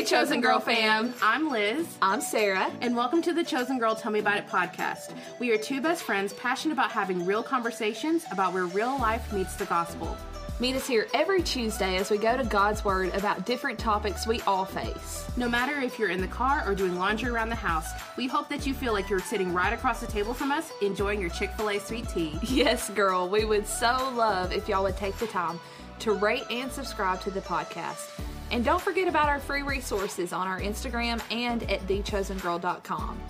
Hey, 0.00 0.06
Chosen 0.06 0.40
Girl 0.40 0.58
fam. 0.58 1.12
I'm 1.20 1.50
Liz. 1.50 1.86
I'm 2.00 2.22
Sarah. 2.22 2.72
And 2.80 2.96
welcome 2.96 3.20
to 3.20 3.34
the 3.34 3.44
Chosen 3.44 3.78
Girl 3.78 3.94
Tell 3.94 4.10
Me 4.10 4.20
About 4.20 4.38
It 4.38 4.46
podcast. 4.46 5.14
We 5.38 5.50
are 5.50 5.58
two 5.58 5.82
best 5.82 6.04
friends 6.04 6.32
passionate 6.32 6.72
about 6.72 6.90
having 6.90 7.26
real 7.26 7.42
conversations 7.42 8.24
about 8.32 8.54
where 8.54 8.64
real 8.64 8.98
life 8.98 9.30
meets 9.30 9.56
the 9.56 9.66
gospel. 9.66 10.16
Meet 10.58 10.76
us 10.76 10.86
here 10.86 11.06
every 11.12 11.42
Tuesday 11.42 11.98
as 11.98 12.10
we 12.10 12.16
go 12.16 12.34
to 12.34 12.44
God's 12.44 12.82
Word 12.82 13.14
about 13.14 13.44
different 13.44 13.78
topics 13.78 14.26
we 14.26 14.40
all 14.46 14.64
face. 14.64 15.30
No 15.36 15.50
matter 15.50 15.78
if 15.78 15.98
you're 15.98 16.08
in 16.08 16.22
the 16.22 16.28
car 16.28 16.66
or 16.66 16.74
doing 16.74 16.96
laundry 16.96 17.28
around 17.28 17.50
the 17.50 17.54
house, 17.54 17.90
we 18.16 18.26
hope 18.26 18.48
that 18.48 18.66
you 18.66 18.72
feel 18.72 18.94
like 18.94 19.10
you're 19.10 19.20
sitting 19.20 19.52
right 19.52 19.74
across 19.74 20.00
the 20.00 20.06
table 20.06 20.32
from 20.32 20.50
us 20.50 20.72
enjoying 20.80 21.20
your 21.20 21.28
Chick 21.28 21.50
fil 21.58 21.68
A 21.68 21.78
sweet 21.78 22.08
tea. 22.08 22.38
Yes, 22.44 22.88
girl, 22.88 23.28
we 23.28 23.44
would 23.44 23.66
so 23.66 24.10
love 24.16 24.50
if 24.50 24.66
y'all 24.66 24.84
would 24.84 24.96
take 24.96 25.18
the 25.18 25.26
time 25.26 25.60
to 25.98 26.12
rate 26.12 26.44
and 26.50 26.72
subscribe 26.72 27.20
to 27.20 27.30
the 27.30 27.42
podcast. 27.42 28.08
And 28.50 28.64
don't 28.64 28.82
forget 28.82 29.06
about 29.06 29.28
our 29.28 29.38
free 29.38 29.62
resources 29.62 30.32
on 30.32 30.48
our 30.48 30.60
Instagram 30.60 31.22
and 31.30 31.62
at 31.70 31.86
thechosengirl.com. 31.86 33.20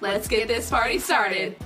Let's 0.00 0.26
get 0.26 0.48
this 0.48 0.70
party 0.70 0.98
started. 0.98 1.56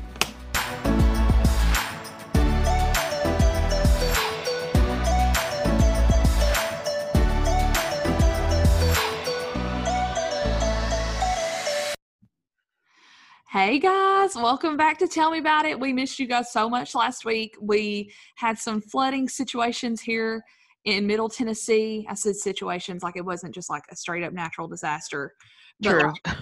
Hey 13.48 13.78
guys, 13.78 14.34
welcome 14.34 14.76
back 14.76 14.98
to 14.98 15.06
Tell 15.06 15.30
Me 15.30 15.38
About 15.38 15.64
It. 15.64 15.78
We 15.78 15.92
missed 15.92 16.18
you 16.18 16.26
guys 16.26 16.52
so 16.52 16.68
much 16.68 16.94
last 16.94 17.24
week. 17.24 17.56
We 17.60 18.12
had 18.34 18.58
some 18.58 18.80
flooding 18.80 19.28
situations 19.28 20.00
here 20.00 20.44
in 20.86 21.06
Middle 21.06 21.28
Tennessee. 21.28 22.06
I 22.08 22.14
said 22.14 22.36
situations 22.36 23.02
like 23.02 23.16
it 23.16 23.24
wasn't 23.24 23.54
just 23.54 23.68
like 23.68 23.82
a 23.90 23.96
straight 23.96 24.22
up 24.24 24.32
natural 24.32 24.68
disaster. 24.68 25.34
True. 25.82 26.12
Like, 26.24 26.36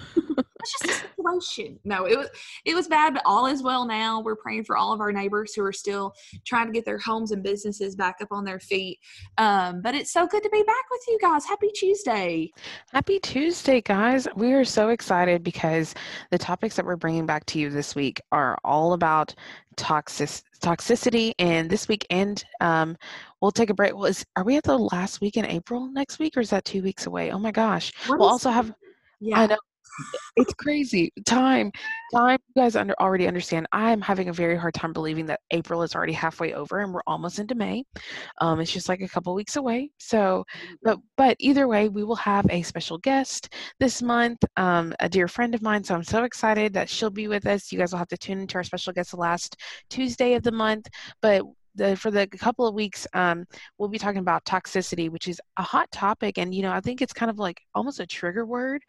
it's 0.61 0.71
just 0.71 0.85
a 0.85 1.07
situation. 1.07 1.79
No, 1.83 2.05
it 2.05 2.17
was 2.17 2.29
it 2.63 2.73
was 2.73 2.87
bad, 2.87 3.13
but 3.13 3.23
all 3.25 3.45
is 3.47 3.61
well 3.61 3.85
now. 3.85 4.21
We're 4.21 4.35
praying 4.35 4.63
for 4.63 4.77
all 4.77 4.93
of 4.93 5.01
our 5.01 5.11
neighbors 5.11 5.53
who 5.53 5.63
are 5.63 5.73
still 5.73 6.13
trying 6.45 6.67
to 6.67 6.71
get 6.71 6.85
their 6.85 6.97
homes 6.97 7.31
and 7.31 7.43
businesses 7.43 7.95
back 7.95 8.15
up 8.21 8.29
on 8.31 8.45
their 8.45 8.59
feet. 8.59 8.99
Um, 9.37 9.81
but 9.81 9.95
it's 9.95 10.13
so 10.13 10.25
good 10.25 10.43
to 10.43 10.49
be 10.49 10.63
back 10.63 10.85
with 10.89 11.01
you 11.07 11.17
guys. 11.21 11.45
Happy 11.45 11.69
Tuesday. 11.75 12.51
Happy 12.93 13.19
Tuesday, 13.19 13.81
guys. 13.81 14.27
We 14.35 14.53
are 14.53 14.65
so 14.65 14.89
excited 14.89 15.43
because 15.43 15.93
the 16.31 16.37
topics 16.37 16.75
that 16.77 16.85
we're 16.85 16.95
bringing 16.95 17.25
back 17.25 17.45
to 17.47 17.59
you 17.59 17.69
this 17.69 17.95
week 17.95 18.21
are 18.31 18.57
all 18.63 18.93
about 18.93 19.35
toxic 19.75 20.29
toxicity 20.61 21.33
and 21.37 21.69
this 21.69 21.87
week 21.87 22.05
and 22.09 22.43
um, 22.61 22.97
we'll 23.45 23.51
take 23.51 23.69
a 23.69 23.73
break 23.73 23.93
well, 23.95 24.05
is, 24.05 24.25
are 24.35 24.43
we 24.43 24.57
at 24.57 24.63
the 24.63 24.77
last 24.77 25.21
week 25.21 25.37
in 25.37 25.45
april 25.45 25.87
next 25.91 26.19
week 26.19 26.35
or 26.35 26.39
is 26.39 26.49
that 26.49 26.65
two 26.65 26.81
weeks 26.81 27.05
away 27.05 27.31
oh 27.31 27.39
my 27.39 27.51
gosh 27.51 27.93
What 28.07 28.19
we'll 28.19 28.29
also 28.29 28.49
have 28.49 28.73
Yeah. 29.19 29.39
I 29.39 29.45
know. 29.47 29.57
It's 30.35 30.53
crazy. 30.55 31.13
Time. 31.25 31.71
Time. 32.13 32.37
You 32.53 32.63
guys 32.63 32.75
under, 32.75 32.93
already 32.99 33.27
understand. 33.27 33.65
I'm 33.71 34.01
having 34.01 34.27
a 34.27 34.33
very 34.33 34.57
hard 34.57 34.73
time 34.73 34.91
believing 34.91 35.25
that 35.27 35.39
April 35.51 35.83
is 35.83 35.95
already 35.95 36.11
halfway 36.11 36.53
over 36.53 36.79
and 36.79 36.93
we're 36.93 37.01
almost 37.07 37.39
into 37.39 37.55
May. 37.55 37.85
Um, 38.41 38.59
it's 38.59 38.71
just 38.73 38.89
like 38.89 39.01
a 39.01 39.07
couple 39.07 39.33
weeks 39.33 39.55
away. 39.55 39.91
So, 39.97 40.43
but 40.83 40.99
but 41.15 41.37
either 41.39 41.67
way, 41.67 41.87
we 41.87 42.03
will 42.03 42.15
have 42.17 42.45
a 42.49 42.61
special 42.63 42.97
guest 42.97 43.53
this 43.79 44.01
month, 44.01 44.43
um, 44.57 44.93
a 44.99 45.07
dear 45.07 45.29
friend 45.29 45.55
of 45.55 45.61
mine. 45.61 45.83
So 45.83 45.95
I'm 45.95 46.03
so 46.03 46.23
excited 46.23 46.73
that 46.73 46.89
she'll 46.89 47.09
be 47.09 47.29
with 47.29 47.45
us. 47.47 47.71
You 47.71 47.79
guys 47.79 47.93
will 47.93 47.99
have 47.99 48.09
to 48.09 48.17
tune 48.17 48.39
into 48.39 48.55
our 48.55 48.63
special 48.63 48.91
guest 48.91 49.11
the 49.11 49.17
last 49.17 49.55
Tuesday 49.89 50.33
of 50.33 50.43
the 50.43 50.51
month. 50.51 50.87
But 51.21 51.43
the, 51.75 51.95
for 51.95 52.11
the 52.11 52.27
couple 52.27 52.67
of 52.67 52.73
weeks, 52.73 53.05
um, 53.13 53.45
we'll 53.77 53.89
be 53.89 53.97
talking 53.97 54.19
about 54.19 54.45
toxicity, 54.45 55.09
which 55.09 55.27
is 55.27 55.39
a 55.57 55.63
hot 55.63 55.91
topic. 55.91 56.37
And, 56.37 56.53
you 56.53 56.61
know, 56.61 56.71
I 56.71 56.79
think 56.79 57.01
it's 57.01 57.13
kind 57.13 57.29
of 57.29 57.39
like 57.39 57.61
almost 57.73 57.99
a 57.99 58.07
trigger 58.07 58.45
word, 58.45 58.81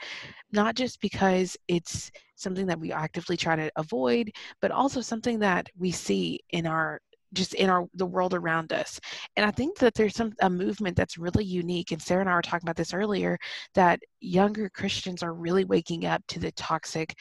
not 0.52 0.74
just 0.74 1.00
because 1.00 1.56
it's 1.68 2.10
something 2.36 2.66
that 2.66 2.78
we 2.78 2.92
actively 2.92 3.36
try 3.36 3.56
to 3.56 3.70
avoid, 3.76 4.30
but 4.60 4.70
also 4.70 5.00
something 5.00 5.38
that 5.40 5.68
we 5.78 5.90
see 5.90 6.40
in 6.50 6.66
our 6.66 7.00
just 7.32 7.54
in 7.54 7.68
our 7.68 7.86
the 7.94 8.06
world 8.06 8.34
around 8.34 8.72
us 8.72 9.00
and 9.36 9.44
i 9.44 9.50
think 9.50 9.76
that 9.78 9.94
there's 9.94 10.14
some 10.14 10.32
a 10.40 10.48
movement 10.48 10.96
that's 10.96 11.18
really 11.18 11.44
unique 11.44 11.90
and 11.90 12.00
sarah 12.00 12.20
and 12.20 12.30
i 12.30 12.34
were 12.34 12.40
talking 12.40 12.64
about 12.64 12.76
this 12.76 12.94
earlier 12.94 13.36
that 13.74 14.00
younger 14.20 14.70
christians 14.70 15.22
are 15.22 15.34
really 15.34 15.64
waking 15.64 16.06
up 16.06 16.22
to 16.28 16.38
the 16.38 16.52
toxic 16.52 17.14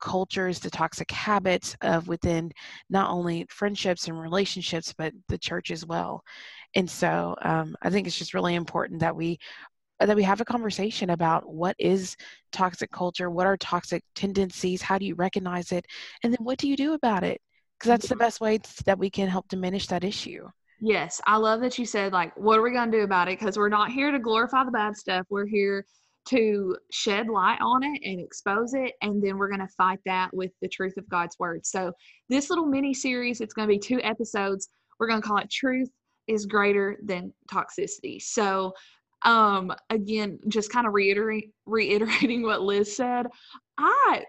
cultures 0.00 0.58
the 0.58 0.70
toxic 0.70 1.10
habits 1.10 1.76
of 1.82 2.08
within 2.08 2.50
not 2.88 3.10
only 3.10 3.46
friendships 3.48 4.08
and 4.08 4.20
relationships 4.20 4.94
but 4.96 5.12
the 5.28 5.38
church 5.38 5.70
as 5.70 5.86
well 5.86 6.22
and 6.74 6.88
so 6.88 7.36
um, 7.42 7.76
i 7.82 7.90
think 7.90 8.06
it's 8.06 8.18
just 8.18 8.34
really 8.34 8.54
important 8.54 9.00
that 9.00 9.14
we 9.14 9.38
that 10.00 10.16
we 10.16 10.22
have 10.22 10.40
a 10.40 10.46
conversation 10.46 11.10
about 11.10 11.46
what 11.52 11.76
is 11.78 12.16
toxic 12.52 12.90
culture 12.90 13.30
what 13.30 13.46
are 13.46 13.56
toxic 13.56 14.02
tendencies 14.14 14.82
how 14.82 14.98
do 14.98 15.04
you 15.04 15.14
recognize 15.14 15.72
it 15.72 15.84
and 16.24 16.32
then 16.32 16.42
what 16.44 16.58
do 16.58 16.68
you 16.68 16.76
do 16.76 16.94
about 16.94 17.22
it 17.22 17.40
because 17.78 17.88
that's 17.88 18.08
the 18.08 18.16
best 18.16 18.40
way 18.40 18.58
that 18.84 18.98
we 18.98 19.10
can 19.10 19.28
help 19.28 19.48
diminish 19.48 19.86
that 19.86 20.04
issue 20.04 20.46
Yes, 20.82 21.20
I 21.26 21.36
love 21.36 21.60
that 21.60 21.78
you 21.78 21.84
said 21.84 22.12
like, 22.12 22.34
what 22.36 22.58
are 22.58 22.62
we 22.62 22.72
gonna 22.72 22.90
do 22.90 23.02
about 23.02 23.28
it? 23.28 23.38
Because 23.38 23.58
we're 23.58 23.68
not 23.68 23.90
here 23.90 24.10
to 24.10 24.18
glorify 24.18 24.64
the 24.64 24.70
bad 24.70 24.96
stuff. 24.96 25.26
We're 25.28 25.46
here 25.46 25.84
to 26.26 26.76
shed 26.90 27.28
light 27.28 27.60
on 27.60 27.82
it 27.82 28.00
and 28.04 28.20
expose 28.20 28.74
it, 28.74 28.94
and 29.02 29.22
then 29.22 29.38
we're 29.38 29.50
gonna 29.50 29.68
fight 29.76 30.00
that 30.06 30.32
with 30.34 30.52
the 30.60 30.68
truth 30.68 30.96
of 30.96 31.08
God's 31.08 31.38
word. 31.38 31.64
So 31.66 31.92
this 32.28 32.50
little 32.50 32.66
mini 32.66 32.94
series, 32.94 33.40
it's 33.40 33.54
gonna 33.54 33.68
be 33.68 33.78
two 33.78 34.00
episodes. 34.02 34.68
We're 34.98 35.08
gonna 35.08 35.22
call 35.22 35.38
it 35.38 35.50
"Truth 35.50 35.90
is 36.26 36.46
Greater 36.46 36.98
Than 37.02 37.32
Toxicity." 37.50 38.20
So 38.20 38.74
um 39.22 39.70
again 39.90 40.38
just 40.48 40.72
kind 40.72 40.86
of 40.86 40.94
reiterate 40.94 41.50
reiterating 41.66 42.40
what 42.46 42.62
liz 42.62 42.96
said 42.96 43.26
i 43.76 44.24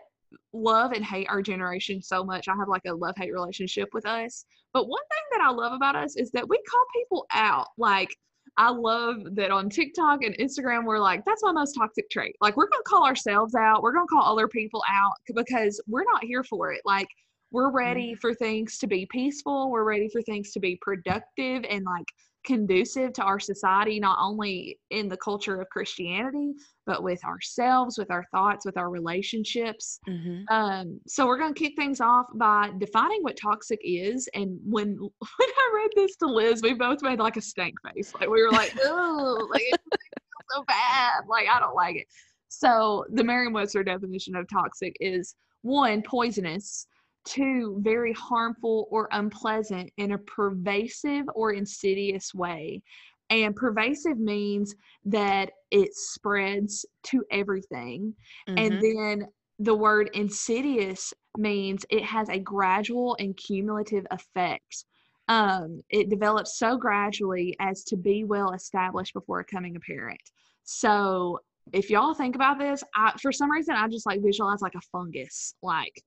love 0.52 0.91
and 0.91 1.06
hate 1.06 1.29
our 1.29 1.41
generation 1.41 2.02
so 2.02 2.25
much 2.25 2.50
i 2.50 2.52
have 2.53 2.68
like 2.68 2.81
a 2.85 2.94
love 2.94 3.13
hate 3.16 3.31
relationship 3.31 3.88
with 3.94 4.06
us 4.06 4.44
but 4.73 4.88
one 4.88 5.02
thing 5.09 5.38
that 5.38 5.46
I 5.46 5.52
love 5.52 5.73
about 5.73 5.96
us 5.96 6.16
is 6.16 6.31
that 6.31 6.47
we 6.47 6.58
call 6.69 6.84
people 6.94 7.25
out. 7.31 7.68
Like, 7.78 8.16
I 8.57 8.69
love 8.69 9.17
that 9.35 9.50
on 9.51 9.69
TikTok 9.69 10.23
and 10.23 10.38
Instagram, 10.38 10.85
we're 10.85 11.00
like, 11.00 11.23
that's 11.25 11.44
my 11.44 11.51
most 11.51 11.73
toxic 11.73 12.09
trait. 12.09 12.35
Like, 12.41 12.57
we're 12.57 12.67
going 12.67 12.84
to 12.84 12.89
call 12.89 13.06
ourselves 13.06 13.56
out. 13.56 13.81
We're 13.81 13.94
going 13.94 14.07
to 14.07 14.13
call 14.13 14.31
other 14.31 14.47
people 14.47 14.84
out 14.89 15.13
because 15.34 15.81
we're 15.88 16.03
not 16.03 16.23
here 16.23 16.44
for 16.44 16.72
it. 16.72 16.81
Like, 16.85 17.07
we're 17.51 17.72
ready 17.72 18.11
mm-hmm. 18.11 18.19
for 18.19 18.34
things 18.34 18.78
to 18.79 18.88
be 18.88 19.06
peaceful. 19.09 19.69
We're 19.69 19.84
ready 19.84 20.09
for 20.09 20.22
things 20.22 20.51
to 20.51 20.59
be 20.59 20.78
productive 20.81 21.66
and 21.69 21.85
like 21.85 22.06
conducive 22.44 23.13
to 23.13 23.24
our 23.24 23.40
society, 23.40 24.00
not 24.00 24.18
only 24.22 24.79
in 24.90 25.07
the 25.07 25.18
culture 25.18 25.62
of 25.62 25.69
Christianity, 25.69 26.53
but 26.85 27.03
with 27.03 27.24
ourselves, 27.24 27.97
with 27.97 28.09
our 28.12 28.25
thoughts, 28.31 28.66
with 28.66 28.78
our 28.78 28.90
relationships. 28.90 30.00
mm-hmm. 30.07 30.44
Um, 30.53 31.00
so 31.07 31.28
we're 31.28 31.38
going 31.38 31.53
to 31.53 31.59
kick 31.59 31.74
things 31.75 32.02
off 32.02 32.25
by 32.35 32.72
defining 32.78 33.22
what 33.22 33.38
toxic 33.38 33.79
is. 33.84 34.28
And 34.34 34.59
when 34.66 34.97
when 34.97 35.09
I 35.40 35.72
read 35.75 35.91
this 35.96 36.16
to 36.18 36.28
Liz, 36.28 36.62
we 36.62 36.74
both 36.74 37.02
made 37.02 37.19
like 37.19 37.38
a 37.38 37.41
stank 37.41 37.75
face. 37.94 38.13
Like 38.13 38.29
we 38.29 38.44
were 38.44 38.52
like, 38.52 38.75
oh, 38.84 39.47
like 39.52 39.63
it 39.63 39.79
feels 39.90 40.56
so 40.56 40.63
bad. 40.68 41.23
Like 41.29 41.47
I 41.52 41.59
don't 41.59 41.75
like 41.75 41.96
it. 41.96 42.08
So 42.50 43.06
the 43.13 43.23
Merriam-Webster 43.23 43.84
definition 43.84 44.35
of 44.35 44.46
toxic 44.50 44.96
is 45.00 45.35
one 45.62 46.02
poisonous, 46.02 46.85
two 47.25 47.77
very 47.81 48.13
harmful 48.13 48.87
or 48.89 49.07
unpleasant 49.11 49.91
in 49.97 50.13
a 50.13 50.17
pervasive 50.17 51.25
or 51.35 51.53
insidious 51.53 52.33
way. 52.33 52.81
And 53.29 53.55
pervasive 53.55 54.17
means 54.17 54.75
that 55.05 55.51
it 55.71 55.95
spreads 55.95 56.85
to 57.03 57.23
everything. 57.31 58.13
Mm-hmm. 58.49 58.57
And 58.57 58.81
then 58.81 59.27
the 59.59 59.75
word 59.75 60.09
insidious 60.13 61.13
means 61.37 61.85
it 61.89 62.03
has 62.03 62.29
a 62.29 62.39
gradual 62.39 63.15
and 63.19 63.37
cumulative 63.37 64.05
effect. 64.11 64.85
Um, 65.27 65.81
it 65.89 66.09
develops 66.09 66.57
so 66.57 66.77
gradually 66.77 67.55
as 67.59 67.83
to 67.85 67.95
be 67.95 68.25
well 68.25 68.51
established 68.51 69.13
before 69.13 69.43
becoming 69.43 69.77
apparent. 69.77 70.19
So 70.63 71.40
if 71.73 71.90
y'all 71.90 72.13
think 72.13 72.35
about 72.35 72.59
this, 72.59 72.84
I, 72.96 73.13
for 73.22 73.31
some 73.31 73.49
reason, 73.49 73.75
I 73.75 73.87
just 73.87 74.05
like 74.05 74.22
visualize 74.22 74.61
like 74.61 74.75
a 74.75 74.81
fungus. 74.91 75.53
Like 75.61 76.01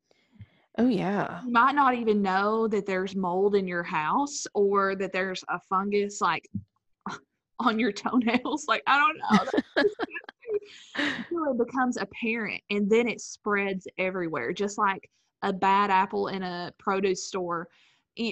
oh 0.79 0.89
yeah 0.89 1.43
you 1.45 1.53
might 1.53 1.75
not 1.75 1.95
even 1.95 2.21
know 2.21 2.67
that 2.69 2.87
there's 2.87 3.15
mold 3.15 3.55
in 3.55 3.67
your 3.67 3.83
house 3.83 4.47
or 4.55 4.95
that 4.97 5.13
there's 5.13 5.45
a 5.49 5.59
fungus 5.69 6.21
like 6.21 6.49
on 7.59 7.79
your 7.79 7.93
toenails. 7.93 8.67
Like 8.69 8.83
I 8.87 8.99
don't 8.99 9.19
know. 9.19 9.85
it 10.97 11.59
becomes 11.59 11.97
apparent 11.97 12.63
and 12.71 12.89
then 12.89 13.09
it 13.09 13.21
spreads 13.21 13.87
everywhere 13.99 14.53
just 14.53 14.79
like 14.79 15.09
a 15.43 15.53
bad 15.53 15.91
apple 15.91 16.29
in 16.29 16.43
a 16.43 16.73
produce 16.79 17.27
store 17.27 17.69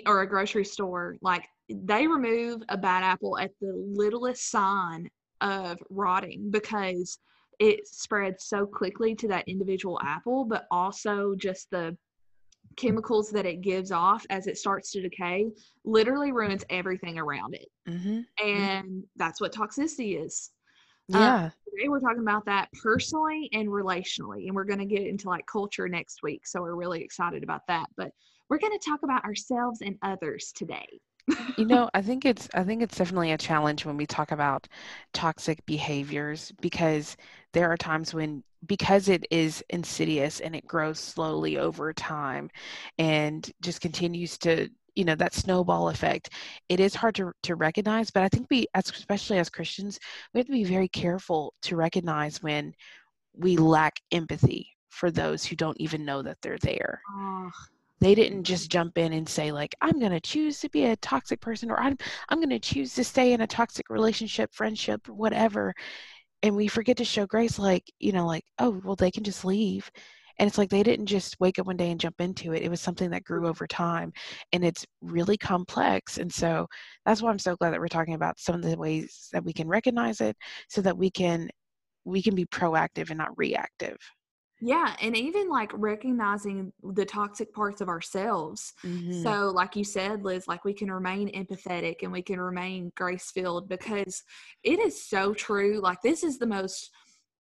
or 0.06 0.22
a 0.22 0.28
grocery 0.28 0.64
store 0.64 1.16
like 1.20 1.44
they 1.68 2.06
remove 2.06 2.62
a 2.68 2.76
bad 2.76 3.02
apple 3.02 3.36
at 3.38 3.50
the 3.60 3.72
littlest 3.94 4.50
sign 4.50 5.10
of 5.40 5.78
rotting 5.90 6.50
because 6.50 7.18
it 7.58 7.86
spreads 7.86 8.46
so 8.46 8.64
quickly 8.64 9.14
to 9.14 9.28
that 9.28 9.46
individual 9.48 10.00
apple 10.02 10.44
but 10.44 10.66
also 10.70 11.34
just 11.34 11.68
the 11.70 11.96
chemicals 12.76 13.30
that 13.30 13.46
it 13.46 13.60
gives 13.60 13.92
off 13.92 14.24
as 14.30 14.46
it 14.46 14.56
starts 14.58 14.90
to 14.92 15.00
decay 15.02 15.50
literally 15.84 16.32
ruins 16.32 16.64
everything 16.70 17.18
around 17.18 17.54
it 17.54 17.68
mm-hmm. 17.88 18.20
and 18.44 19.04
that's 19.16 19.40
what 19.40 19.52
toxicity 19.52 20.24
is 20.24 20.50
Um, 21.12 21.20
Yeah. 21.20 21.50
today 21.68 21.88
we're 21.88 22.00
talking 22.00 22.22
about 22.22 22.44
that 22.46 22.68
personally 22.82 23.48
and 23.52 23.68
relationally, 23.68 24.46
and 24.46 24.54
we're 24.54 24.64
going 24.64 24.78
to 24.78 24.86
get 24.86 25.06
into 25.06 25.28
like 25.28 25.44
culture 25.46 25.88
next 25.88 26.22
week. 26.22 26.46
So 26.46 26.60
we're 26.62 26.76
really 26.76 27.02
excited 27.02 27.42
about 27.42 27.62
that. 27.68 27.86
But 27.96 28.12
we're 28.48 28.58
going 28.58 28.78
to 28.78 28.88
talk 28.90 29.02
about 29.02 29.24
ourselves 29.24 29.80
and 29.82 29.96
others 30.02 30.52
today. 30.54 30.86
You 31.56 31.66
know, 31.66 31.88
I 31.94 32.02
think 32.02 32.24
it's 32.24 32.48
I 32.54 32.64
think 32.64 32.82
it's 32.82 32.96
definitely 32.96 33.32
a 33.32 33.38
challenge 33.38 33.84
when 33.84 33.96
we 33.96 34.06
talk 34.06 34.32
about 34.32 34.66
toxic 35.12 35.64
behaviors 35.66 36.52
because 36.60 37.16
there 37.52 37.70
are 37.70 37.76
times 37.76 38.12
when 38.14 38.42
because 38.66 39.08
it 39.08 39.26
is 39.30 39.62
insidious 39.70 40.40
and 40.40 40.56
it 40.56 40.66
grows 40.66 40.98
slowly 40.98 41.58
over 41.58 41.92
time 41.92 42.50
and 42.98 43.50
just 43.60 43.80
continues 43.80 44.38
to 44.38 44.68
you 44.94 45.04
know 45.04 45.14
that 45.14 45.34
snowball 45.34 45.88
effect 45.88 46.30
it 46.68 46.78
is 46.78 46.94
hard 46.94 47.14
to, 47.14 47.32
to 47.42 47.56
recognize 47.56 48.10
but 48.10 48.22
i 48.22 48.28
think 48.28 48.46
we 48.50 48.66
especially 48.74 49.38
as 49.38 49.48
christians 49.48 49.98
we 50.32 50.38
have 50.38 50.46
to 50.46 50.52
be 50.52 50.64
very 50.64 50.88
careful 50.88 51.54
to 51.62 51.76
recognize 51.76 52.42
when 52.42 52.72
we 53.34 53.56
lack 53.56 53.94
empathy 54.12 54.68
for 54.90 55.10
those 55.10 55.44
who 55.44 55.56
don't 55.56 55.80
even 55.80 56.04
know 56.04 56.22
that 56.22 56.36
they're 56.42 56.58
there. 56.58 57.00
Oh, 57.16 57.50
they 58.02 58.14
didn't 58.14 58.42
just 58.42 58.70
jump 58.70 58.98
in 58.98 59.12
and 59.12 59.28
say 59.28 59.52
like 59.52 59.74
i'm 59.80 59.98
going 59.98 60.12
to 60.12 60.20
choose 60.20 60.58
to 60.60 60.68
be 60.70 60.86
a 60.86 60.96
toxic 60.96 61.40
person 61.40 61.70
or 61.70 61.78
i'm 61.80 61.96
i'm 62.28 62.38
going 62.38 62.50
to 62.50 62.58
choose 62.58 62.94
to 62.94 63.04
stay 63.04 63.32
in 63.32 63.42
a 63.42 63.46
toxic 63.46 63.88
relationship 63.88 64.52
friendship 64.52 65.06
whatever 65.08 65.72
and 66.42 66.56
we 66.56 66.66
forget 66.66 66.96
to 66.96 67.04
show 67.04 67.26
grace 67.26 67.58
like 67.58 67.84
you 68.00 68.12
know 68.12 68.26
like 68.26 68.44
oh 68.58 68.80
well 68.84 68.96
they 68.96 69.10
can 69.10 69.22
just 69.22 69.44
leave 69.44 69.90
and 70.38 70.48
it's 70.48 70.58
like 70.58 70.70
they 70.70 70.82
didn't 70.82 71.06
just 71.06 71.38
wake 71.38 71.58
up 71.58 71.66
one 71.66 71.76
day 71.76 71.90
and 71.90 72.00
jump 72.00 72.20
into 72.20 72.52
it 72.52 72.62
it 72.62 72.70
was 72.70 72.80
something 72.80 73.10
that 73.10 73.24
grew 73.24 73.46
over 73.46 73.66
time 73.66 74.12
and 74.52 74.64
it's 74.64 74.84
really 75.00 75.36
complex 75.36 76.18
and 76.18 76.32
so 76.32 76.66
that's 77.06 77.22
why 77.22 77.30
i'm 77.30 77.38
so 77.38 77.54
glad 77.56 77.72
that 77.72 77.80
we're 77.80 77.88
talking 77.88 78.14
about 78.14 78.38
some 78.38 78.54
of 78.54 78.62
the 78.62 78.76
ways 78.76 79.28
that 79.32 79.44
we 79.44 79.52
can 79.52 79.68
recognize 79.68 80.20
it 80.20 80.36
so 80.68 80.80
that 80.80 80.96
we 80.96 81.10
can 81.10 81.48
we 82.04 82.20
can 82.20 82.34
be 82.34 82.46
proactive 82.46 83.10
and 83.10 83.18
not 83.18 83.36
reactive 83.36 83.96
yeah. 84.64 84.94
And 85.00 85.16
even 85.16 85.48
like 85.48 85.72
recognizing 85.74 86.72
the 86.94 87.04
toxic 87.04 87.52
parts 87.52 87.80
of 87.80 87.88
ourselves. 87.88 88.72
Mhm. 88.84 89.20
So, 89.22 89.50
like 89.50 89.74
you 89.74 89.82
said, 89.82 90.22
Liz, 90.22 90.46
like 90.46 90.64
we 90.64 90.72
can 90.72 90.88
remain 90.88 91.32
empathetic 91.32 91.96
and 92.02 92.12
we 92.12 92.22
can 92.22 92.40
remain 92.40 92.92
grace 92.96 93.32
filled 93.32 93.68
because 93.68 94.22
it 94.62 94.78
is 94.78 95.04
so 95.04 95.34
true. 95.34 95.80
Like, 95.80 96.00
this 96.00 96.22
is 96.22 96.38
the 96.38 96.46
most, 96.46 96.90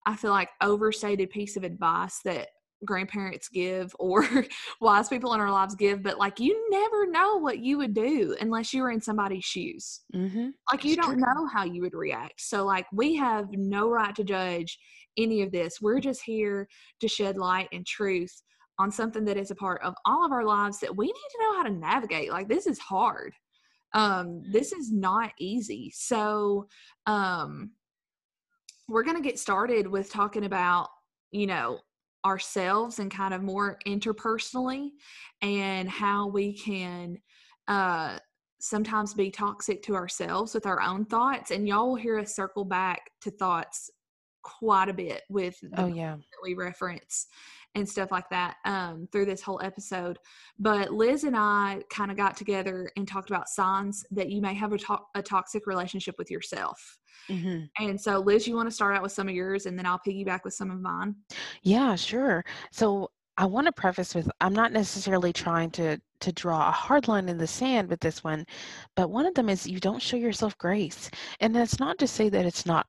I 0.06 0.14
feel 0.14 0.30
like, 0.30 0.50
overstated 0.62 1.30
piece 1.30 1.56
of 1.56 1.64
advice 1.64 2.20
that 2.24 2.50
grandparents 2.84 3.48
give 3.48 3.92
or 3.98 4.22
wise 4.80 5.08
people 5.08 5.34
in 5.34 5.40
our 5.40 5.50
lives 5.50 5.74
give. 5.74 6.04
But, 6.04 6.18
like, 6.18 6.38
you 6.38 6.70
never 6.70 7.10
know 7.10 7.38
what 7.38 7.58
you 7.58 7.78
would 7.78 7.94
do 7.94 8.36
unless 8.40 8.72
you 8.72 8.82
were 8.82 8.92
in 8.92 9.00
somebody's 9.00 9.44
shoes. 9.44 10.02
Mhm. 10.14 10.52
Like, 10.70 10.84
you 10.84 10.94
don't 10.94 11.14
true. 11.18 11.24
know 11.26 11.48
how 11.52 11.64
you 11.64 11.82
would 11.82 11.94
react. 11.94 12.40
So, 12.40 12.64
like, 12.64 12.86
we 12.92 13.16
have 13.16 13.48
no 13.50 13.90
right 13.90 14.14
to 14.14 14.22
judge 14.22 14.78
any 15.18 15.42
of 15.42 15.52
this. 15.52 15.80
We're 15.80 16.00
just 16.00 16.22
here 16.24 16.68
to 17.00 17.08
shed 17.08 17.36
light 17.36 17.68
and 17.72 17.86
truth 17.86 18.42
on 18.78 18.90
something 18.90 19.24
that 19.24 19.36
is 19.36 19.50
a 19.50 19.56
part 19.56 19.82
of 19.82 19.94
all 20.04 20.24
of 20.24 20.32
our 20.32 20.44
lives 20.44 20.78
that 20.80 20.96
we 20.96 21.06
need 21.06 21.12
to 21.12 21.42
know 21.42 21.56
how 21.56 21.62
to 21.64 21.70
navigate. 21.70 22.30
Like 22.30 22.48
this 22.48 22.66
is 22.66 22.78
hard. 22.78 23.34
Um 23.94 24.42
this 24.52 24.72
is 24.72 24.92
not 24.92 25.32
easy. 25.38 25.92
So 25.94 26.68
um 27.06 27.72
we're 28.88 29.02
going 29.02 29.16
to 29.16 29.22
get 29.22 29.38
started 29.38 29.86
with 29.86 30.10
talking 30.10 30.46
about, 30.46 30.88
you 31.30 31.46
know, 31.46 31.78
ourselves 32.24 33.00
and 33.00 33.10
kind 33.10 33.34
of 33.34 33.42
more 33.42 33.78
interpersonally 33.86 34.88
and 35.42 35.88
how 35.88 36.28
we 36.28 36.56
can 36.56 37.18
uh 37.68 38.18
sometimes 38.60 39.14
be 39.14 39.30
toxic 39.30 39.82
to 39.84 39.94
ourselves 39.94 40.52
with 40.52 40.66
our 40.66 40.80
own 40.82 41.04
thoughts 41.04 41.52
and 41.52 41.68
y'all 41.68 41.90
will 41.90 41.96
hear 41.96 42.18
us 42.18 42.34
circle 42.34 42.64
back 42.64 43.00
to 43.20 43.30
thoughts 43.30 43.88
quite 44.42 44.88
a 44.88 44.92
bit 44.92 45.22
with 45.28 45.56
oh 45.76 45.86
yeah 45.86 46.14
that 46.14 46.42
we 46.42 46.54
reference 46.54 47.26
and 47.74 47.88
stuff 47.88 48.10
like 48.10 48.28
that 48.30 48.56
um, 48.64 49.08
through 49.12 49.26
this 49.26 49.42
whole 49.42 49.60
episode. 49.62 50.18
But 50.58 50.92
Liz 50.92 51.24
and 51.24 51.36
I 51.36 51.82
kind 51.90 52.10
of 52.10 52.16
got 52.16 52.36
together 52.36 52.90
and 52.96 53.06
talked 53.06 53.30
about 53.30 53.48
signs 53.48 54.04
that 54.10 54.30
you 54.30 54.40
may 54.40 54.54
have 54.54 54.72
a, 54.72 54.78
to- 54.78 54.98
a 55.14 55.22
toxic 55.22 55.66
relationship 55.66 56.16
with 56.18 56.30
yourself. 56.30 56.98
hmm 57.28 57.64
And 57.78 58.00
so, 58.00 58.18
Liz, 58.18 58.46
you 58.46 58.54
want 58.54 58.68
to 58.68 58.74
start 58.74 58.96
out 58.96 59.02
with 59.02 59.12
some 59.12 59.28
of 59.28 59.34
yours, 59.34 59.66
and 59.66 59.78
then 59.78 59.86
I'll 59.86 60.00
piggyback 60.06 60.40
with 60.44 60.54
some 60.54 60.70
of 60.70 60.80
mine. 60.80 61.14
Yeah, 61.62 61.94
sure. 61.94 62.44
So 62.72 63.10
I 63.36 63.44
want 63.44 63.66
to 63.66 63.72
preface 63.72 64.14
with 64.14 64.28
I'm 64.40 64.54
not 64.54 64.72
necessarily 64.72 65.32
trying 65.32 65.70
to 65.72 66.00
to 66.20 66.32
draw 66.32 66.68
a 66.68 66.72
hard 66.72 67.06
line 67.06 67.28
in 67.28 67.38
the 67.38 67.46
sand 67.46 67.88
with 67.88 68.00
this 68.00 68.24
one, 68.24 68.44
but 68.96 69.10
one 69.10 69.26
of 69.26 69.34
them 69.34 69.48
is 69.48 69.68
you 69.68 69.78
don't 69.78 70.02
show 70.02 70.16
yourself 70.16 70.58
grace. 70.58 71.08
And 71.38 71.54
that's 71.54 71.78
not 71.78 71.98
to 71.98 72.08
say 72.08 72.28
that 72.30 72.44
it's 72.44 72.66
not 72.66 72.86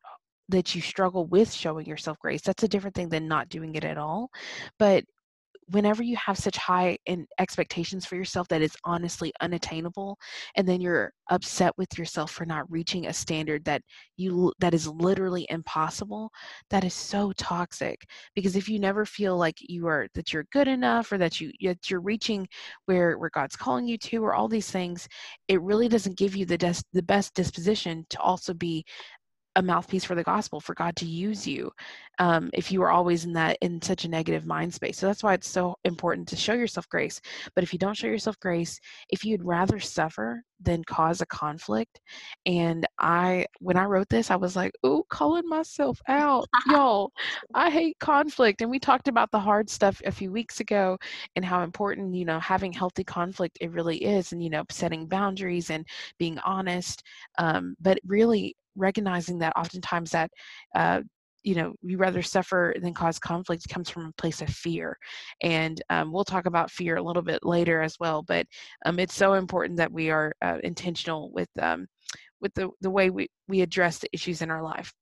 that 0.49 0.75
you 0.75 0.81
struggle 0.81 1.25
with 1.27 1.51
showing 1.51 1.85
yourself 1.85 2.17
grace. 2.19 2.41
That's 2.41 2.63
a 2.63 2.67
different 2.67 2.95
thing 2.95 3.09
than 3.09 3.27
not 3.27 3.49
doing 3.49 3.75
it 3.75 3.83
at 3.83 3.97
all. 3.97 4.29
But 4.77 5.05
whenever 5.71 6.01
you 6.01 6.15
have 6.17 6.37
such 6.37 6.57
high 6.57 6.97
expectations 7.39 8.05
for 8.05 8.15
yourself 8.15 8.47
that 8.47 8.61
is 8.61 8.75
honestly 8.83 9.31
unattainable 9.41 10.17
and 10.55 10.67
then 10.67 10.81
you're 10.81 11.13
upset 11.29 11.71
with 11.77 11.97
yourself 11.97 12.31
for 12.31 12.45
not 12.45 12.69
reaching 12.71 13.05
a 13.05 13.13
standard 13.13 13.63
that 13.65 13.81
you 14.17 14.51
that 14.59 14.73
is 14.73 14.87
literally 14.87 15.45
impossible 15.49 16.31
that 16.69 16.83
is 16.83 16.93
so 16.93 17.31
toxic 17.37 18.03
because 18.35 18.55
if 18.55 18.67
you 18.67 18.79
never 18.79 19.05
feel 19.05 19.37
like 19.37 19.55
you 19.59 19.87
are 19.87 20.07
that 20.15 20.33
you're 20.33 20.45
good 20.51 20.67
enough 20.67 21.11
or 21.11 21.17
that 21.17 21.39
you 21.39 21.51
that 21.61 21.89
you're 21.89 22.01
reaching 22.01 22.47
where 22.85 23.17
where 23.17 23.29
God's 23.31 23.55
calling 23.55 23.87
you 23.87 23.97
to 23.99 24.23
or 24.23 24.33
all 24.33 24.47
these 24.47 24.71
things 24.71 25.07
it 25.47 25.61
really 25.61 25.87
doesn't 25.87 26.17
give 26.17 26.35
you 26.35 26.45
the 26.45 26.57
des- 26.57 26.81
the 26.93 27.03
best 27.03 27.33
disposition 27.35 28.05
to 28.09 28.19
also 28.19 28.53
be 28.53 28.83
a 29.59 29.61
mouthpiece 29.61 30.05
for 30.05 30.15
the 30.15 30.23
gospel 30.23 30.59
for 30.59 30.73
god 30.73 30.95
to 30.95 31.05
use 31.05 31.47
you 31.47 31.71
um, 32.19 32.49
if 32.53 32.71
you 32.71 32.83
are 32.83 32.91
always 32.91 33.25
in 33.25 33.33
that 33.33 33.57
in 33.61 33.81
such 33.81 34.03
a 34.05 34.09
negative 34.09 34.45
mind 34.45 34.73
space. 34.73 34.97
So 34.97 35.07
that's 35.07 35.23
why 35.23 35.33
it's 35.33 35.49
so 35.49 35.75
important 35.85 36.27
to 36.27 36.35
show 36.35 36.53
yourself 36.53 36.87
grace. 36.89 37.19
But 37.55 37.63
if 37.63 37.71
you 37.71 37.79
don't 37.79 37.95
show 37.95 38.07
yourself 38.07 38.39
grace 38.39 38.79
if 39.09 39.23
you'd 39.23 39.43
rather 39.43 39.79
suffer 39.79 40.43
than 40.61 40.83
cause 40.83 41.21
a 41.21 41.25
conflict 41.25 42.01
and 42.45 42.85
i 42.99 43.45
when 43.59 43.77
i 43.77 43.85
wrote 43.85 44.09
this 44.09 44.29
i 44.29 44.35
was 44.35 44.57
like 44.57 44.73
oh 44.83 45.05
calling 45.09 45.47
myself 45.47 45.97
out. 46.09 46.45
Y'all 46.67 47.11
i 47.55 47.69
hate 47.69 47.97
conflict 47.99 48.61
and 48.61 48.69
we 48.69 48.77
talked 48.77 49.07
about 49.07 49.31
the 49.31 49.39
hard 49.39 49.69
stuff 49.69 50.01
a 50.05 50.11
few 50.11 50.31
weeks 50.31 50.59
ago 50.59 50.97
and 51.37 51.45
how 51.45 51.63
important 51.63 52.13
you 52.13 52.25
know 52.25 52.39
having 52.39 52.73
healthy 52.73 53.05
conflict 53.05 53.57
it 53.61 53.71
really 53.71 53.97
is 54.03 54.33
and 54.33 54.43
you 54.43 54.49
know 54.49 54.63
setting 54.69 55.07
boundaries 55.07 55.69
and 55.69 55.85
being 56.17 56.37
honest 56.39 57.03
um, 57.37 57.75
but 57.79 57.97
really 58.05 58.53
recognizing 58.75 59.39
that 59.39 59.53
oftentimes 59.57 60.11
that 60.11 60.31
uh, 60.75 61.01
you 61.43 61.55
know 61.55 61.73
you 61.81 61.97
rather 61.97 62.21
suffer 62.21 62.75
than 62.81 62.93
cause 62.93 63.17
conflict 63.17 63.69
comes 63.69 63.89
from 63.89 64.05
a 64.05 64.21
place 64.21 64.41
of 64.41 64.49
fear. 64.49 64.97
And 65.41 65.81
um, 65.89 66.11
we'll 66.11 66.25
talk 66.25 66.45
about 66.45 66.71
fear 66.71 66.97
a 66.97 67.03
little 67.03 67.21
bit 67.23 67.45
later 67.45 67.81
as 67.81 67.95
well 67.99 68.23
but 68.23 68.45
um, 68.85 68.99
it's 68.99 69.15
so 69.15 69.33
important 69.33 69.77
that 69.77 69.91
we 69.91 70.09
are 70.09 70.33
uh, 70.41 70.57
intentional 70.63 71.31
with 71.31 71.49
um, 71.61 71.87
with 72.41 72.53
the, 72.53 72.69
the 72.81 72.89
way 72.89 73.09
we, 73.09 73.27
we 73.47 73.61
address 73.61 73.99
the 73.99 74.09
issues 74.13 74.41
in 74.41 74.49
our 74.49 74.63
life. 74.63 74.93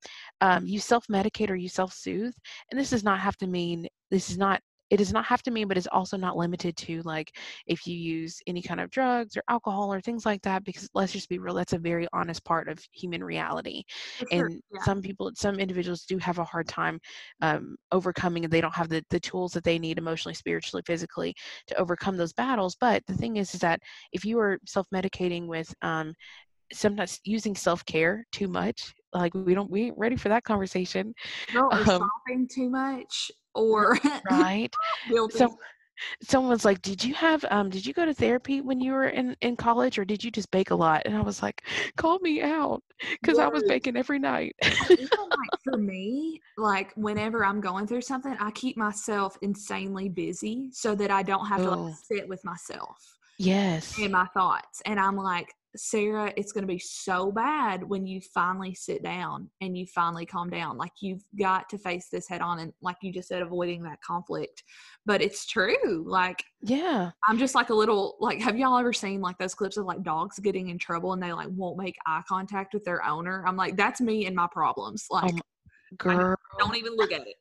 Um, 0.41 0.65
you 0.65 0.79
self-medicate 0.79 1.49
or 1.49 1.55
you 1.55 1.69
self-soothe 1.69 2.33
and 2.71 2.79
this 2.79 2.89
does 2.89 3.03
not 3.03 3.19
have 3.19 3.37
to 3.37 3.47
mean 3.47 3.87
this 4.11 4.29
is 4.29 4.37
not 4.37 4.61
it 4.89 4.97
does 4.97 5.11
not 5.11 5.25
have 5.25 5.43
to 5.43 5.51
mean 5.51 5.67
but 5.67 5.77
it's 5.77 5.87
also 5.87 6.17
not 6.17 6.37
limited 6.37 6.75
to 6.77 7.01
like 7.03 7.35
if 7.65 7.85
you 7.85 7.95
use 7.95 8.39
any 8.47 8.61
kind 8.61 8.79
of 8.79 8.89
drugs 8.89 9.35
or 9.35 9.43
alcohol 9.49 9.93
or 9.93 9.99
things 9.99 10.25
like 10.25 10.41
that 10.41 10.63
because 10.63 10.89
let's 10.93 11.11
just 11.11 11.29
be 11.29 11.39
real 11.39 11.53
that's 11.53 11.73
a 11.73 11.77
very 11.77 12.07
honest 12.13 12.43
part 12.43 12.67
of 12.67 12.79
human 12.91 13.23
reality. 13.23 13.83
Sure, 14.17 14.27
and 14.31 14.61
yeah. 14.73 14.83
some 14.83 15.01
people 15.01 15.31
some 15.35 15.59
individuals 15.59 16.03
do 16.03 16.17
have 16.17 16.39
a 16.39 16.43
hard 16.43 16.67
time 16.67 16.99
um, 17.41 17.75
overcoming 17.91 18.43
and 18.43 18.53
they 18.53 18.61
don't 18.61 18.75
have 18.75 18.89
the, 18.89 19.03
the 19.09 19.19
tools 19.19 19.51
that 19.53 19.63
they 19.63 19.79
need 19.79 19.97
emotionally 19.97 20.33
spiritually 20.33 20.83
physically 20.85 21.33
to 21.67 21.75
overcome 21.77 22.17
those 22.17 22.33
battles. 22.33 22.75
But 22.79 23.03
the 23.07 23.13
thing 23.15 23.37
is 23.37 23.53
is 23.53 23.61
that 23.61 23.81
if 24.11 24.25
you 24.25 24.39
are 24.39 24.59
self-medicating 24.65 25.47
with 25.47 25.73
um, 25.81 26.13
sometimes 26.71 27.19
using 27.23 27.55
self-care 27.55 28.25
too 28.31 28.47
much 28.47 28.93
like 29.13 29.33
we 29.33 29.53
don't 29.53 29.71
we 29.71 29.85
ain't 29.85 29.97
ready 29.97 30.15
for 30.15 30.29
that 30.29 30.43
conversation. 30.43 31.13
Or 31.55 31.73
um, 31.73 31.85
shopping 31.85 32.47
too 32.53 32.69
much 32.69 33.31
or 33.57 33.97
right. 34.29 34.73
so 35.31 35.57
someone's 36.21 36.63
like 36.63 36.79
did 36.83 37.03
you 37.03 37.11
have 37.15 37.43
um 37.49 37.71
did 37.71 37.83
you 37.83 37.91
go 37.91 38.05
to 38.05 38.13
therapy 38.13 38.61
when 38.61 38.79
you 38.79 38.91
were 38.91 39.07
in 39.07 39.35
in 39.41 39.55
college 39.55 39.97
or 39.97 40.05
did 40.05 40.23
you 40.23 40.29
just 40.29 40.51
bake 40.51 40.69
a 40.69 40.75
lot? 40.75 41.01
And 41.05 41.15
i 41.15 41.21
was 41.21 41.41
like 41.41 41.63
call 41.97 42.19
me 42.19 42.41
out 42.41 42.83
because 43.19 43.39
i 43.39 43.47
was 43.47 43.63
baking 43.63 43.97
every 43.97 44.19
night. 44.19 44.55
Like 45.29 45.61
for 45.63 45.77
me, 45.77 46.41
like 46.57 46.93
whenever 46.95 47.45
I'm 47.45 47.59
going 47.59 47.85
through 47.85 48.01
something, 48.01 48.35
I 48.39 48.49
keep 48.51 48.77
myself 48.77 49.37
insanely 49.41 50.09
busy 50.09 50.69
so 50.71 50.95
that 50.95 51.11
I 51.11 51.21
don't 51.21 51.45
have 51.45 51.61
to 51.61 51.69
like 51.69 51.95
sit 51.95 52.27
with 52.27 52.43
myself 52.45 53.17
yes. 53.37 53.97
and 53.99 54.11
my 54.11 54.25
thoughts. 54.33 54.81
And 54.85 54.99
I'm 54.99 55.15
like, 55.15 55.53
Sarah, 55.75 56.33
it's 56.37 56.51
going 56.51 56.63
to 56.63 56.67
be 56.67 56.79
so 56.79 57.31
bad 57.31 57.83
when 57.83 58.07
you 58.07 58.21
finally 58.33 58.73
sit 58.73 59.03
down 59.03 59.49
and 59.61 59.77
you 59.77 59.85
finally 59.85 60.25
calm 60.25 60.49
down. 60.49 60.77
Like 60.77 60.93
you've 61.01 61.23
got 61.39 61.69
to 61.69 61.77
face 61.77 62.07
this 62.11 62.27
head 62.27 62.41
on 62.41 62.59
and 62.59 62.73
like 62.81 62.97
you 63.01 63.11
just 63.11 63.27
said, 63.27 63.41
avoiding 63.41 63.83
that 63.83 64.01
conflict. 64.01 64.63
But 65.05 65.21
it's 65.21 65.45
true. 65.45 66.03
Like 66.07 66.43
yeah 66.61 67.11
I'm 67.27 67.37
just 67.37 67.55
like 67.55 67.69
a 67.69 67.73
little 67.75 68.17
like 68.19 68.41
have 68.41 68.57
y'all 68.57 68.77
ever 68.77 68.93
seen 68.93 69.21
like 69.21 69.37
those 69.37 69.53
clips 69.53 69.77
of 69.77 69.85
like 69.85 70.01
dogs 70.03 70.39
getting 70.39 70.69
in 70.69 70.79
trouble 70.79 71.13
and 71.13 71.21
they 71.21 71.31
like 71.33 71.49
won't 71.51 71.77
make 71.77 71.95
eye 72.05 72.23
contact 72.27 72.73
with 72.73 72.83
their 72.83 73.05
owner? 73.05 73.43
I'm 73.47 73.57
like, 73.57 73.77
that's 73.77 74.01
me 74.01 74.25
and 74.25 74.35
my 74.35 74.47
problems. 74.51 75.05
Oh 75.11 75.15
like 75.15 75.33
my- 75.33 75.41
Girl, 75.97 76.35
Don't 76.59 76.75
even 76.75 76.95
look 76.97 77.13
at 77.13 77.21
it. 77.25 77.35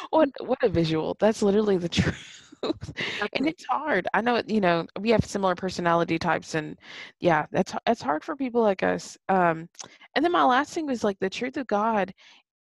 what 0.10 0.30
what 0.40 0.58
a 0.62 0.68
visual. 0.68 1.14
That's 1.20 1.42
literally 1.42 1.76
the 1.76 1.88
truth. 1.90 2.41
and 3.34 3.46
it's 3.46 3.64
hard. 3.66 4.08
I 4.14 4.20
know, 4.20 4.42
you 4.46 4.60
know, 4.60 4.86
we 5.00 5.10
have 5.10 5.24
similar 5.24 5.54
personality 5.54 6.18
types, 6.18 6.54
and 6.54 6.78
yeah, 7.20 7.46
that's 7.52 7.74
that's 7.86 8.02
hard 8.02 8.24
for 8.24 8.36
people 8.36 8.62
like 8.62 8.82
us. 8.82 9.16
Um, 9.28 9.68
and 10.14 10.24
then 10.24 10.32
my 10.32 10.44
last 10.44 10.72
thing 10.72 10.86
was 10.86 11.04
like 11.04 11.18
the 11.20 11.30
truth 11.30 11.56
of 11.56 11.66
God 11.66 12.12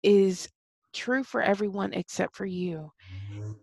is 0.03 0.49
true 0.93 1.23
for 1.23 1.41
everyone 1.41 1.93
except 1.93 2.35
for 2.35 2.45
you. 2.45 2.91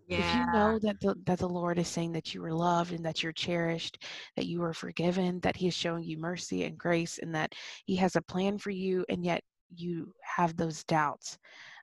Yeah. 0.07 0.19
If 0.19 0.35
you 0.35 0.53
know 0.53 0.79
that 0.81 1.01
the 1.01 1.15
that 1.27 1.39
the 1.39 1.49
Lord 1.49 1.79
is 1.79 1.89
saying 1.89 2.13
that 2.13 2.35
you 2.35 2.45
are 2.45 2.53
loved 2.53 2.93
and 2.93 3.05
that 3.05 3.23
you're 3.23 3.33
cherished, 3.33 4.05
that 4.37 4.47
you 4.47 4.63
are 4.63 4.75
forgiven, 4.75 5.41
that 5.41 5.57
He 5.57 5.69
is 5.69 5.75
showing 5.75 6.05
you 6.05 6.19
mercy 6.19 6.65
and 6.65 6.77
grace, 6.79 7.19
and 7.19 7.35
that 7.35 7.53
He 7.87 7.97
has 7.97 8.17
a 8.17 8.23
plan 8.23 8.59
for 8.59 8.71
you, 8.71 9.05
and 9.09 9.25
yet 9.25 9.43
you 9.75 10.13
have 10.23 10.57
those 10.57 10.85
doubts. 10.85 11.39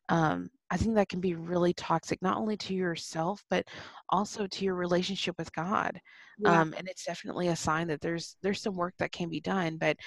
Um, 0.10 0.50
I 0.72 0.78
think 0.78 0.96
that 0.96 1.10
can 1.10 1.22
be 1.22 1.36
really 1.36 1.74
toxic, 1.74 2.22
not 2.24 2.38
only 2.38 2.58
to 2.58 2.74
yourself, 2.74 3.44
but 3.52 3.68
also 4.10 4.48
to 4.48 4.66
your 4.66 4.76
relationship 4.76 5.38
with 5.38 5.54
God. 5.54 6.00
Yeah. 6.38 6.62
Um, 6.62 6.74
and 6.78 6.88
it's 6.88 7.06
definitely 7.06 7.50
a 7.50 7.56
sign 7.56 7.88
that 7.90 8.02
there's 8.02 8.38
there's 8.42 8.62
some 8.62 8.76
work 8.76 8.96
that 9.00 9.12
can 9.12 9.30
be 9.30 9.42
done. 9.42 9.78
But 9.78 9.98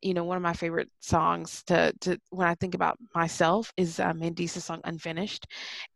you 0.00 0.14
know, 0.14 0.24
one 0.24 0.36
of 0.36 0.42
my 0.42 0.52
favorite 0.52 0.90
songs 1.00 1.62
to 1.64 1.92
to 2.00 2.18
when 2.30 2.48
I 2.48 2.54
think 2.56 2.74
about 2.74 2.98
myself 3.14 3.72
is 3.76 3.98
Mandisa's 3.98 4.64
song 4.64 4.80
"Unfinished," 4.84 5.46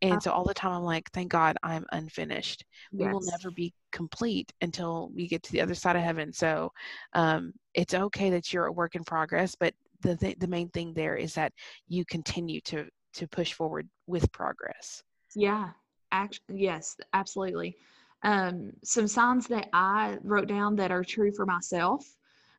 and 0.02 0.14
Uh, 0.16 0.20
so 0.22 0.30
all 0.32 0.44
the 0.44 0.54
time 0.54 0.72
I'm 0.72 0.82
like, 0.84 1.10
"Thank 1.12 1.30
God 1.32 1.56
I'm 1.62 1.86
unfinished. 1.92 2.64
We 2.98 3.08
will 3.08 3.20
never 3.22 3.50
be 3.50 3.72
complete 3.92 4.52
until 4.60 5.10
we 5.14 5.28
get 5.28 5.42
to 5.44 5.52
the 5.52 5.60
other 5.60 5.74
side 5.74 5.96
of 5.96 6.02
heaven." 6.02 6.32
So 6.32 6.70
um, 7.14 7.52
it's 7.74 7.94
okay 7.94 8.30
that 8.30 8.52
you're 8.52 8.66
a 8.66 8.72
work 8.72 8.94
in 8.94 9.04
progress, 9.04 9.54
but 9.58 9.74
the 10.02 10.16
th- 10.16 10.38
the 10.38 10.46
main 10.48 10.68
thing 10.70 10.92
there 10.94 11.16
is 11.16 11.34
that 11.34 11.52
you 11.88 12.04
continue 12.04 12.60
to 12.62 12.86
to 13.16 13.26
push 13.26 13.52
forward 13.52 13.88
with 14.06 14.30
progress. 14.32 15.02
Yeah, 15.34 15.70
act 16.12 16.40
yes, 16.48 16.96
absolutely. 17.12 17.76
Um, 18.22 18.72
some 18.82 19.06
signs 19.06 19.46
that 19.48 19.68
I 19.72 20.18
wrote 20.22 20.48
down 20.48 20.76
that 20.76 20.90
are 20.90 21.04
true 21.04 21.32
for 21.32 21.46
myself 21.46 22.06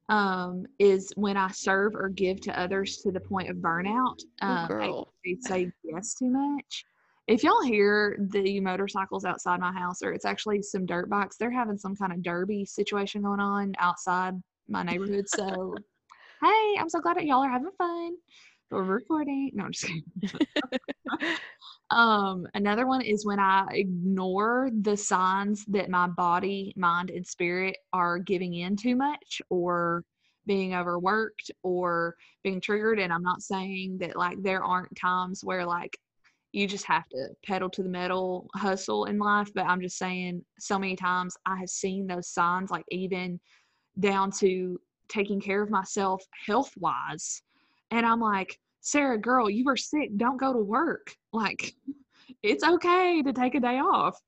um, 0.09 0.65
is 0.79 1.11
when 1.15 1.35
I 1.37 1.51
serve 1.51 1.95
or 1.95 2.09
give 2.09 2.39
to 2.41 2.59
others 2.59 2.97
to 2.97 3.11
the 3.11 3.19
point 3.19 3.49
of 3.49 3.57
burnout. 3.57 4.19
Oh, 4.41 4.47
Um, 4.47 4.67
girl. 4.67 5.13
they 5.25 5.37
say 5.41 5.71
yes 5.83 6.13
too 6.13 6.29
much. 6.29 6.85
If 7.27 7.43
y'all 7.43 7.61
hear 7.61 8.17
the 8.31 8.61
motorcycles 8.61 9.25
outside 9.25 9.59
my 9.59 9.73
house, 9.73 10.01
or 10.01 10.13
it's 10.13 10.23
actually 10.23 10.61
some 10.61 10.85
dirt 10.85 11.09
bikes, 11.09 11.35
they're 11.35 11.51
having 11.51 11.77
some 11.77 11.95
kind 11.95 12.13
of 12.13 12.23
derby 12.23 12.63
situation 12.63 13.21
going 13.21 13.41
on 13.41 13.73
outside 13.79 14.41
my 14.69 14.81
neighborhood. 14.83 15.27
So, 15.27 15.75
hey, 16.41 16.75
I'm 16.79 16.89
so 16.89 17.01
glad 17.01 17.17
that 17.17 17.25
y'all 17.25 17.43
are 17.43 17.49
having 17.49 17.71
fun. 17.77 18.13
We're 18.69 18.83
recording. 18.83 19.51
No, 19.53 19.65
I'm 19.65 19.71
just 19.71 19.85
kidding. 19.85 20.03
Um, 21.89 22.45
another 22.53 22.85
one 22.85 23.01
is 23.01 23.25
when 23.25 23.39
I 23.39 23.65
ignore 23.71 24.69
the 24.81 24.97
signs 24.97 25.63
that 25.69 25.89
my 25.89 26.07
body, 26.07 26.73
mind, 26.75 27.09
and 27.09 27.25
spirit 27.25 27.77
are 27.93 28.19
giving 28.19 28.55
in 28.55 28.75
too 28.75 28.95
much 28.95 29.41
or 29.49 30.03
being 30.45 30.75
overworked 30.75 31.51
or 31.63 32.15
being 32.43 32.59
triggered. 32.59 32.99
And 32.99 33.13
I'm 33.13 33.23
not 33.23 33.41
saying 33.41 33.99
that 33.99 34.17
like 34.17 34.41
there 34.41 34.63
aren't 34.63 34.97
times 34.97 35.43
where 35.43 35.65
like 35.65 35.97
you 36.51 36.67
just 36.67 36.85
have 36.85 37.07
to 37.09 37.29
pedal 37.45 37.69
to 37.69 37.83
the 37.83 37.89
metal 37.89 38.49
hustle 38.55 39.05
in 39.05 39.17
life, 39.17 39.49
but 39.53 39.65
I'm 39.65 39.81
just 39.81 39.97
saying 39.97 40.43
so 40.59 40.77
many 40.77 40.95
times 40.95 41.35
I 41.45 41.57
have 41.57 41.69
seen 41.69 42.07
those 42.07 42.29
signs, 42.29 42.69
like 42.69 42.85
even 42.91 43.39
down 43.99 44.31
to 44.39 44.79
taking 45.07 45.39
care 45.39 45.61
of 45.61 45.69
myself 45.69 46.21
health 46.45 46.71
wise. 46.77 47.41
And 47.91 48.05
I'm 48.05 48.19
like, 48.19 48.59
Sarah, 48.81 49.17
girl, 49.17 49.49
you 49.49 49.67
are 49.69 49.77
sick. 49.77 50.15
Don't 50.17 50.39
go 50.39 50.53
to 50.53 50.59
work. 50.59 51.13
Like, 51.33 51.73
it's 52.43 52.63
okay 52.63 53.21
to 53.21 53.33
take 53.33 53.55
a 53.55 53.59
day 53.59 53.79
off. 53.79 54.19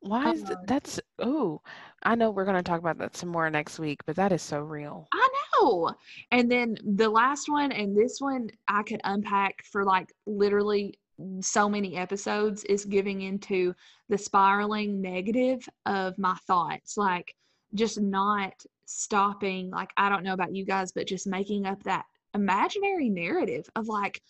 Why 0.00 0.32
is 0.32 0.42
th- 0.42 0.58
Um, 0.58 0.64
that's 0.66 1.00
oh, 1.18 1.60
I 2.02 2.14
know 2.14 2.30
we're 2.30 2.44
going 2.44 2.56
to 2.56 2.62
talk 2.62 2.80
about 2.80 2.98
that 2.98 3.16
some 3.16 3.28
more 3.28 3.48
next 3.50 3.78
week, 3.78 4.00
but 4.06 4.16
that 4.16 4.32
is 4.32 4.42
so 4.42 4.60
real. 4.60 5.06
I 5.12 5.28
know. 5.60 5.94
And 6.30 6.50
then 6.50 6.76
the 6.96 7.08
last 7.08 7.48
one, 7.48 7.72
and 7.72 7.96
this 7.96 8.20
one 8.20 8.50
I 8.68 8.82
could 8.82 9.00
unpack 9.04 9.64
for 9.70 9.84
like 9.84 10.12
literally 10.26 10.98
so 11.40 11.68
many 11.68 11.96
episodes, 11.96 12.64
is 12.64 12.84
giving 12.84 13.22
into 13.22 13.74
the 14.08 14.18
spiraling 14.18 15.00
negative 15.00 15.66
of 15.86 16.18
my 16.18 16.36
thoughts. 16.46 16.96
Like, 16.96 17.34
just 17.74 18.00
not 18.00 18.52
stopping. 18.86 19.70
Like, 19.70 19.90
I 19.96 20.08
don't 20.08 20.24
know 20.24 20.34
about 20.34 20.54
you 20.54 20.64
guys, 20.64 20.92
but 20.92 21.06
just 21.06 21.26
making 21.26 21.66
up 21.66 21.82
that 21.84 22.04
imaginary 22.34 23.08
narrative 23.08 23.68
of 23.76 23.88
like, 23.88 24.20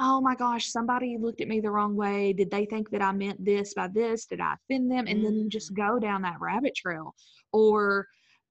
oh 0.00 0.20
my 0.20 0.34
gosh, 0.34 0.66
somebody 0.66 1.16
looked 1.18 1.40
at 1.40 1.48
me 1.48 1.60
the 1.60 1.70
wrong 1.70 1.96
way. 1.96 2.32
Did 2.32 2.50
they 2.50 2.66
think 2.66 2.90
that 2.90 3.02
I 3.02 3.12
meant 3.12 3.44
this 3.44 3.74
by 3.74 3.88
this? 3.88 4.26
Did 4.26 4.40
I 4.40 4.54
offend 4.54 4.90
them? 4.90 5.06
And 5.06 5.24
then 5.24 5.50
just 5.50 5.72
mm. 5.72 5.76
go 5.76 5.98
down 5.98 6.22
that 6.22 6.40
rabbit 6.40 6.74
trail. 6.74 7.14
Or, 7.52 8.06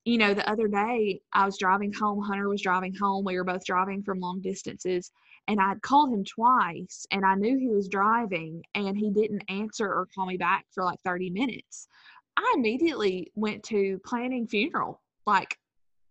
you 0.05 0.17
know, 0.17 0.33
the 0.33 0.49
other 0.49 0.67
day 0.67 1.21
I 1.33 1.45
was 1.45 1.57
driving 1.57 1.93
home, 1.93 2.21
Hunter 2.21 2.49
was 2.49 2.61
driving 2.61 2.93
home. 2.93 3.25
We 3.25 3.37
were 3.37 3.43
both 3.43 3.65
driving 3.65 4.03
from 4.03 4.19
long 4.19 4.41
distances. 4.41 5.11
And 5.47 5.61
I'd 5.61 5.81
called 5.81 6.11
him 6.11 6.25
twice 6.25 7.05
and 7.11 7.25
I 7.25 7.35
knew 7.35 7.57
he 7.57 7.69
was 7.69 7.87
driving 7.87 8.63
and 8.75 8.97
he 8.97 9.11
didn't 9.11 9.43
answer 9.47 9.85
or 9.85 10.07
call 10.13 10.25
me 10.25 10.35
back 10.35 10.65
for 10.71 10.83
like 10.83 10.99
30 11.05 11.29
minutes. 11.29 11.87
I 12.35 12.53
immediately 12.55 13.31
went 13.35 13.63
to 13.65 13.99
planning 14.05 14.45
funeral. 14.45 15.01
Like, 15.25 15.57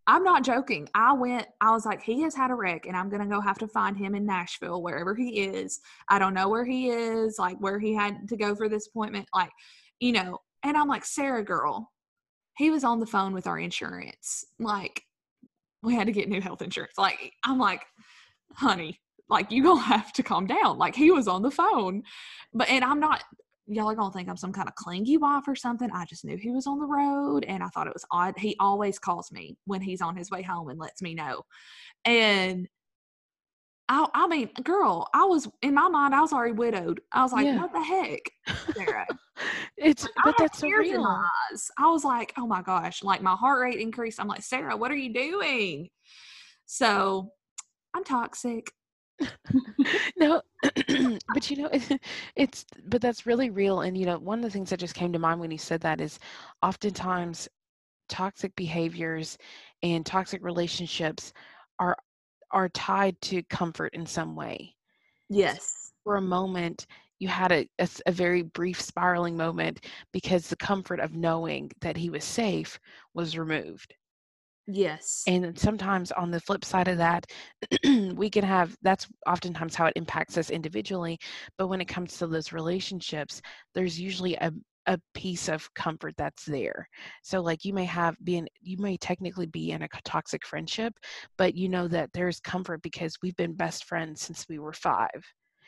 I'm 0.06 0.22
not 0.22 0.44
joking. 0.44 0.88
I 0.94 1.12
went, 1.12 1.46
I 1.60 1.72
was 1.72 1.84
like, 1.84 2.02
he 2.02 2.22
has 2.22 2.34
had 2.34 2.50
a 2.50 2.54
wreck 2.54 2.86
and 2.86 2.96
I'm 2.96 3.08
going 3.08 3.22
to 3.22 3.28
go 3.28 3.40
have 3.40 3.58
to 3.58 3.68
find 3.68 3.96
him 3.96 4.14
in 4.14 4.24
Nashville, 4.24 4.82
wherever 4.82 5.14
he 5.14 5.40
is. 5.42 5.80
I 6.08 6.18
don't 6.18 6.34
know 6.34 6.48
where 6.48 6.64
he 6.64 6.90
is, 6.90 7.38
like 7.38 7.58
where 7.58 7.78
he 7.78 7.92
had 7.92 8.28
to 8.28 8.36
go 8.36 8.54
for 8.54 8.68
this 8.68 8.86
appointment. 8.86 9.26
Like, 9.34 9.50
you 9.98 10.12
know, 10.12 10.38
and 10.62 10.76
I'm 10.76 10.88
like, 10.88 11.04
Sarah 11.04 11.44
girl, 11.44 11.90
he 12.56 12.70
was 12.70 12.84
on 12.84 13.00
the 13.00 13.06
phone 13.06 13.34
with 13.34 13.46
our 13.46 13.58
insurance. 13.58 14.44
Like, 14.60 15.02
we 15.82 15.94
had 15.94 16.06
to 16.06 16.12
get 16.12 16.28
new 16.28 16.40
health 16.40 16.62
insurance. 16.62 16.94
Like, 16.96 17.32
I'm 17.44 17.58
like, 17.58 17.82
honey, 18.54 19.00
like 19.28 19.50
you 19.50 19.62
gonna 19.62 19.80
have 19.82 20.12
to 20.14 20.22
calm 20.22 20.46
down. 20.46 20.78
Like 20.78 20.94
he 20.94 21.10
was 21.10 21.28
on 21.28 21.42
the 21.42 21.50
phone. 21.50 22.02
But 22.52 22.68
and 22.68 22.84
I'm 22.84 23.00
not 23.00 23.24
y'all 23.66 23.90
are 23.90 23.94
gonna 23.94 24.12
think 24.12 24.28
I'm 24.28 24.36
some 24.36 24.52
kind 24.52 24.68
of 24.68 24.74
clingy 24.74 25.16
wife 25.16 25.44
or 25.48 25.54
something. 25.56 25.90
I 25.92 26.04
just 26.04 26.24
knew 26.24 26.36
he 26.36 26.50
was 26.50 26.66
on 26.66 26.78
the 26.78 26.86
road 26.86 27.44
and 27.46 27.62
I 27.62 27.68
thought 27.68 27.86
it 27.86 27.92
was 27.94 28.04
odd. 28.10 28.38
He 28.38 28.56
always 28.60 28.98
calls 28.98 29.32
me 29.32 29.56
when 29.64 29.80
he's 29.80 30.00
on 30.00 30.16
his 30.16 30.30
way 30.30 30.42
home 30.42 30.68
and 30.68 30.78
lets 30.78 31.02
me 31.02 31.14
know. 31.14 31.42
And 32.04 32.68
I, 33.88 34.06
I 34.14 34.26
mean, 34.26 34.50
girl, 34.62 35.08
I 35.14 35.24
was 35.24 35.48
in 35.62 35.74
my 35.74 35.88
mind, 35.88 36.14
I 36.14 36.20
was 36.20 36.32
already 36.32 36.52
widowed. 36.52 37.00
I 37.12 37.22
was 37.22 37.32
like, 37.32 37.46
Yeah. 37.46 37.60
what 37.60 37.72
the 37.72 37.82
heck, 37.82 38.20
Sarah? 38.76 39.06
It's 39.76 40.04
Like, 40.04 40.24
but 40.24 40.34
that's 40.38 40.58
so 40.58 40.66
tears 40.66 40.88
in 40.88 41.02
my 41.02 41.08
real. 41.10 41.20
eyes. 41.52 41.70
I 41.78 41.86
was 41.90 42.04
like, 42.04 42.32
oh 42.38 42.46
my 42.46 42.62
gosh, 42.62 43.02
like 43.04 43.20
my 43.20 43.34
heart 43.34 43.60
rate 43.60 43.78
increased. 43.78 44.18
I'm 44.18 44.26
like, 44.28 44.42
Sarah, 44.42 44.74
what 44.76 44.90
are 44.90 44.96
you 44.96 45.12
doing? 45.12 45.90
So 46.64 47.32
I'm 47.94 48.02
toxic. 48.02 48.72
No, 50.16 50.42
but 51.32 51.50
you 51.50 51.56
know, 51.56 51.70
it's 52.36 52.64
but 52.86 53.00
that's 53.02 53.26
really 53.26 53.50
real. 53.50 53.80
And 53.82 53.96
you 53.96 54.06
know, 54.06 54.18
one 54.18 54.38
of 54.38 54.44
the 54.44 54.50
things 54.50 54.70
that 54.70 54.80
just 54.80 54.94
came 54.94 55.12
to 55.12 55.18
mind 55.18 55.40
when 55.40 55.50
you 55.50 55.58
said 55.58 55.80
that 55.82 56.00
is 56.00 56.18
oftentimes 56.62 57.48
toxic 58.08 58.54
behaviors 58.56 59.38
and 59.82 60.06
toxic 60.06 60.42
relationships 60.44 61.32
are 61.80 61.96
are 62.52 62.68
tied 62.70 63.20
to 63.22 63.42
comfort 63.44 63.94
in 63.94 64.06
some 64.06 64.36
way. 64.36 64.76
Yes. 65.28 65.92
For 66.04 66.16
a 66.16 66.22
moment, 66.22 66.86
you 67.18 67.28
had 67.28 67.52
a 67.52 67.68
a 68.06 68.12
very 68.12 68.42
brief 68.42 68.80
spiraling 68.80 69.36
moment 69.36 69.84
because 70.12 70.48
the 70.48 70.56
comfort 70.56 71.00
of 71.00 71.14
knowing 71.14 71.70
that 71.82 71.96
he 71.98 72.08
was 72.10 72.24
safe 72.24 72.78
was 73.14 73.36
removed. 73.38 73.94
Yes. 74.66 75.24
And 75.26 75.58
sometimes 75.58 76.12
on 76.12 76.30
the 76.30 76.40
flip 76.40 76.64
side 76.64 76.88
of 76.88 76.98
that, 76.98 77.26
we 78.14 78.30
can 78.30 78.44
have 78.44 78.76
that's 78.82 79.06
oftentimes 79.26 79.74
how 79.74 79.86
it 79.86 79.92
impacts 79.96 80.36
us 80.38 80.50
individually. 80.50 81.18
But 81.58 81.68
when 81.68 81.80
it 81.80 81.86
comes 81.86 82.16
to 82.18 82.26
those 82.26 82.52
relationships, 82.52 83.40
there's 83.74 83.98
usually 84.00 84.34
a 84.36 84.52
a 84.88 85.00
piece 85.14 85.48
of 85.48 85.72
comfort 85.74 86.14
that's 86.16 86.44
there. 86.44 86.88
So 87.22 87.40
like 87.40 87.64
you 87.64 87.72
may 87.74 87.84
have 87.86 88.16
been 88.24 88.46
you 88.60 88.76
may 88.78 88.96
technically 88.96 89.46
be 89.46 89.72
in 89.72 89.82
a 89.82 89.88
toxic 90.04 90.46
friendship, 90.46 90.94
but 91.38 91.54
you 91.56 91.68
know 91.68 91.88
that 91.88 92.10
there's 92.12 92.38
comfort 92.40 92.82
because 92.82 93.16
we've 93.22 93.36
been 93.36 93.54
best 93.54 93.84
friends 93.84 94.20
since 94.22 94.46
we 94.48 94.58
were 94.60 94.72
5 94.72 95.08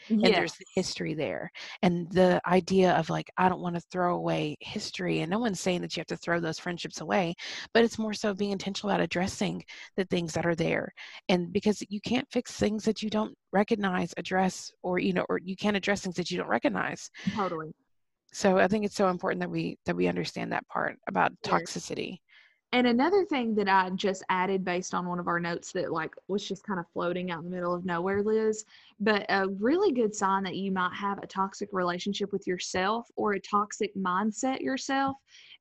and 0.09 0.23
there's 0.23 0.55
the 0.55 0.64
history 0.75 1.14
there 1.14 1.50
and 1.83 2.11
the 2.12 2.40
idea 2.47 2.93
of 2.93 3.11
like 3.11 3.31
i 3.37 3.49
don't 3.49 3.61
want 3.61 3.75
to 3.75 3.83
throw 3.90 4.14
away 4.14 4.57
history 4.61 5.21
and 5.21 5.31
no 5.31 5.38
one's 5.38 5.61
saying 5.61 5.81
that 5.81 5.97
you 5.97 6.00
have 6.00 6.07
to 6.07 6.17
throw 6.17 6.40
those 6.40 6.59
friendships 6.59 7.00
away 7.00 7.35
but 7.75 7.85
it's 7.85 7.99
more 7.99 8.14
so 8.14 8.35
being 8.35 8.52
intentional 8.52 8.90
about 8.90 9.02
addressing 9.02 9.62
the 9.97 10.05
things 10.07 10.33
that 10.33 10.47
are 10.47 10.55
there 10.55 10.93
and 11.28 11.52
because 11.52 11.83
you 11.88 12.00
can't 12.00 12.28
fix 12.31 12.52
things 12.52 12.85
that 12.85 13.02
you 13.02 13.11
don't 13.11 13.35
recognize 13.52 14.12
address 14.17 14.71
or 14.83 14.99
you 14.99 15.12
know 15.12 15.25
or 15.28 15.38
you 15.43 15.57
can't 15.57 15.76
address 15.76 16.02
things 16.02 16.17
that 16.17 16.31
you 16.31 16.38
don't 16.38 16.49
recognize. 16.49 17.11
Totally. 17.35 17.73
so 18.33 18.59
i 18.59 18.69
think 18.69 18.85
it's 18.85 18.97
so 18.97 19.09
important 19.09 19.40
that 19.40 19.50
we 19.50 19.78
that 19.87 19.97
we 19.97 20.07
understand 20.07 20.52
that 20.52 20.67
part 20.69 20.97
about 21.09 21.33
toxicity 21.45 22.19
And 22.73 22.87
another 22.87 23.25
thing 23.25 23.55
that 23.55 23.69
I 23.69 23.89
just 23.91 24.23
added 24.29 24.63
based 24.63 24.93
on 24.93 25.07
one 25.07 25.19
of 25.19 25.27
our 25.27 25.41
notes 25.41 25.73
that 25.73 25.91
like 25.91 26.15
was 26.29 26.47
just 26.47 26.65
kind 26.65 26.79
of 26.79 26.87
floating 26.93 27.31
out 27.31 27.39
in 27.39 27.45
the 27.45 27.55
middle 27.55 27.73
of 27.73 27.87
nowhere, 27.87 28.23
Liz, 28.23 28.67
but 29.01 29.25
a 29.31 29.49
really 29.49 29.93
good 29.93 30.15
sign 30.15 30.43
that 30.43 30.57
you 30.57 30.71
might 30.71 30.93
have 30.93 31.19
a 31.23 31.27
toxic 31.27 31.71
relationship 31.73 32.31
with 32.31 32.47
yourself 32.47 33.11
or 33.17 33.33
a 33.33 33.41
toxic 33.41 33.95
mindset 33.97 34.61
yourself 34.61 35.17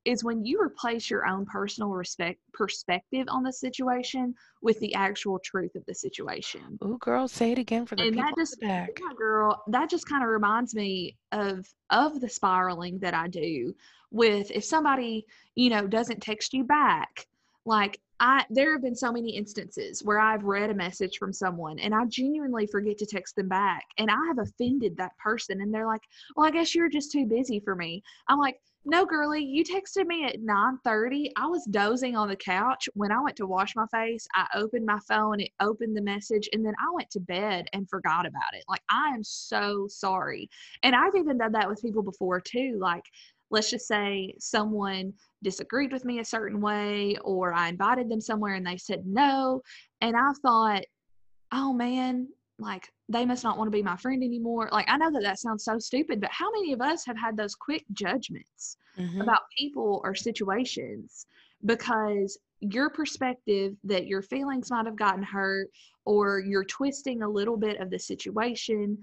is 0.06 0.24
when 0.24 0.46
you 0.46 0.60
replace 0.62 1.10
your 1.10 1.27
own 1.27 1.46
personal 1.46 1.89
respect 1.89 2.39
perspective 2.54 3.25
on 3.30 3.44
the 3.44 3.51
situation 3.51 4.34
with 4.62 4.80
the 4.80 4.94
actual 4.94 5.39
truth 5.39 5.75
of 5.75 5.86
the 5.86 5.94
situation. 5.94 6.80
Ooh, 6.84 6.98
girl, 7.00 7.27
say 7.27 7.51
it 7.51 7.58
again 7.58 7.86
for 7.86 7.96
the 7.96 8.04
and 8.04 8.13
people 8.13 8.30
that 8.30 8.38
just 8.38 8.60
back. 8.62 9.00
yeah, 9.00 9.13
girl, 9.18 9.63
that 9.68 9.89
just 9.89 10.08
kind 10.08 10.24
of 10.24 10.30
reminds 10.30 10.74
me 10.74 11.18
of 11.32 11.66
of 11.89 12.22
the 12.22 12.30
spiraling 12.30 13.00
that 13.00 13.13
I 13.13 13.27
do 13.27 13.74
with 14.12 14.50
if 14.51 14.63
somebody, 14.63 15.25
you 15.56 15.70
know, 15.70 15.88
doesn't 15.88 16.22
text 16.22 16.54
you 16.54 16.63
back, 16.63 17.27
like 17.66 18.00
I 18.19 18.45
there 18.50 18.74
have 18.74 18.81
been 18.81 18.95
so 18.95 19.12
many 19.12 19.36
instances 19.36 20.03
where 20.03 20.19
I've 20.19 20.43
read 20.43 20.69
a 20.69 20.74
message 20.74 21.17
from 21.17 21.33
someone 21.33 21.79
and 21.79 21.93
I 21.93 22.05
genuinely 22.05 22.65
forget 22.67 22.97
to 23.00 23.05
text 23.05 23.36
them 23.36 23.47
back 23.47 23.86
and 23.97 24.09
I 24.09 24.17
have 24.27 24.39
offended 24.39 24.97
that 24.97 25.17
person 25.17 25.62
and 25.62 25.74
they're 25.74 25.86
like, 25.86 26.01
"Well, 26.36 26.47
I 26.47 26.51
guess 26.51 26.74
you're 26.74 26.89
just 26.89 27.12
too 27.12 27.25
busy 27.25 27.59
for 27.59 27.75
me." 27.75 28.01
I'm 28.27 28.39
like, 28.39 28.59
"No, 28.86 29.05
girlie, 29.05 29.43
you 29.43 29.63
texted 29.63 30.07
me 30.07 30.25
at 30.25 30.41
9:30. 30.41 31.31
I 31.38 31.45
was 31.47 31.65
dozing 31.65 32.15
on 32.15 32.27
the 32.27 32.36
couch 32.36 32.89
when 32.95 33.12
I 33.12 33.21
went 33.21 33.36
to 33.38 33.45
wash 33.47 33.75
my 33.75 33.86
face. 33.88 34.27
I 34.33 34.47
opened 34.55 34.86
my 34.86 35.00
phone, 35.07 35.39
it 35.41 35.51
opened 35.59 35.95
the 35.95 36.01
message, 36.01 36.50
and 36.53 36.65
then 36.65 36.74
I 36.79 36.91
went 36.93 37.09
to 37.12 37.19
bed 37.19 37.67
and 37.74 37.89
forgot 37.89 38.25
about 38.25 38.53
it. 38.53 38.63
Like 38.67 38.83
I 38.89 39.09
am 39.09 39.24
so 39.24 39.88
sorry." 39.88 40.50
And 40.83 40.95
I've 40.95 41.15
even 41.15 41.38
done 41.38 41.51
that 41.53 41.69
with 41.69 41.81
people 41.81 42.01
before 42.03 42.41
too, 42.41 42.77
like 42.79 43.05
let's 43.50 43.70
just 43.70 43.88
say 43.88 44.34
someone 44.39 45.13
disagreed 45.44 45.92
with 45.92 46.06
me 46.06 46.20
a 46.20 46.25
certain 46.25 46.60
way 46.60 47.16
or 47.24 47.54
I 47.54 47.70
invited 47.70 48.10
them 48.10 48.22
somewhere 48.22 48.56
and 48.56 48.66
they 48.66 48.77
said 48.77 49.06
no. 49.06 49.62
And 50.01 50.16
I 50.16 50.32
thought, 50.42 50.84
oh 51.51 51.74
man, 51.74 52.27
like 52.60 52.89
they 53.08 53.25
must 53.25 53.44
not 53.44 53.58
want 53.58 53.68
to 53.68 53.77
be 53.77 53.84
my 53.84 53.96
friend 53.98 54.24
anymore. 54.24 54.70
Like 54.72 54.89
I 54.89 54.98
know 54.98 55.12
that 55.12 55.24
that 55.24 55.39
sounds 55.39 55.63
so 55.63 55.80
stupid, 55.80 56.20
but 56.20 56.32
how 56.32 56.51
many 56.51 56.74
of 56.74 56.82
us 56.82 57.06
have 57.06 57.18
had 57.18 57.38
those 57.38 57.56
quick 57.56 57.86
judgments 57.94 58.77
Mhm. 58.98 59.22
about 59.22 59.44
people 59.58 60.01
or 60.04 60.16
situations 60.16 61.27
because 61.66 62.39
your 62.60 62.89
perspective 62.89 63.75
that 63.84 64.08
your 64.08 64.24
feelings 64.24 64.72
might 64.72 64.88
have 64.88 64.96
gotten 64.96 65.22
hurt 65.24 65.70
or 66.06 66.39
you're 66.39 66.66
twisting 66.66 67.22
a 67.22 67.30
little 67.30 67.58
bit 67.58 67.80
of 67.80 67.92
the 67.92 68.00
situation 68.00 68.98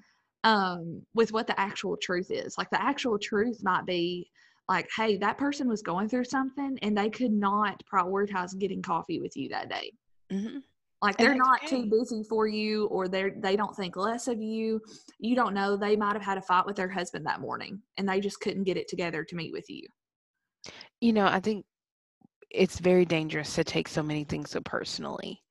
um, 0.44 1.02
with 1.14 1.32
what 1.32 1.46
the 1.46 1.58
actual 1.58 1.96
truth 1.96 2.30
is. 2.30 2.56
Like 2.56 2.70
the 2.70 2.80
actual 2.80 3.18
truth 3.18 3.60
might 3.64 3.86
be 3.86 4.30
like, 4.68 4.88
hey, 4.96 5.16
that 5.16 5.38
person 5.38 5.68
was 5.68 5.82
going 5.82 6.08
through 6.08 6.24
something 6.24 6.78
and 6.82 6.96
they 6.96 7.10
could 7.10 7.32
not 7.32 7.82
prioritize 7.92 8.56
getting 8.58 8.82
coffee 8.82 9.20
with 9.20 9.36
you 9.36 9.48
that 9.48 9.68
day. 9.68 9.90
Mhm. 10.30 10.62
Like 11.02 11.18
they're 11.18 11.34
not 11.34 11.62
okay. 11.64 11.82
too 11.82 11.86
busy 11.86 12.22
for 12.22 12.46
you 12.46 12.86
or 12.86 13.08
they're 13.08 13.34
they 13.36 13.56
don't 13.56 13.76
think 13.76 13.96
less 13.96 14.26
of 14.26 14.40
you. 14.40 14.80
You 15.18 15.34
don't 15.34 15.52
know. 15.52 15.76
They 15.76 15.96
might 15.96 16.14
have 16.14 16.22
had 16.22 16.38
a 16.38 16.42
fight 16.42 16.64
with 16.64 16.76
their 16.76 16.88
husband 16.88 17.26
that 17.26 17.40
morning 17.40 17.82
and 17.98 18.08
they 18.08 18.20
just 18.20 18.40
couldn't 18.40 18.64
get 18.64 18.78
it 18.78 18.88
together 18.88 19.22
to 19.24 19.36
meet 19.36 19.52
with 19.52 19.68
you. 19.68 19.86
You 21.02 21.12
know, 21.12 21.26
I 21.26 21.40
think 21.40 21.66
it's 22.50 22.78
very 22.78 23.04
dangerous 23.04 23.54
to 23.56 23.64
take 23.64 23.88
so 23.88 24.02
many 24.02 24.24
things 24.24 24.50
so 24.50 24.60
personally. 24.60 25.42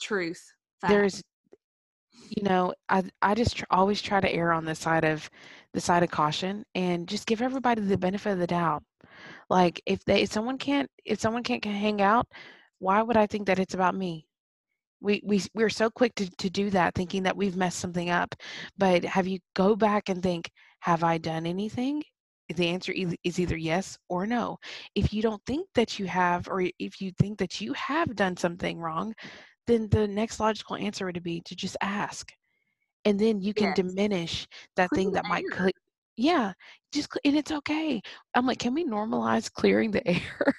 Truth. 0.00 0.42
Fact. 0.80 0.90
There's, 0.90 1.22
you 2.28 2.42
know, 2.42 2.74
I 2.88 3.04
I 3.22 3.34
just 3.34 3.56
tr- 3.58 3.64
always 3.70 4.00
try 4.02 4.20
to 4.20 4.30
err 4.32 4.52
on 4.52 4.64
the 4.64 4.74
side 4.74 5.04
of 5.04 5.28
the 5.74 5.80
side 5.80 6.02
of 6.02 6.10
caution 6.10 6.64
and 6.74 7.08
just 7.08 7.26
give 7.26 7.42
everybody 7.42 7.80
the 7.82 7.98
benefit 7.98 8.32
of 8.32 8.38
the 8.38 8.46
doubt. 8.46 8.82
Like 9.50 9.82
if 9.86 10.04
they 10.04 10.22
if 10.22 10.32
someone 10.32 10.58
can't 10.58 10.90
if 11.04 11.20
someone 11.20 11.42
can't 11.42 11.64
hang 11.64 12.02
out, 12.02 12.26
why 12.78 13.02
would 13.02 13.16
I 13.16 13.26
think 13.26 13.46
that 13.46 13.58
it's 13.58 13.74
about 13.74 13.94
me? 13.94 14.26
We 15.00 15.22
we 15.24 15.42
we're 15.54 15.70
so 15.70 15.90
quick 15.90 16.14
to 16.16 16.30
to 16.38 16.50
do 16.50 16.70
that, 16.70 16.94
thinking 16.94 17.24
that 17.24 17.36
we've 17.36 17.56
messed 17.56 17.80
something 17.80 18.10
up. 18.10 18.34
But 18.78 19.04
have 19.04 19.26
you 19.28 19.40
go 19.54 19.76
back 19.76 20.08
and 20.08 20.22
think, 20.22 20.50
have 20.80 21.04
I 21.04 21.18
done 21.18 21.46
anything? 21.46 22.02
The 22.56 22.68
answer 22.68 22.92
is 22.92 23.40
either 23.40 23.56
yes 23.56 23.98
or 24.08 24.26
no. 24.26 24.58
If 24.94 25.12
you 25.14 25.22
don't 25.22 25.42
think 25.46 25.68
that 25.74 25.98
you 25.98 26.06
have, 26.06 26.48
or 26.48 26.62
if 26.78 27.00
you 27.00 27.12
think 27.18 27.38
that 27.38 27.60
you 27.60 27.72
have 27.74 28.14
done 28.16 28.36
something 28.36 28.78
wrong, 28.78 29.14
then 29.66 29.88
the 29.90 30.06
next 30.08 30.40
logical 30.40 30.76
answer 30.76 31.06
would 31.06 31.22
be 31.22 31.40
to 31.46 31.54
just 31.54 31.76
ask, 31.80 32.32
and 33.04 33.18
then 33.18 33.40
you 33.40 33.54
can 33.54 33.66
Yes. 33.66 33.76
diminish 33.76 34.46
that 34.76 34.90
thing 34.90 35.12
that 35.12 35.26
might. 35.26 35.44
Cle- 35.50 35.70
yeah, 36.16 36.52
just 36.92 37.08
and 37.24 37.36
it's 37.36 37.52
okay. 37.52 38.00
I'm 38.34 38.46
like, 38.46 38.58
can 38.58 38.74
we 38.74 38.84
normalize 38.84 39.50
clearing 39.50 39.90
the 39.90 40.06
air? 40.08 40.54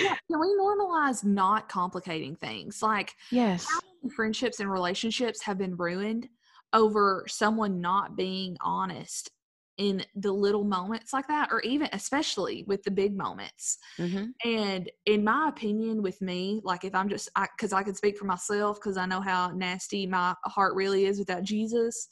Yeah, 0.00 0.14
can 0.30 0.40
we 0.40 0.54
normalize 0.60 1.24
not 1.24 1.68
complicating 1.68 2.36
things? 2.36 2.82
Like 2.82 3.14
yes. 3.30 3.66
friendships 4.14 4.60
and 4.60 4.70
relationships 4.70 5.42
have 5.42 5.58
been 5.58 5.76
ruined 5.76 6.28
over 6.72 7.24
someone 7.26 7.80
not 7.80 8.16
being 8.16 8.56
honest 8.60 9.30
in 9.78 10.04
the 10.16 10.32
little 10.32 10.64
moments 10.64 11.12
like 11.12 11.26
that, 11.28 11.48
or 11.50 11.60
even 11.62 11.88
especially 11.92 12.64
with 12.66 12.82
the 12.82 12.90
big 12.90 13.16
moments. 13.16 13.78
hmm 13.98 14.24
And 14.44 14.90
in 15.06 15.24
my 15.24 15.48
opinion, 15.48 16.02
with 16.02 16.20
me, 16.20 16.60
like 16.64 16.84
if 16.84 16.94
I'm 16.94 17.08
just, 17.08 17.30
because 17.56 17.72
I, 17.72 17.82
can 17.82 17.94
speak 17.94 18.18
for 18.18 18.24
myself, 18.26 18.78
because 18.78 18.96
I 18.96 19.06
know 19.06 19.20
how 19.20 19.50
nasty 19.50 20.06
my 20.06 20.34
heart 20.44 20.74
really 20.74 21.06
is 21.06 21.18
without 21.18 21.44
Jesus. 21.44 22.08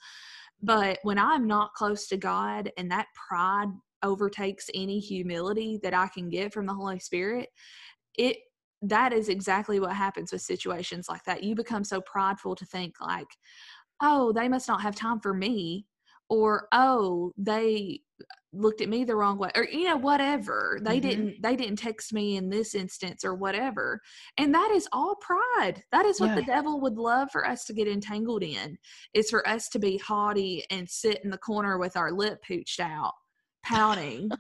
But 0.63 0.99
when 1.03 1.19
I'm 1.19 1.47
not 1.47 1.75
close 1.75 2.07
to 2.09 2.17
God 2.17 2.73
and 2.79 2.91
that 2.91 3.07
pride 3.29 3.69
overtakes 4.03 4.71
any 4.75 4.99
humility 4.99 5.79
that 5.83 5.95
I 5.95 6.09
can 6.09 6.29
get 6.29 6.53
from 6.53 6.67
the 6.67 6.75
Holy 6.75 6.99
Spirit, 6.99 7.49
it 8.17 8.39
that 8.83 9.13
is 9.13 9.29
exactly 9.29 9.81
what 9.81 9.95
happens 9.95 10.33
with 10.33 10.43
situations 10.43 11.09
like 11.09 11.25
that. 11.25 11.43
You 11.43 11.55
become 11.55 11.83
so 11.83 12.01
prideful 12.03 12.55
to 12.57 12.67
think 12.67 12.95
like, 13.01 13.27
oh, 14.03 14.33
they 14.33 14.49
must 14.49 14.69
not 14.69 14.83
have 14.83 14.95
time 14.95 15.19
for 15.21 15.33
me, 15.33 15.87
or 16.29 16.69
oh, 16.73 17.33
they 17.37 18.01
looked 18.53 18.81
at 18.81 18.89
me 18.89 19.05
the 19.05 19.15
wrong 19.15 19.37
way 19.37 19.51
or 19.55 19.65
you 19.65 19.85
know 19.85 19.97
whatever. 19.97 20.81
They 20.83 20.99
Mhm. 20.99 21.03
didn't 21.03 21.43
they 21.43 21.57
didn't 21.57 21.77
text 21.79 22.13
me 22.13 22.37
in 22.37 22.49
this 22.49 22.75
instance 22.75 23.25
or 23.25 23.35
whatever. 23.35 24.01
And 24.39 24.55
that 24.55 24.71
is 24.71 24.89
all 24.93 25.17
pride. 25.17 25.83
That 25.93 26.07
is 26.07 26.21
what 26.21 26.35
the 26.35 26.43
devil 26.43 26.81
would 26.81 26.97
love 26.97 27.31
for 27.31 27.47
us 27.47 27.65
to 27.67 27.75
get 27.75 27.87
entangled 27.87 28.43
in 28.43 28.79
is 29.13 29.29
for 29.29 29.47
us 29.47 29.69
to 29.71 29.79
be 29.79 29.99
haughty 29.99 30.65
and 30.71 30.89
sit 30.89 31.23
in 31.23 31.31
the 31.31 31.39
corner 31.39 31.77
with 31.79 31.97
our 31.97 32.11
lip 32.13 32.43
pooched 32.49 32.81
out 32.81 33.13
pouting. 33.63 34.31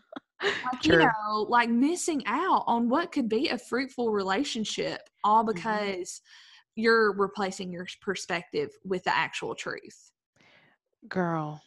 Like 0.41 0.85
you 0.85 0.97
know 0.97 1.43
like 1.49 1.69
missing 1.69 2.23
out 2.27 2.65
on 2.67 2.89
what 2.89 3.13
could 3.13 3.29
be 3.29 3.49
a 3.49 3.59
fruitful 3.59 4.11
relationship 4.13 5.01
all 5.25 5.45
Mhm. 5.45 5.55
because 5.55 6.23
you're 6.75 7.13
replacing 7.17 7.71
your 7.73 7.87
perspective 8.01 8.71
with 8.85 9.05
the 9.05 9.15
actual 9.15 9.55
truth. 9.55 10.13
Girl, 11.09 11.63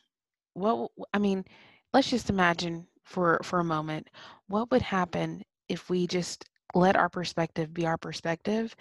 what 0.60 0.92
I 1.14 1.20
mean, 1.20 1.46
let's 1.94 2.10
just 2.10 2.30
imagine 2.30 2.88
for 3.04 3.40
for 3.44 3.60
a 3.60 3.64
moment 3.64 4.10
what 4.48 4.70
would 4.72 4.82
happen 4.82 5.44
if 5.68 5.90
we 5.90 6.08
just 6.08 6.46
let 6.76 6.96
our 6.96 7.10
perspective 7.10 7.74
be 7.74 7.86
our 7.86 7.98
perspective 7.98 8.76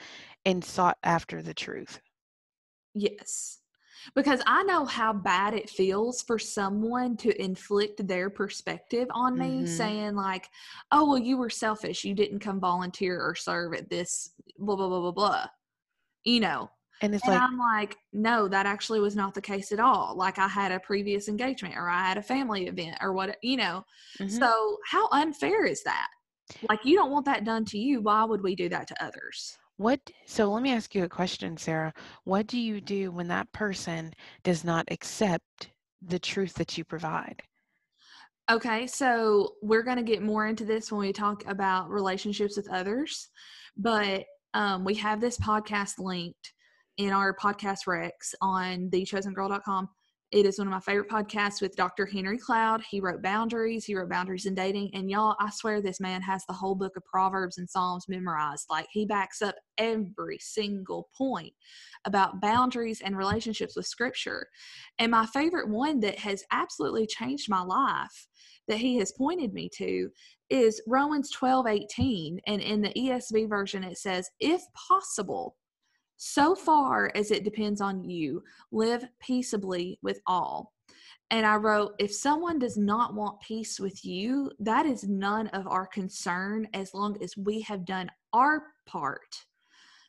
and 0.44 0.64
sought 0.64 0.98
after 1.02 1.42
the 1.42 1.54
truth. 1.54 2.00
Yes. 2.94 3.60
Because 4.14 4.40
I 4.46 4.62
know 4.62 4.84
how 4.84 5.12
bad 5.12 5.54
it 5.54 5.68
feels 5.68 6.22
for 6.22 6.38
someone 6.38 7.16
to 7.18 7.42
inflict 7.42 8.06
their 8.06 8.30
perspective 8.30 9.08
on 9.10 9.36
me, 9.38 9.64
Mhm. 9.64 9.68
saying, 9.68 10.14
like, 10.14 10.48
oh, 10.92 11.08
well, 11.08 11.18
you 11.18 11.36
were 11.36 11.50
selfish. 11.50 12.04
You 12.04 12.14
didn't 12.14 12.38
come 12.40 12.60
volunteer 12.60 13.20
or 13.20 13.34
serve 13.34 13.74
at 13.74 13.90
this, 13.90 14.32
blah, 14.58 14.76
blah, 14.76 14.88
blah, 14.88 15.00
blah, 15.00 15.12
blah. 15.12 15.46
You 16.24 16.40
know, 16.40 16.70
And 17.00 17.14
it's 17.14 17.24
and 17.24 17.34
like, 17.34 17.42
I'm 17.42 17.58
like, 17.58 17.96
no, 18.12 18.48
that 18.48 18.66
actually 18.66 19.00
was 19.00 19.14
not 19.14 19.34
the 19.34 19.40
case 19.40 19.72
at 19.72 19.80
all. 19.80 20.16
Like, 20.16 20.38
I 20.38 20.48
had 20.48 20.72
a 20.72 20.80
previous 20.80 21.28
engagement 21.28 21.76
or 21.76 21.88
I 21.88 22.00
had 22.00 22.18
a 22.18 22.22
family 22.22 22.66
event 22.66 22.96
or 23.00 23.12
what, 23.12 23.36
you 23.42 23.56
know. 23.56 23.84
mhm. 24.20 24.30
So, 24.30 24.78
how 24.90 25.08
unfair 25.12 25.64
is 25.64 25.82
that? 25.84 26.08
Like, 26.68 26.84
you 26.84 26.96
don't 26.96 27.10
want 27.10 27.26
that 27.26 27.44
done 27.44 27.64
to 27.66 27.78
you. 27.78 28.00
Why 28.00 28.24
would 28.24 28.42
we 28.42 28.56
do 28.56 28.68
that 28.70 28.88
to 28.88 29.04
others? 29.04 29.56
what 29.78 30.00
so 30.26 30.50
let 30.50 30.62
me 30.62 30.72
ask 30.72 30.94
you 30.94 31.04
a 31.04 31.08
question, 31.08 31.56
Sarah. 31.56 31.94
What 32.24 32.46
do 32.48 32.58
you 32.58 32.80
do 32.80 33.10
when 33.10 33.28
that 33.28 33.50
person 33.52 34.12
does 34.42 34.64
not 34.64 34.84
accept 34.90 35.70
the 36.02 36.18
truth 36.18 36.54
that 36.54 36.76
you 36.76 36.84
provide? 36.84 37.42
Okay, 38.50 38.86
so 38.86 39.54
we're 39.62 39.82
going 39.82 39.96
to 39.96 40.02
get 40.02 40.22
more 40.22 40.46
into 40.46 40.64
this 40.64 40.90
when 40.90 41.00
we 41.00 41.12
talk 41.12 41.46
about 41.46 41.90
relationships 41.90 42.56
with 42.56 42.68
others, 42.70 43.28
but 43.76 44.24
um, 44.54 44.84
we 44.84 44.94
have 44.94 45.20
this 45.20 45.38
podcast 45.38 45.98
linked 45.98 46.52
in 46.98 47.12
our 47.12 47.34
podcast 47.34 47.86
recs 47.86 48.34
on 48.42 48.90
thechosengirl.com. 48.90 49.88
it 50.32 50.44
is 50.44 50.58
one 50.58 50.66
of 50.66 50.72
my 50.72 50.80
favorite 50.80 51.08
podcasts 51.08 51.62
with 51.62 51.76
Dr. 51.76 52.04
Henry 52.04 52.36
Cloud. 52.36 52.82
He 52.90 53.00
wrote 53.00 53.22
Boundaries. 53.22 53.84
He 53.84 53.94
wrote 53.94 54.10
Boundaries 54.10 54.46
in 54.46 54.54
Dating. 54.54 54.90
And 54.92 55.08
y'all, 55.08 55.36
I 55.40 55.48
swear 55.50 55.80
this 55.80 56.00
man 56.00 56.20
has 56.22 56.44
the 56.46 56.52
whole 56.52 56.74
book 56.74 56.96
of 56.96 57.04
Proverbs 57.04 57.56
and 57.56 57.70
Psalms 57.70 58.06
memorized. 58.08 58.66
Like 58.68 58.86
he 58.90 59.06
backs 59.06 59.40
up 59.40 59.54
every 59.78 60.38
single 60.40 61.08
point 61.16 61.52
about 62.04 62.40
boundaries 62.42 63.00
and 63.00 63.16
relationships 63.16 63.76
with 63.76 63.86
scripture. 63.86 64.46
And 64.98 65.10
my 65.12 65.24
favorite 65.26 65.70
one 65.70 66.00
that 66.00 66.18
has 66.18 66.44
absolutely 66.50 67.06
changed 67.06 67.48
my 67.48 67.62
life 67.62 68.26
that 68.66 68.78
he 68.78 68.98
has 68.98 69.12
pointed 69.12 69.54
me 69.54 69.70
to 69.76 70.10
is 70.50 70.82
Romans 70.86 71.30
12 71.30 71.66
18. 71.68 72.40
And 72.46 72.60
in 72.60 72.82
the 72.82 72.92
ESV 72.92 73.48
version, 73.48 73.84
it 73.84 73.98
says, 73.98 74.28
if 74.40 74.62
possible, 74.88 75.56
so 76.18 76.54
far 76.54 77.10
as 77.14 77.30
it 77.30 77.44
depends 77.44 77.80
on 77.80 78.04
you, 78.04 78.42
live 78.70 79.04
peaceably 79.20 79.98
with 80.02 80.20
all. 80.26 80.72
And 81.30 81.46
I 81.46 81.56
wrote, 81.56 81.94
if 81.98 82.12
someone 82.12 82.58
does 82.58 82.76
not 82.76 83.14
want 83.14 83.40
peace 83.40 83.78
with 83.78 84.04
you, 84.04 84.50
that 84.60 84.86
is 84.86 85.04
none 85.04 85.46
of 85.48 85.66
our 85.66 85.86
concern 85.86 86.68
as 86.74 86.92
long 86.92 87.22
as 87.22 87.36
we 87.36 87.60
have 87.62 87.84
done 87.84 88.10
our 88.32 88.64
part 88.86 89.44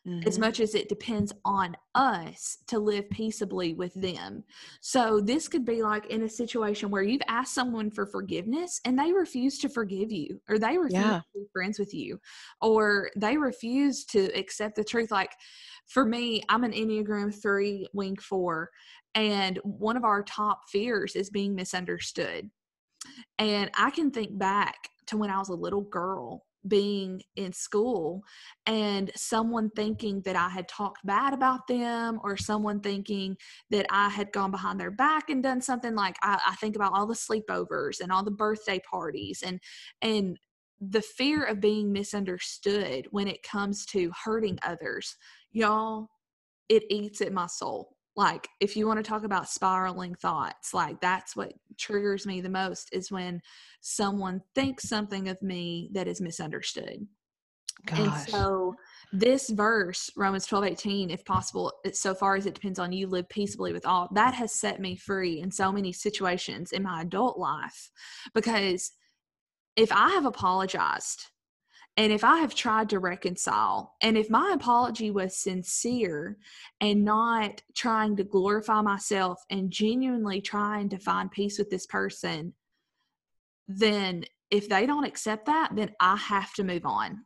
mm-hmm. 0.07 0.27
as 0.27 0.39
much 0.39 0.59
as 0.59 0.75
it 0.75 0.89
depends 0.89 1.33
on 1.45 1.75
us 1.95 2.57
to 2.67 2.79
live 2.79 3.09
peaceably 3.09 3.73
with 3.73 3.93
them. 3.93 4.43
So 4.81 5.19
this 5.19 5.47
could 5.47 5.65
be 5.65 5.81
like 5.81 6.07
in 6.07 6.23
a 6.23 6.29
situation 6.29 6.89
where 6.89 7.03
you've 7.03 7.21
asked 7.27 7.53
someone 7.53 7.91
for 7.91 8.05
forgiveness 8.05 8.79
and 8.85 8.97
they 8.97 9.12
refuse 9.12 9.57
to 9.59 9.69
forgive 9.69 10.12
you, 10.12 10.41
or 10.49 10.57
they 10.57 10.77
refuse 10.77 10.93
yeah. 10.93 11.19
to 11.19 11.23
be 11.33 11.45
friends 11.53 11.79
with 11.79 11.93
you, 11.93 12.19
or 12.62 13.09
they 13.15 13.38
refuse 13.38 14.05
to 14.05 14.25
accept 14.38 14.75
the 14.75 14.83
truth. 14.83 15.12
Like 15.12 15.31
for 15.88 16.05
me, 16.05 16.41
I'm 16.49 16.63
an 16.63 16.71
Enneagram 16.71 17.33
3 17.33 17.88
wing 17.93 18.15
4, 18.17 18.69
and 19.15 19.57
one 19.63 19.97
of 19.97 20.03
our 20.03 20.23
top 20.23 20.62
fears 20.69 21.15
is 21.15 21.29
being 21.29 21.55
misunderstood. 21.55 22.49
And 23.38 23.71
I 23.77 23.89
can 23.89 24.12
think 24.12 24.38
back 24.38 24.75
to 25.07 25.17
when 25.17 25.29
I 25.29 25.39
was 25.39 25.49
a 25.49 25.55
little 25.55 25.81
girl 25.81 26.45
being 26.67 27.22
in 27.36 27.54
school 27.54 28.22
and 28.65 29.12
someone 29.15 29.69
thinking 29.76 30.22
that 30.22 30.36
I 30.36 30.50
had 30.50 30.67
talked 30.67 31.06
bad 31.06 31.34
about 31.34 31.67
them 31.67 32.19
or 32.24 32.36
someone 32.38 32.82
thinking 32.82 33.38
that 33.69 33.86
I 33.89 34.10
had 34.10 34.32
gone 34.32 34.52
behind 34.52 34.80
their 34.80 34.91
back 34.91 35.30
and 35.30 35.41
done 35.41 35.62
something 35.62 35.95
like 35.95 36.17
I, 36.22 36.39
I 36.48 36.56
think 36.56 36.76
about 36.76 36.93
all 36.93 37.08
the 37.08 37.13
sleepovers 37.13 38.02
and 38.02 38.12
all 38.12 38.24
the 38.24 38.32
birthday 38.32 38.80
parties 38.89 39.43
and 39.45 39.60
and 40.02 40.38
the 40.82 41.02
fear 41.02 41.43
of 41.43 41.60
being 41.60 41.91
misunderstood 41.91 43.06
when 43.12 43.28
it 43.28 43.43
comes 43.43 43.86
to 43.88 44.12
hurting 44.24 44.58
others 44.63 45.15
y'all 45.52 46.10
it 46.69 46.84
eats 46.89 47.22
at 47.22 47.34
my 47.34 47.48
soul 47.48 47.95
like 48.19 48.49
if 48.60 48.75
you 48.75 48.86
want 48.86 48.97
to 48.97 49.10
talk 49.10 49.23
about 49.23 49.49
spiraling 49.49 50.13
thoughts 50.13 50.73
like 50.73 50.99
that's 50.99 51.38
what 51.38 51.53
triggers 51.77 52.27
me 52.27 52.41
the 52.41 52.49
most 52.49 52.89
is 52.91 53.10
when 53.10 53.41
someone 53.79 54.41
thinks 54.53 54.89
something 54.89 55.29
of 55.29 55.41
me 55.41 55.89
that 55.93 56.05
is 56.05 56.19
misunderstood 56.19 57.08
Gosh. 57.86 57.99
and 57.99 58.29
so 58.29 58.75
this 59.13 59.49
verse 59.49 60.10
romans 60.17 60.45
12 60.45 60.65
18 60.65 61.10
if 61.10 61.23
possible 61.23 61.71
so 61.93 62.13
far 62.13 62.36
as 62.36 62.45
it 62.45 62.53
depends 62.53 62.77
on 62.77 62.91
you 62.91 63.08
live 63.08 63.29
peaceably 63.29 63.71
with 63.71 63.86
all 63.86 64.10
that 64.12 64.34
has 64.34 64.53
set 64.53 64.82
me 64.82 64.97
free 64.97 65.39
in 65.39 65.49
so 65.49 65.71
many 65.71 65.93
situations 65.93 66.73
in 66.73 66.84
my 66.84 67.01
adult 67.03 67.39
life 67.39 67.89
because 68.34 68.91
if 69.77 69.93
i 69.93 70.10
have 70.10 70.25
apologized 70.25 71.27
and 71.99 72.13
if 72.13 72.23
I 72.23 72.38
have 72.38 72.55
tried 72.55 72.88
to 72.91 72.99
reconcile, 72.99 73.95
and 73.99 74.17
if 74.17 74.29
my 74.29 74.53
apology 74.55 75.12
was 75.12 75.35
sincere 75.35 76.38
and 76.79 77.03
not 77.03 77.62
trying 77.75 78.15
to 78.15 78.23
glorify 78.23 78.79
myself 78.79 79.43
and 79.49 79.69
genuinely 79.69 80.39
trying 80.39 80.88
to 80.89 80.97
find 80.97 81.29
peace 81.29 81.59
with 81.59 81.69
this 81.69 81.85
person, 81.85 82.53
then 83.67 84.23
if 84.49 84.69
they 84.69 84.85
don't 84.85 85.03
accept 85.03 85.47
that, 85.47 85.71
then 85.75 85.91
I 85.99 86.15
have 86.15 86.53
to 86.53 86.63
move 86.63 86.85
on. 86.85 87.25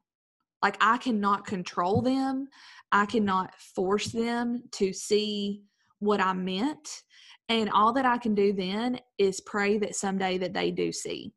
Like 0.63 0.77
I 0.81 0.97
cannot 0.97 1.45
control 1.45 2.01
them, 2.01 2.47
I 2.91 3.05
cannot 3.05 3.53
force 3.75 4.07
them 4.07 4.63
to 4.71 4.91
see 4.91 5.65
what 5.99 6.19
I 6.19 6.33
meant. 6.33 7.03
And 7.47 7.69
all 7.69 7.93
that 7.93 8.07
I 8.07 8.17
can 8.17 8.33
do 8.33 8.53
then 8.53 8.99
is 9.19 9.39
pray 9.39 9.77
that 9.77 9.95
someday 9.95 10.39
that 10.39 10.55
they 10.55 10.71
do 10.71 10.91
see 10.91 11.31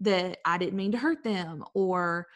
that 0.00 0.38
I 0.44 0.58
didn't 0.58 0.76
mean 0.76 0.92
to 0.92 0.98
hurt 0.98 1.22
them 1.22 1.64
or 1.74 2.26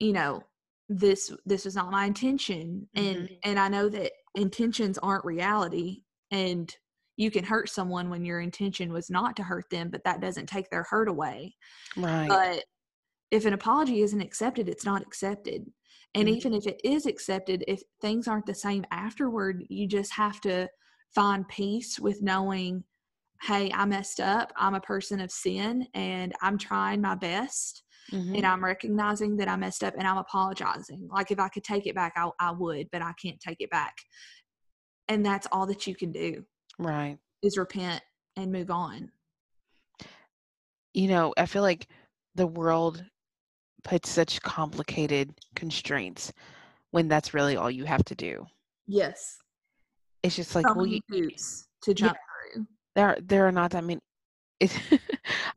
you 0.00 0.12
know 0.12 0.42
this 0.88 1.32
this 1.46 1.64
was 1.64 1.76
not 1.76 1.90
my 1.90 2.04
intention 2.04 2.88
and 2.94 3.16
mm-hmm. 3.16 3.34
and 3.44 3.58
I 3.58 3.68
know 3.68 3.88
that 3.88 4.12
intentions 4.34 4.98
aren't 4.98 5.24
reality 5.24 6.02
and 6.30 6.74
you 7.16 7.30
can 7.30 7.44
hurt 7.44 7.68
someone 7.68 8.10
when 8.10 8.24
your 8.24 8.40
intention 8.40 8.92
was 8.92 9.08
not 9.08 9.36
to 9.36 9.42
hurt 9.42 9.70
them 9.70 9.88
but 9.90 10.04
that 10.04 10.20
doesn't 10.20 10.48
take 10.48 10.68
their 10.70 10.82
hurt 10.82 11.08
away 11.08 11.54
right 11.96 12.28
but 12.28 12.64
if 13.30 13.46
an 13.46 13.54
apology 13.54 14.02
isn't 14.02 14.20
accepted 14.20 14.68
it's 14.68 14.84
not 14.84 15.02
accepted 15.02 15.64
and 16.14 16.28
mm-hmm. 16.28 16.36
even 16.36 16.52
if 16.52 16.66
it 16.66 16.80
is 16.84 17.06
accepted 17.06 17.64
if 17.66 17.82
things 18.00 18.28
aren't 18.28 18.46
the 18.46 18.54
same 18.54 18.84
afterward 18.90 19.64
you 19.68 19.86
just 19.86 20.12
have 20.12 20.40
to 20.40 20.68
find 21.14 21.48
peace 21.48 21.98
with 21.98 22.20
knowing 22.20 22.84
hey, 23.44 23.70
I 23.74 23.84
messed 23.84 24.20
up. 24.20 24.52
I'm 24.56 24.74
a 24.74 24.80
person 24.80 25.20
of 25.20 25.30
sin 25.30 25.86
and 25.94 26.32
I'm 26.40 26.56
trying 26.56 27.00
my 27.00 27.14
best. 27.14 27.82
Mm-hmm. 28.12 28.36
And 28.36 28.46
I'm 28.46 28.64
recognizing 28.64 29.36
that 29.36 29.48
I 29.48 29.56
messed 29.56 29.84
up 29.84 29.94
and 29.98 30.06
I'm 30.06 30.18
apologizing. 30.18 31.08
Like 31.10 31.30
if 31.30 31.38
I 31.38 31.48
could 31.48 31.64
take 31.64 31.86
it 31.86 31.94
back, 31.94 32.14
I, 32.16 32.30
I 32.38 32.52
would, 32.52 32.88
but 32.90 33.02
I 33.02 33.12
can't 33.22 33.40
take 33.40 33.58
it 33.60 33.70
back. 33.70 33.94
And 35.08 35.24
that's 35.24 35.46
all 35.52 35.66
that 35.66 35.86
you 35.86 35.94
can 35.94 36.12
do. 36.12 36.44
Right. 36.78 37.18
Is 37.42 37.58
repent 37.58 38.02
and 38.36 38.52
move 38.52 38.70
on. 38.70 39.10
You 40.92 41.08
know, 41.08 41.34
I 41.36 41.46
feel 41.46 41.62
like 41.62 41.86
the 42.34 42.46
world 42.46 43.04
puts 43.84 44.08
such 44.08 44.40
complicated 44.42 45.34
constraints 45.54 46.32
when 46.92 47.08
that's 47.08 47.34
really 47.34 47.56
all 47.56 47.70
you 47.70 47.84
have 47.84 48.04
to 48.04 48.14
do. 48.14 48.46
Yes. 48.86 49.38
It's 50.22 50.36
just 50.36 50.54
like, 50.54 50.74
well, 50.74 50.86
you, 50.86 51.00
to 51.82 51.94
jump 51.94 52.16
there 52.94 53.16
there 53.22 53.46
are 53.46 53.52
not 53.52 53.70
that 53.72 53.84
many. 53.84 54.00
It, 54.60 54.78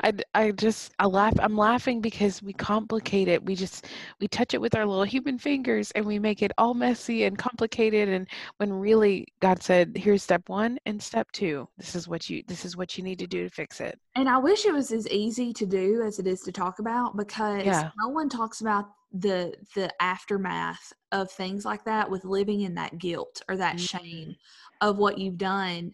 I, 0.04 0.13
I 0.34 0.52
just 0.52 0.91
I 0.97 1.06
laugh 1.06 1.34
I'm 1.39 1.56
laughing 1.56 2.02
because 2.02 2.41
we 2.41 2.54
complicate 2.54 3.28
it. 3.28 3.43
We 3.45 3.56
just 3.56 3.88
we 4.19 4.28
touch 4.28 4.54
it 4.54 4.62
with 4.62 4.76
our 4.76 4.86
little 4.86 5.04
human 5.04 5.38
fingers 5.38 5.91
and 5.91 6.06
we 6.06 6.17
make 6.17 6.41
it 6.41 6.52
all 6.58 6.73
messy 6.73 7.26
and 7.26 7.38
complicated 7.38 8.10
and 8.10 8.28
when 8.58 8.73
really 8.73 9.28
God 9.39 9.62
said 9.62 9.95
here's 9.95 10.23
step 10.23 10.50
1 10.50 10.80
and 10.86 11.02
step 11.02 11.32
2 11.34 11.67
this 11.78 11.95
is 11.95 12.08
what 12.08 12.30
you 12.30 12.43
this 12.47 12.65
is 12.65 12.76
what 12.76 12.97
you 12.97 13.04
need 13.04 13.19
to 13.19 13.28
do 13.28 13.43
to 13.43 13.50
fix 13.50 13.82
it. 13.82 14.00
And 14.15 14.28
I 14.28 14.38
wish 14.39 14.65
it 14.65 14.73
was 14.73 14.91
as 14.91 15.08
easy 15.10 15.54
to 15.54 15.65
do 15.65 16.02
as 16.02 16.17
it 16.17 16.26
is 16.26 16.41
to 16.41 16.52
talk 16.52 16.80
about 16.80 17.15
because 17.15 17.65
yeah. 17.65 17.91
no 18.00 18.10
one 18.10 18.30
talks 18.30 18.62
about 18.62 18.86
the 19.13 19.54
the 19.76 19.89
aftermath 20.02 20.91
of 21.12 21.32
things 21.32 21.65
like 21.65 21.84
that 21.86 22.10
with 22.10 22.26
living 22.26 22.62
in 22.62 22.76
that 22.76 22.97
guilt 22.97 23.41
or 23.47 23.56
that 23.58 23.78
mm-hmm. 23.78 23.97
shame 23.97 24.36
of 24.82 24.97
what 24.97 25.17
you've 25.17 25.38
done 25.38 25.93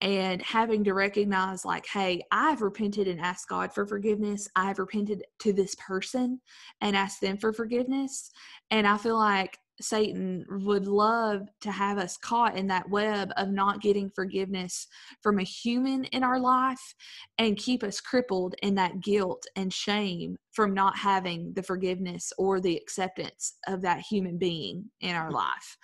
and 0.00 0.40
having 0.42 0.84
to 0.84 0.94
recognize 0.94 1.64
like 1.64 1.86
hey 1.86 2.22
i've 2.30 2.62
repented 2.62 3.08
and 3.08 3.20
asked 3.20 3.48
god 3.48 3.72
for 3.72 3.86
forgiveness. 3.86 4.48
I've 4.54 4.78
repented 4.78 5.24
to 5.40 5.52
this 5.52 5.74
person 5.74 6.40
and 6.80 6.96
asked 6.96 7.20
them 7.20 7.36
for 7.36 7.52
forgiveness. 7.52 8.30
And 8.70 8.86
i 8.86 8.96
feel 8.96 9.16
like 9.16 9.58
satan 9.80 10.44
would 10.50 10.86
love 10.86 11.48
to 11.60 11.70
have 11.70 11.98
us 11.98 12.16
caught 12.16 12.56
in 12.56 12.66
that 12.66 12.88
web 12.90 13.30
of 13.36 13.48
not 13.48 13.80
getting 13.80 14.10
forgiveness 14.10 14.88
from 15.22 15.38
a 15.38 15.44
human 15.44 16.04
in 16.06 16.24
our 16.24 16.40
life 16.40 16.94
and 17.38 17.56
keep 17.56 17.84
us 17.84 18.00
crippled 18.00 18.56
in 18.62 18.74
that 18.74 19.00
guilt 19.00 19.46
and 19.54 19.72
shame 19.72 20.36
from 20.58 20.74
not 20.74 20.98
having 20.98 21.52
the 21.54 21.62
forgiveness 21.62 22.32
or 22.36 22.60
the 22.60 22.76
acceptance 22.76 23.54
of 23.68 23.80
that 23.80 24.00
human 24.00 24.36
being 24.36 24.84
in 25.00 25.14
our 25.14 25.30
mm. 25.30 25.34
life. 25.34 25.76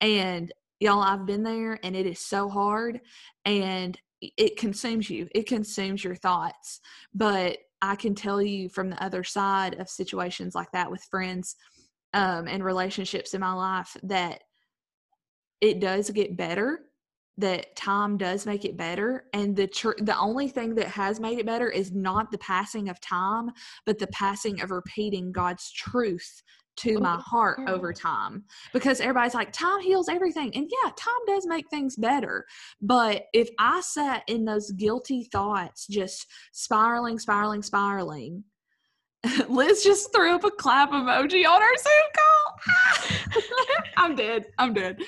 And 0.00 0.52
y'all 0.80 1.02
i've 1.02 1.26
been 1.26 1.42
there 1.42 1.78
and 1.82 1.94
it 1.94 2.06
is 2.06 2.18
so 2.18 2.48
hard 2.48 3.00
and 3.44 3.98
it 4.36 4.56
consumes 4.56 5.08
you. 5.08 5.28
It 5.34 5.46
consumes 5.46 6.04
your 6.04 6.14
thoughts. 6.14 6.80
But 7.14 7.58
i 7.82 7.96
can 7.96 8.14
tell 8.14 8.42
you 8.42 8.68
from 8.68 8.90
the 8.90 9.02
other 9.02 9.24
side 9.24 9.80
of 9.80 9.88
situations 9.88 10.54
like 10.54 10.70
that 10.72 10.90
with 10.90 11.02
friends 11.04 11.56
um, 12.12 12.46
and 12.46 12.62
relationships 12.62 13.32
in 13.32 13.40
my 13.40 13.54
life 13.54 13.96
that 14.02 14.42
it 15.62 15.80
does 15.80 16.10
get 16.10 16.36
better 16.36 16.80
that 17.38 17.74
time 17.76 18.18
does 18.18 18.44
make 18.44 18.66
it 18.66 18.76
better 18.76 19.24
and 19.32 19.56
the 19.56 19.66
tr- 19.66 19.96
the 19.98 20.18
only 20.18 20.46
thing 20.46 20.74
that 20.74 20.88
has 20.88 21.20
made 21.20 21.38
it 21.38 21.46
better 21.46 21.70
is 21.70 21.92
not 21.92 22.30
the 22.30 22.36
passing 22.36 22.90
of 22.90 23.00
time 23.00 23.50
but 23.86 23.98
the 23.98 24.08
passing 24.08 24.60
of 24.60 24.70
repeating 24.70 25.32
God's 25.32 25.72
truth 25.72 26.42
to 26.80 26.98
my 26.98 27.16
heart 27.16 27.60
over 27.66 27.92
time 27.92 28.44
because 28.72 29.00
everybody's 29.00 29.34
like 29.34 29.52
time 29.52 29.80
heals 29.80 30.08
everything. 30.08 30.54
And 30.54 30.70
yeah 30.70 30.90
time 30.96 31.12
does 31.26 31.46
make 31.46 31.68
things 31.68 31.96
better. 31.96 32.46
But 32.80 33.26
if 33.32 33.48
i 33.58 33.80
sat 33.80 34.22
in 34.26 34.44
those 34.44 34.70
guilty 34.72 35.24
thoughts 35.24 35.86
just 35.86 36.26
spiraling 36.52 37.18
spiraling 37.18 37.62
spiraling 37.62 38.44
liz 39.48 39.82
just 39.82 40.12
threw 40.14 40.34
up 40.34 40.44
a 40.44 40.50
clap 40.50 40.90
emoji 40.90 41.46
on 41.46 41.62
our 41.62 41.76
zoom 41.76 42.08
call. 42.16 43.42
I'm 43.96 44.16
dead. 44.16 44.46
I'm 44.58 44.72
dead. 44.72 45.02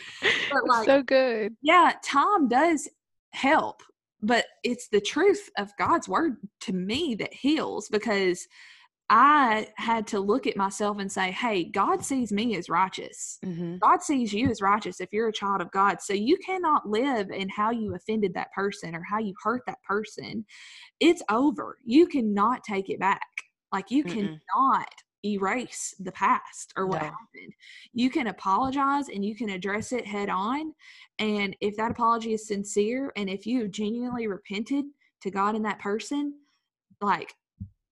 But 0.53 0.67
like 0.67 0.87
so 0.87 1.03
good. 1.03 1.55
Yeah 1.63 1.93
time 2.05 2.49
does 2.49 2.89
help 3.33 3.83
but 4.23 4.47
it's 4.63 4.89
the 4.89 5.01
truth 5.01 5.51
of 5.59 5.77
God's 5.77 6.09
word 6.09 6.37
to 6.61 6.73
me 6.73 7.17
that 7.17 7.35
heals 7.35 7.89
because 7.89 8.47
I 9.15 9.69
had 9.77 10.07
to 10.09 10.21
look 10.21 10.47
at 10.47 10.57
myself 10.57 10.99
and 10.99 11.13
say, 11.13 11.31
hey, 11.33 11.65
God 11.65 12.03
sees 12.03 12.33
me 12.33 12.57
as 12.57 12.71
righteous. 12.71 13.39
Mm-hmm. 13.45 13.77
God 13.77 14.03
sees 14.03 14.33
you 14.33 14.49
as 14.49 14.63
righteous 14.63 15.03
if 15.03 15.13
you're 15.13 15.29
a 15.29 15.33
child 15.33 15.61
of 15.61 15.71
God. 15.71 16.01
So 16.01 16.15
you 16.15 16.39
cannot 16.39 16.89
live 16.89 17.31
in 17.31 17.51
how 17.51 17.71
you 17.73 17.95
offended 17.95 18.33
that 18.33 18.55
person 18.55 18.95
or 18.95 19.03
how 19.03 19.19
you 19.19 19.35
hurt 19.43 19.65
that 19.67 19.83
person. 19.83 20.47
It's 20.99 21.23
over. 21.31 21.77
You 21.85 22.07
cannot 22.07 22.65
take 22.65 22.89
it 22.89 22.99
back. 22.99 23.21
Like 23.71 23.91
you 23.91 24.03
Mm-mm. 24.03 24.41
cannot 24.55 24.89
erase 25.27 25.95
the 26.01 26.13
past 26.13 26.73
or 26.75 26.87
what 26.87 27.03
No. 27.03 27.09
happened. 27.09 27.53
You 27.93 28.09
can 28.09 28.29
apologize 28.29 29.11
and 29.11 29.23
you 29.23 29.37
can 29.37 29.51
address 29.51 29.93
it 29.93 30.07
head 30.07 30.31
on. 30.31 30.73
And 31.19 31.55
if 31.61 31.77
that 31.77 31.91
apology 31.91 32.33
is 32.33 32.49
sincere 32.49 33.13
and 33.17 33.29
if 33.29 33.47
you 33.47 33.69
genuinely 33.69 34.27
repented 34.27 34.87
to 35.21 35.31
God 35.31 35.55
and 35.55 35.67
that 35.67 35.81
person, 35.81 36.33
like 37.03 37.35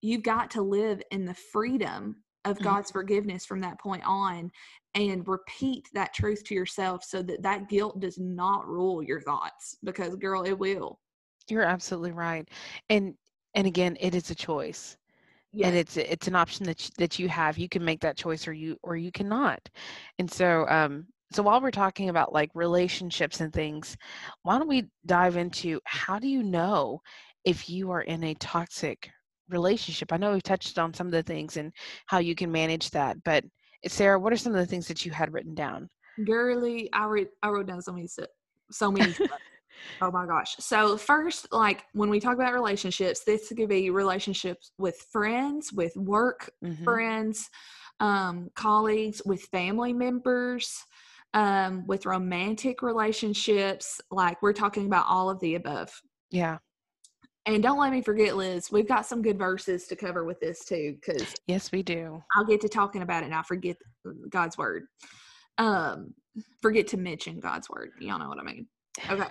you've 0.03 0.23
got 0.23 0.51
to 0.53 0.63
live 0.63 1.03
in 1.11 1.25
the 1.25 1.35
freedom 1.35 2.23
of 2.45 2.61
Mhm. 2.61 2.63
God's 2.63 2.91
forgiveness 2.91 3.45
from 3.45 3.61
that 3.61 3.79
point 3.81 4.03
on 4.07 4.51
and 4.95 5.27
repeat 5.29 5.89
that 5.93 6.15
truth 6.15 6.43
to 6.45 6.55
yourself 6.55 7.05
so 7.05 7.23
that 7.23 7.43
that 7.43 7.69
guilt 7.69 8.01
does 8.01 8.19
not 8.19 8.67
rule 8.67 9.03
your 9.03 9.21
thoughts 9.21 9.77
because 9.85 10.17
girl 10.17 10.43
it 10.45 10.59
will 10.59 11.01
You're 11.49 11.63
absolutely 11.65 12.13
right. 12.13 12.49
And 12.89 13.17
and 13.55 13.67
again, 13.67 13.97
it 14.01 14.15
is 14.15 14.31
a 14.31 14.35
choice. 14.35 14.97
and 15.63 15.77
it's 15.77 15.97
it's 15.99 16.29
an 16.29 16.37
option 16.37 16.67
that 16.67 16.85
you, 16.87 16.91
that 16.99 17.19
you 17.21 17.29
have 17.31 17.59
you 17.59 17.69
can 17.69 17.85
make 17.85 18.01
that 18.03 18.17
choice 18.19 18.49
or 18.49 18.53
you 18.55 18.79
or 18.85 18.97
you 18.97 19.13
cannot 19.13 19.71
and 20.19 20.31
so 20.33 20.67
um 20.69 21.09
so 21.33 21.43
while 21.45 21.61
we're 21.63 21.71
talking 21.73 22.11
about 22.11 22.33
like 22.35 22.51
relationships 22.55 23.41
and 23.43 23.53
things 23.55 23.97
why 24.45 24.59
don't 24.59 24.69
we 24.69 24.91
dive 25.07 25.37
into 25.37 25.81
how 25.87 26.19
do 26.21 26.29
you 26.29 26.43
know 26.45 27.01
if 27.45 27.71
you 27.71 27.91
are 27.93 28.03
in 28.03 28.25
a 28.25 28.35
toxic 28.37 29.11
relationship. 29.51 30.13
I 30.13 30.17
know 30.17 30.33
we've 30.33 30.43
touched 30.43 30.79
on 30.79 30.95
some 30.95 31.07
of 31.07 31.13
the 31.13 31.23
things 31.23 31.57
and 31.57 31.73
how 32.07 32.19
you 32.19 32.35
can 32.35 32.51
manage 32.51 32.91
that 32.91 33.23
but 33.25 33.45
sarah 33.87 34.19
what 34.19 34.33
are 34.33 34.37
some 34.37 34.55
of 34.55 34.59
the 34.59 34.67
things 34.67 34.87
that 34.89 35.05
you 35.05 35.11
had 35.13 35.33
written 35.33 35.55
down? 35.55 35.89
Girly 36.25 36.91
i 36.93 37.05
read 37.07 37.29
i 37.43 37.49
wrote 37.49 37.67
down 37.67 37.81
so 37.81 37.93
many 37.93 38.07
stuff 38.07 38.29
so 38.71 38.91
many 38.91 39.15
oh 40.03 40.11
my 40.11 40.27
gosh. 40.27 40.55
So 40.59 40.97
first 40.97 41.49
like 41.53 41.85
when 41.93 42.11
we 42.11 42.21
talk 42.21 42.35
about 42.35 42.53
relationships 42.55 43.25
this 43.25 43.49
could 43.49 43.69
be 43.69 43.91
relationships 43.91 44.73
with 44.79 44.97
friends 45.13 45.73
with 45.73 45.95
work 45.97 46.51
Mhm. 46.65 46.85
friends 46.85 47.49
um 48.01 48.51
colleagues 48.55 49.21
with 49.25 49.43
family 49.43 49.93
members 49.93 50.85
um 51.35 51.87
with 51.87 52.07
romantic 52.07 52.83
relationships 52.83 54.01
like 54.11 54.43
we're 54.43 54.53
talking 54.53 54.87
about 54.87 55.07
all 55.09 55.31
of 55.31 55.39
the 55.41 55.55
above. 55.55 55.91
Yeah 56.31 56.59
and 57.47 57.63
don't 57.63 57.79
let 57.79 57.93
me 57.93 58.03
forget 58.03 58.37
liz 58.37 58.71
we've 58.71 58.89
got 58.89 59.07
some 59.07 59.23
good 59.23 59.39
verses 59.39 59.87
to 59.87 59.97
cover 59.97 60.25
with 60.25 60.39
this 60.41 60.65
too 60.65 60.97
because 61.01 61.35
yes 61.47 61.73
we 61.73 61.83
do 61.83 62.23
I'll 62.37 62.45
get 62.45 62.61
to 62.61 62.69
talking 62.69 63.03
about 63.03 63.23
it 63.23 63.27
and 63.27 63.35
I 63.35 63.43
forget 63.43 63.77
God's 64.29 64.57
word. 64.57 64.85
Um, 65.59 66.15
forget 66.63 66.87
to 66.89 66.97
mention 66.97 67.41
God's 67.41 67.69
word. 67.69 67.91
Y'all 68.01 68.19
know 68.19 68.29
what 68.29 68.39
I 68.39 68.43
mean. 68.43 68.67
Okay. 69.11 69.27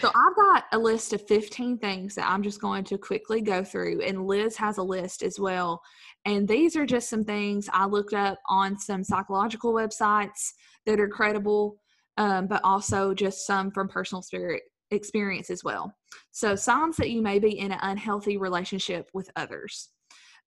so 0.00 0.08
I've 0.14 0.36
got 0.36 0.64
a 0.72 0.78
list 0.78 1.12
of 1.12 1.26
15 1.26 1.78
things 1.78 2.14
that 2.14 2.28
I'm 2.28 2.42
just 2.42 2.60
going 2.60 2.84
to 2.84 2.98
quickly 2.98 3.40
go 3.40 3.62
through, 3.62 4.00
and 4.02 4.26
Liz 4.26 4.56
has 4.56 4.78
a 4.78 4.82
list 4.82 5.22
as 5.22 5.38
well. 5.38 5.80
And 6.24 6.46
these 6.46 6.76
are 6.76 6.86
just 6.86 7.08
some 7.08 7.24
things 7.24 7.68
I 7.72 7.86
looked 7.86 8.14
up 8.14 8.38
on 8.48 8.78
some 8.78 9.04
psychological 9.04 9.72
websites 9.72 10.52
that 10.86 11.00
are 11.00 11.08
credible, 11.08 11.76
um, 12.16 12.46
but 12.46 12.60
also 12.64 13.14
just 13.14 13.46
some 13.46 13.70
from 13.70 13.88
personal 13.88 14.22
spirit 14.22 14.62
experience 14.90 15.50
as 15.50 15.64
well. 15.64 15.94
So, 16.30 16.54
signs 16.54 16.96
that 16.96 17.10
you 17.10 17.22
may 17.22 17.38
be 17.38 17.58
in 17.58 17.72
an 17.72 17.78
unhealthy 17.82 18.36
relationship 18.36 19.10
with 19.12 19.30
others 19.36 19.90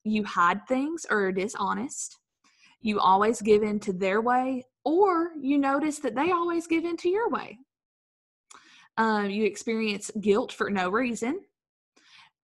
you 0.04 0.24
hide 0.24 0.68
things 0.68 1.06
or 1.10 1.26
are 1.26 1.32
dishonest, 1.32 2.20
you 2.82 3.00
always 3.00 3.42
give 3.42 3.64
in 3.64 3.80
to 3.82 3.94
their 3.94 4.22
way, 4.22 4.66
or 4.84 5.32
you 5.40 5.58
notice 5.58 6.00
that 6.00 6.16
they 6.16 6.32
always 6.32 6.68
give 6.68 6.84
in 6.84 6.98
to 6.98 7.10
your 7.10 7.30
way. 7.30 7.58
Um, 8.98 9.30
you 9.30 9.46
experience 9.46 10.12
guilt 10.20 10.52
for 10.52 10.70
no 10.70 10.90
reason. 10.90 11.40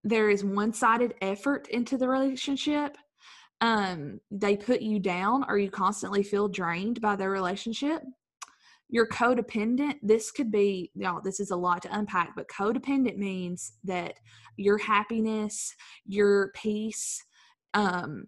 There 0.04 0.30
is 0.30 0.44
one 0.44 0.74
sided 0.74 1.14
effort 1.22 1.68
into 1.68 1.98
the 1.98 2.08
relationship. 2.08 2.98
Um, 3.62 4.22
they 4.32 4.56
put 4.56 4.82
you 4.82 5.00
down, 5.00 5.44
or 5.50 5.58
you 5.58 5.70
constantly 5.70 6.24
feel 6.24 6.48
drained 6.48 7.02
by 7.02 7.18
their 7.18 7.30
relationship. 7.30 8.02
You're 8.90 9.08
codependent. 9.08 9.96
This 10.02 10.32
could 10.32 10.52
be, 10.52 10.92
y'all, 10.96 11.22
this 11.22 11.40
is 11.40 11.52
a 11.52 11.56
lot 11.56 11.84
to 11.84 11.96
unpack, 11.98 12.34
but 12.36 12.48
codependent 12.48 13.18
means 13.18 13.74
that 13.84 14.16
your 14.58 14.78
happiness, 14.78 15.74
your 16.06 16.52
peace, 16.56 17.24
um 17.76 18.26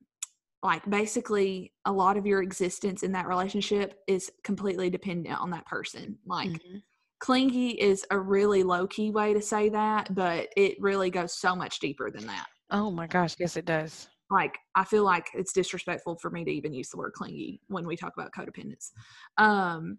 like 0.63 0.88
basically 0.89 1.74
a 1.86 1.91
lot 1.91 2.17
of 2.17 2.26
your 2.28 2.43
existence 2.43 3.02
in 3.02 3.12
that 3.13 3.28
relationship 3.28 4.00
is 4.08 4.32
completely 4.43 4.89
dependent 4.89 5.39
on 5.39 5.50
that 5.50 5.65
person 5.65 6.17
like 6.26 6.50
Mhm. 6.50 6.84
clingy 7.19 7.71
is 7.71 8.06
a 8.12 8.19
really 8.19 8.62
low 8.63 8.86
key 8.88 9.10
way 9.10 9.34
to 9.34 9.41
say 9.41 9.69
that 9.69 10.13
but 10.13 10.50
it 10.56 10.80
really 10.80 11.10
goes 11.10 11.34
so 11.34 11.56
much 11.56 11.80
deeper 11.80 12.12
than 12.12 12.28
that 12.28 12.45
oh 12.69 12.91
my 12.91 13.08
gosh 13.08 13.36
yes 13.39 13.58
it 13.58 13.65
does 13.65 14.08
like 14.30 14.58
i 14.76 14.84
feel 14.84 15.04
like 15.04 15.26
it's 15.34 15.54
disrespectful 15.54 16.17
for 16.21 16.30
me 16.30 16.45
to 16.45 16.52
even 16.52 16.74
use 16.74 16.89
the 16.89 16.97
word 16.97 17.13
clingy 17.13 17.60
when 17.67 17.88
we 17.88 17.95
talk 17.95 18.13
about 18.15 18.32
codependence 18.32 18.91
um 19.38 19.97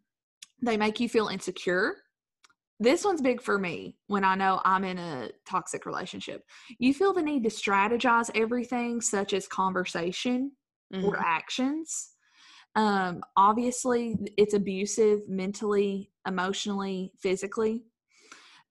they 0.63 0.77
make 0.77 1.01
you 1.01 1.09
feel 1.09 1.29
insecure. 1.29 1.97
This 2.81 3.05
one's 3.05 3.21
big 3.23 3.41
for 3.41 3.59
me 3.59 3.97
when 4.09 4.25
i 4.25 4.35
know 4.35 4.61
i'm 4.65 4.83
in 4.85 4.99
a 4.99 5.31
toxic 5.49 5.87
relationship. 5.87 6.43
You 6.79 6.93
feel 6.95 7.13
the 7.13 7.23
need 7.23 7.45
to 7.45 7.49
strategize 7.51 8.31
everything 8.35 9.01
such 9.01 9.33
as 9.35 9.47
conversation 9.47 10.53
or 10.93 11.17
Mhm. 11.17 11.23
actions. 11.25 12.11
Um 12.75 13.23
obviously 13.37 14.17
it's 14.37 14.55
abusive 14.55 15.29
mentally 15.29 16.11
emotionally 16.27 17.13
physically. 17.21 17.85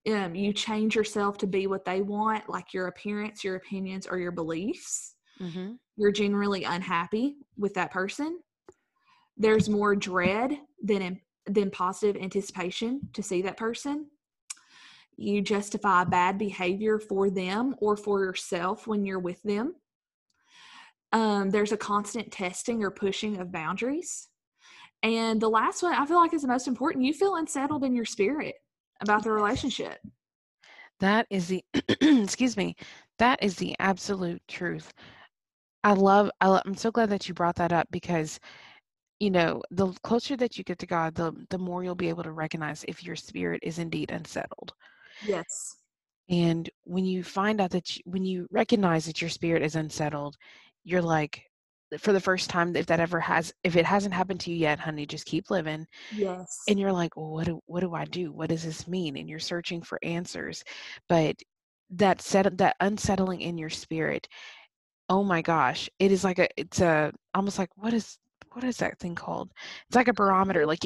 Um 0.08 0.36
you 0.36 0.52
change 0.54 0.96
yourself 0.96 1.38
to 1.40 1.48
be 1.48 1.68
what 1.68 1.86
they 1.86 2.02
want 2.02 2.50
like 2.50 2.74
your 2.74 2.88
appearance 2.88 3.44
your 3.44 3.56
opinions 3.56 4.08
or 4.08 4.18
your 4.18 4.32
beliefs. 4.32 5.16
Mhm. 5.42 5.78
you're 5.98 6.12
generally 6.12 6.64
unhappy 6.66 7.38
with 7.58 7.74
that 7.76 7.92
person. 7.92 8.40
There's 9.38 9.70
more 9.70 9.96
dread 9.96 10.60
than 10.84 11.02
in, 11.02 11.22
than 11.46 11.72
positive 11.72 12.22
anticipation 12.22 13.10
to 13.14 13.24
see 13.24 13.42
that 13.42 13.58
person. 13.58 14.08
You 15.18 15.42
justify 15.42 16.04
bad 16.04 16.38
behavior 16.38 17.00
for 17.00 17.30
them 17.30 17.76
or 17.80 17.96
for 17.96 18.24
yourself 18.24 18.88
when 18.88 19.06
you're 19.06 19.20
with 19.20 19.42
them. 19.44 19.76
Um, 21.12 21.50
there's 21.50 21.74
a 21.74 21.78
constant 21.78 22.32
testing 22.32 22.84
or 22.84 22.92
pushing 22.92 23.38
of 23.38 23.52
boundaries. 23.52 24.28
And 25.04 25.42
the 25.42 25.50
last 25.50 25.82
one 25.82 25.94
i 25.94 26.06
feel 26.06 26.18
like 26.18 26.34
is 26.34 26.44
the 26.44 26.48
most 26.48 26.68
important. 26.68 27.06
You 27.06 27.14
feel 27.14 27.36
unsettled 27.36 27.84
in 27.84 27.96
your 27.96 28.06
spirit 28.06 28.56
about 29.02 29.24
the 29.24 29.32
relationship. 29.32 29.98
That 31.00 31.26
is 31.30 31.48
the 31.48 31.64
excuse 32.02 32.56
me. 32.56 32.76
That 33.18 33.42
is 33.44 33.56
the 33.56 33.76
absolute 33.80 34.42
truth. 34.48 34.94
I 35.84 35.94
love 35.94 36.30
I 36.40 36.62
I'm 36.66 36.76
so 36.76 36.92
glad 36.92 37.10
that 37.10 37.28
you 37.28 37.34
brought 37.34 37.56
that 37.56 37.74
up 37.74 37.88
because 37.92 38.40
you 39.22 39.30
know, 39.30 39.62
the 39.70 39.94
closer 40.04 40.36
that 40.38 40.58
you 40.58 40.64
get 40.64 40.80
to 40.80 40.88
God, 40.88 41.14
the 41.14 41.32
the 41.52 41.58
more 41.60 41.84
you'll 41.84 41.94
be 41.94 42.10
able 42.10 42.24
to 42.24 42.32
recognize 42.32 42.84
if 42.88 43.04
your 43.04 43.16
spirit 43.16 43.60
is 43.62 43.78
indeed 43.78 44.10
unsettled. 44.10 44.74
yes. 45.24 45.76
And 46.28 46.68
when 46.86 47.06
you 47.06 47.24
find 47.24 47.62
out 47.62 47.70
that 47.72 47.98
you, 47.98 48.02
when 48.06 48.26
you 48.26 48.48
recognize 48.50 49.06
that 49.06 49.22
your 49.22 49.30
spirit 49.30 49.62
is 49.62 49.76
unsettled, 49.76 50.38
you're 50.84 51.04
like 51.04 51.44
for 52.00 52.14
the 52.14 52.20
first 52.20 52.50
time 52.50 52.76
if 52.76 52.88
that 52.88 53.00
ever 53.00 53.20
has 53.20 53.54
if 53.64 53.76
it 53.76 53.86
hasn't 53.86 54.14
happened 54.16 54.40
to 54.40 54.50
you 54.52 54.58
yet, 54.58 54.80
honey, 54.80 55.06
just 55.06 55.26
keep 55.28 55.52
living. 55.52 55.86
Yes. 56.16 56.58
And 56.68 56.80
you're 56.80 56.92
like 56.92 57.16
well, 57.16 57.30
what 57.30 57.46
do 57.46 57.62
what 57.68 57.82
do 57.82 57.94
i 57.94 58.06
do? 58.06 58.32
What 58.32 58.50
does 58.50 58.64
this 58.64 58.88
mean? 58.88 59.18
And 59.18 59.30
you're 59.30 59.40
searching 59.40 59.84
for 59.84 60.00
answers. 60.02 60.64
But 61.08 61.36
that 61.92 62.22
set 62.22 62.58
that 62.58 62.76
unsettling 62.80 63.42
in 63.42 63.60
your 63.60 63.70
spirit 63.70 64.28
oh 65.10 65.24
my 65.26 65.42
gosh 65.42 65.90
it 66.00 66.10
is 66.10 66.24
like 66.24 66.40
a 66.40 66.48
it's 66.56 66.80
a 66.80 67.12
almost 67.36 67.60
like 67.60 67.70
what 67.76 67.94
is 67.94 68.18
what 68.54 68.64
is 68.64 68.78
that 68.78 69.00
thing 69.00 69.16
called? 69.16 69.52
It's 69.88 69.96
like 69.96 70.08
a 70.08 70.14
barometer 70.14 70.66
like 70.66 70.80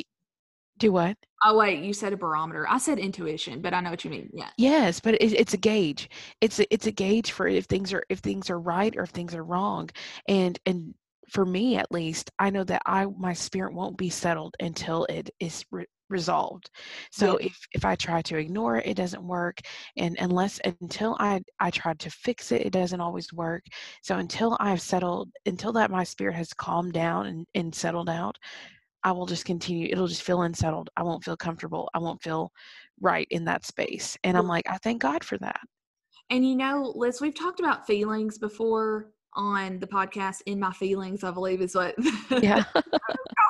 do 0.78 0.92
what? 0.92 1.18
Oh 1.44 1.58
wait 1.58 1.84
you 1.84 1.94
said 1.94 2.14
a 2.14 2.18
barometer. 2.18 2.68
I 2.70 2.78
said 2.78 3.00
intuition 3.00 3.62
but 3.62 3.74
i 3.74 3.80
know 3.80 3.90
what 3.92 4.04
you 4.04 4.12
mean 4.12 4.30
yeah. 4.34 4.50
Yes 4.58 5.00
but 5.00 5.16
it, 5.16 5.34
it's 5.34 5.54
a 5.54 5.58
gauge. 5.58 6.10
It's 6.42 6.60
a, 6.60 6.74
it's 6.74 6.88
a 6.88 6.92
gauge 6.92 7.32
for 7.32 7.48
if 7.48 7.66
things 7.66 7.94
are 7.94 8.04
if 8.10 8.20
things 8.20 8.50
are 8.50 8.60
right 8.60 8.96
or 8.96 9.04
if 9.04 9.10
things 9.12 9.36
are 9.36 9.44
wrong. 9.44 9.90
And 10.28 10.60
and 10.66 10.94
for 11.30 11.46
me 11.46 11.76
at 11.78 11.92
least 11.92 12.30
i 12.38 12.50
know 12.52 12.64
that 12.64 12.82
i 12.86 13.06
my 13.18 13.34
spirit 13.34 13.74
won't 13.74 13.98
be 13.98 14.10
settled 14.10 14.56
until 14.60 15.06
it 15.06 15.30
is 15.40 15.66
re- 15.72 15.86
resolved 16.10 16.70
so 17.12 17.38
Yeah. 17.40 17.48
if 17.48 17.58
if 17.74 17.86
i 17.86 17.96
try 17.96 18.22
to 18.22 18.38
ignore 18.38 18.78
it 18.78 18.86
it 18.86 18.94
doesn't 18.96 19.24
work 19.24 19.60
and 19.98 20.16
unless 20.20 20.60
until 20.64 21.16
i 21.20 21.42
i 21.60 21.70
try 21.72 21.94
to 21.94 22.10
fix 22.10 22.52
it 22.52 22.62
it 22.66 22.72
doesn't 22.72 23.02
always 23.02 23.32
work 23.34 23.64
so 24.02 24.18
until 24.18 24.56
i've 24.60 24.82
settled 24.82 25.30
until 25.46 25.74
that 25.74 25.92
my 25.92 26.04
spirit 26.04 26.36
has 26.36 26.54
calmed 26.54 26.94
down 26.94 27.26
and, 27.26 27.48
and 27.56 27.74
settled 27.74 28.10
out 28.10 28.38
i 29.04 29.12
will 29.12 29.26
just 29.26 29.46
continue 29.46 29.88
it'll 29.92 30.08
just 30.08 30.24
feel 30.24 30.44
unsettled 30.44 30.90
i 30.96 31.04
won't 31.04 31.24
feel 31.24 31.38
comfortable 31.38 31.90
i 31.94 32.00
won't 32.00 32.22
feel 32.22 32.52
right 33.02 33.28
in 33.32 33.46
that 33.46 33.66
space. 33.66 34.18
And 34.24 34.38
I'm 34.38 34.48
like, 34.48 34.66
I 34.70 34.78
thank 34.78 35.02
God 35.02 35.24
for 35.24 35.38
that. 35.40 35.60
And 36.30 36.48
you 36.48 36.56
know, 36.56 36.94
Liz, 36.96 37.22
we've 37.22 37.38
talked 37.38 37.60
about 37.60 37.86
feelings 37.86 38.38
before 38.38 39.12
on 39.34 39.80
the 39.80 39.88
podcast. 39.88 40.38
In 40.46 40.60
my 40.60 40.72
feelings, 40.72 41.24
I 41.24 41.32
believe 41.32 41.62
is 41.62 41.76
what 41.76 41.96
Yeah. 42.42 42.64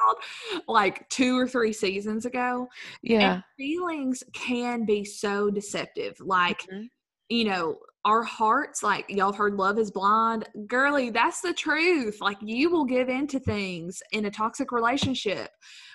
like 0.67 1.07
two 1.09 1.37
or 1.37 1.47
three 1.47 1.73
seasons 1.73 2.25
ago. 2.25 2.67
yeah. 3.01 3.33
And 3.35 3.43
feelings 3.57 4.23
can 4.33 4.85
be 4.85 5.03
so 5.05 5.49
deceptive. 5.49 6.19
Like, 6.19 6.61
Mhm. 6.71 6.89
you 7.29 7.45
know, 7.45 7.79
our 8.05 8.21
hearts, 8.21 8.83
like 8.83 9.05
y'all 9.09 9.31
have 9.31 9.35
heard 9.37 9.55
love 9.55 9.79
is 9.79 9.89
blind. 9.89 10.47
Girly, 10.67 11.09
that's 11.09 11.41
the 11.41 11.53
truth. 11.53 12.21
Like 12.21 12.37
you 12.41 12.69
will 12.69 12.85
give 12.85 13.09
into 13.09 13.39
things 13.39 14.01
in 14.11 14.25
a 14.25 14.31
toxic 14.31 14.71
relationship 14.71 15.49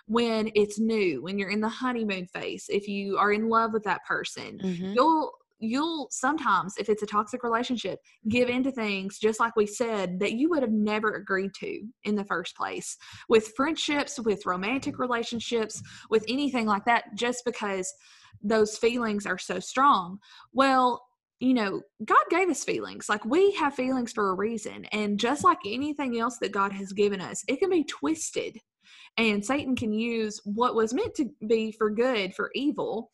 when 0.07 0.51
it's 0.57 0.81
new, 0.81 1.23
when 1.23 1.39
you're 1.39 1.51
in 1.51 1.61
the 1.61 1.69
honeymoon 1.69 2.27
phase, 2.27 2.67
if 2.69 2.89
you 2.89 3.17
are 3.17 3.33
in 3.33 3.49
love 3.49 3.73
with 3.73 3.85
that 3.85 4.05
person. 4.09 4.59
Mhm. 4.59 4.95
You'll 4.97 5.33
you'll 5.61 6.09
sometimes 6.11 6.75
if 6.79 6.89
it's 6.89 7.03
a 7.03 7.07
toxic 7.07 7.45
relationship 7.45 7.99
give 8.29 8.49
into 8.49 8.73
things 8.73 9.19
just 9.19 9.39
like 9.39 9.55
we 9.57 9.67
said 9.67 10.19
that 10.19 10.33
you 10.33 10.49
would 10.49 10.63
have 10.63 10.73
never 10.73 11.11
agreed 11.11 11.53
to 11.55 11.83
in 12.05 12.15
the 12.15 12.25
first 12.25 12.57
place. 12.57 12.97
With 13.29 13.53
friendships 13.57 14.19
with 14.19 14.47
romantic 14.47 14.99
relationships 14.99 15.83
with 16.09 16.25
anything 16.29 16.67
like 16.67 16.85
that 16.87 17.05
just 17.15 17.45
because 17.45 17.93
those 18.43 18.79
feelings 18.79 19.27
are 19.27 19.39
so 19.39 19.61
strong. 19.61 20.19
Well 20.53 21.03
you 21.41 21.55
know 21.55 21.83
god 22.05 22.25
gave 22.31 22.49
us 22.49 22.65
feelings. 22.65 23.09
Like 23.09 23.25
we 23.25 23.53
have 23.53 23.75
feelings 23.75 24.13
for 24.13 24.31
a 24.31 24.35
reason. 24.35 24.87
And 24.87 25.21
just 25.21 25.45
like 25.45 25.59
anything 25.67 26.19
else 26.19 26.39
that 26.39 26.53
god 26.53 26.73
has 26.73 26.93
given 26.93 27.21
us 27.21 27.45
it 27.49 27.59
can 27.61 27.71
be 27.71 27.85
twisted. 27.85 28.59
And 29.19 29.45
satan 29.45 29.77
can 29.77 29.93
use 29.93 30.41
what 30.45 30.75
was 30.75 30.95
meant 30.95 31.15
to 31.17 31.27
be 31.47 31.73
for 31.73 31.91
good 31.91 32.35
for 32.35 32.51
evil 32.55 33.11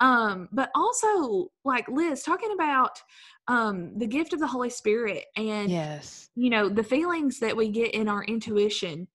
um 0.00 0.48
but 0.52 0.70
also 0.74 1.50
like 1.64 1.88
liz 1.88 2.22
talking 2.22 2.52
about 2.52 3.00
um 3.48 3.96
the 3.98 4.06
gift 4.06 4.32
of 4.32 4.40
the 4.40 4.46
holy 4.46 4.70
spirit 4.70 5.24
and 5.36 5.70
Yes. 5.70 6.28
you 6.34 6.50
know 6.50 6.68
the 6.68 6.84
feelings 6.84 7.38
that 7.40 7.56
we 7.56 7.68
get 7.70 7.94
in 7.94 8.08
our 8.08 8.24
intuition 8.24 9.08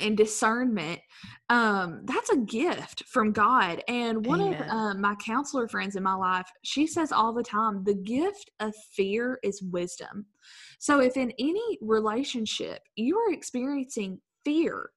and 0.00 0.16
discernment 0.16 1.00
um 1.48 2.02
that's 2.04 2.30
a 2.30 2.36
gift 2.38 3.04
from 3.06 3.32
god 3.32 3.82
and 3.88 4.26
one 4.26 4.40
Amen. 4.40 4.60
of 4.60 4.68
um, 4.68 5.00
my 5.00 5.14
counselor 5.14 5.68
friends 5.68 5.94
in 5.96 6.02
my 6.02 6.14
life 6.14 6.48
she 6.62 6.86
says 6.86 7.12
all 7.12 7.32
the 7.32 7.42
time 7.42 7.84
the 7.84 7.94
gift 7.94 8.50
of 8.60 8.74
fear 8.92 9.38
is 9.42 9.62
wisdom 9.62 10.26
so 10.80 11.00
if 11.00 11.16
in 11.16 11.32
any 11.38 11.78
relationship 11.80 12.80
you 12.96 13.16
are 13.16 13.32
experiencing 13.32 14.20
fear 14.44 14.90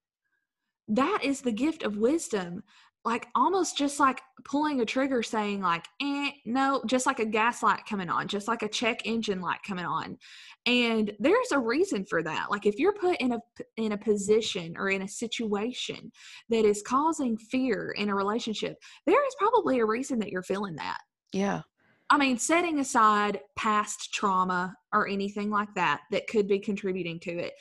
that 0.87 1.19
is 1.21 1.41
the 1.41 1.51
gift 1.51 1.83
of 1.83 1.97
wisdom 1.97 2.63
like 3.07 3.27
almost 3.35 3.77
just 3.77 4.01
like 4.01 4.21
pulling 4.43 4.81
a 4.81 4.85
trigger 4.85 5.23
saying 5.23 5.61
like 5.61 5.87
eh, 6.01 6.29
no 6.45 6.83
just 6.85 7.05
like 7.05 7.19
a 7.19 7.25
gas 7.25 7.63
light 7.63 7.79
coming 7.89 8.09
on 8.09 8.27
just 8.27 8.49
like 8.49 8.63
a 8.63 8.67
check 8.67 8.99
engine 9.05 9.39
light 9.39 9.59
coming 9.65 9.85
on. 9.85 10.17
And 10.65 11.13
there's 11.17 11.53
a 11.53 11.59
reason 11.59 12.03
for 12.03 12.21
that. 12.23 12.47
Like 12.51 12.65
if 12.65 12.77
you're 12.77 12.93
put 12.93 13.15
in 13.21 13.31
a 13.31 13.39
in 13.77 13.93
a 13.93 13.97
position 13.97 14.75
or 14.77 14.89
in 14.89 15.03
a 15.03 15.07
situation 15.07 16.11
that 16.49 16.65
is 16.65 16.83
causing 16.85 17.37
fear 17.37 17.95
in 17.97 18.09
a 18.09 18.15
relationship 18.15 18.75
there 19.05 19.25
is 19.25 19.35
probably 19.39 19.79
a 19.79 19.85
reason 19.85 20.19
that 20.19 20.29
you're 20.29 20.43
feeling 20.43 20.75
that. 20.75 20.99
Yeah. 21.31 21.61
I 22.09 22.17
mean, 22.17 22.37
setting 22.37 22.79
aside 22.79 23.39
past 23.55 24.13
trauma 24.13 24.75
or 24.93 25.07
anything 25.07 25.49
like 25.49 25.73
that 25.75 26.01
that 26.11 26.27
could 26.27 26.47
be 26.47 26.59
contributing 26.59 27.19
to 27.21 27.31
it, 27.31 27.53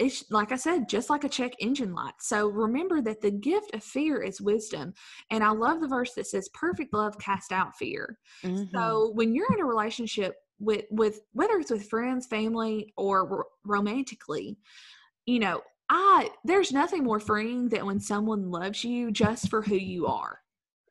it's 0.00 0.24
like 0.30 0.50
I 0.50 0.56
said, 0.56 0.88
just 0.88 1.10
like 1.10 1.24
a 1.24 1.28
check 1.28 1.52
engine 1.60 1.92
light. 1.94 2.14
So 2.20 2.48
remember 2.48 3.02
that 3.02 3.20
the 3.20 3.30
gift 3.30 3.74
of 3.74 3.84
fear 3.84 4.22
is 4.22 4.40
wisdom. 4.40 4.94
And 5.30 5.44
I 5.44 5.50
love 5.50 5.80
the 5.80 5.88
verse 5.88 6.14
that 6.14 6.26
says, 6.26 6.48
perfect 6.54 6.94
love 6.94 7.18
cast 7.18 7.52
out 7.52 7.76
fear. 7.76 8.18
Mhm. 8.42 8.70
So 8.72 9.10
when 9.14 9.34
you're 9.34 9.52
in 9.52 9.60
a 9.60 9.66
relationship 9.66 10.36
with, 10.58 10.86
with 10.90 11.20
whether 11.32 11.58
it's 11.58 11.70
with 11.70 11.88
friends, 11.88 12.26
family, 12.26 12.92
or 12.96 13.26
ro- 13.26 13.44
romantically, 13.64 14.56
you 15.26 15.38
know, 15.38 15.62
I 15.90 16.30
there's 16.44 16.72
nothing 16.72 17.04
more 17.04 17.20
freeing 17.20 17.68
than 17.68 17.84
when 17.84 18.00
someone 18.00 18.50
loves 18.50 18.84
you 18.84 19.10
just 19.10 19.50
for 19.50 19.60
who 19.60 19.74
you 19.74 20.06
are 20.06 20.38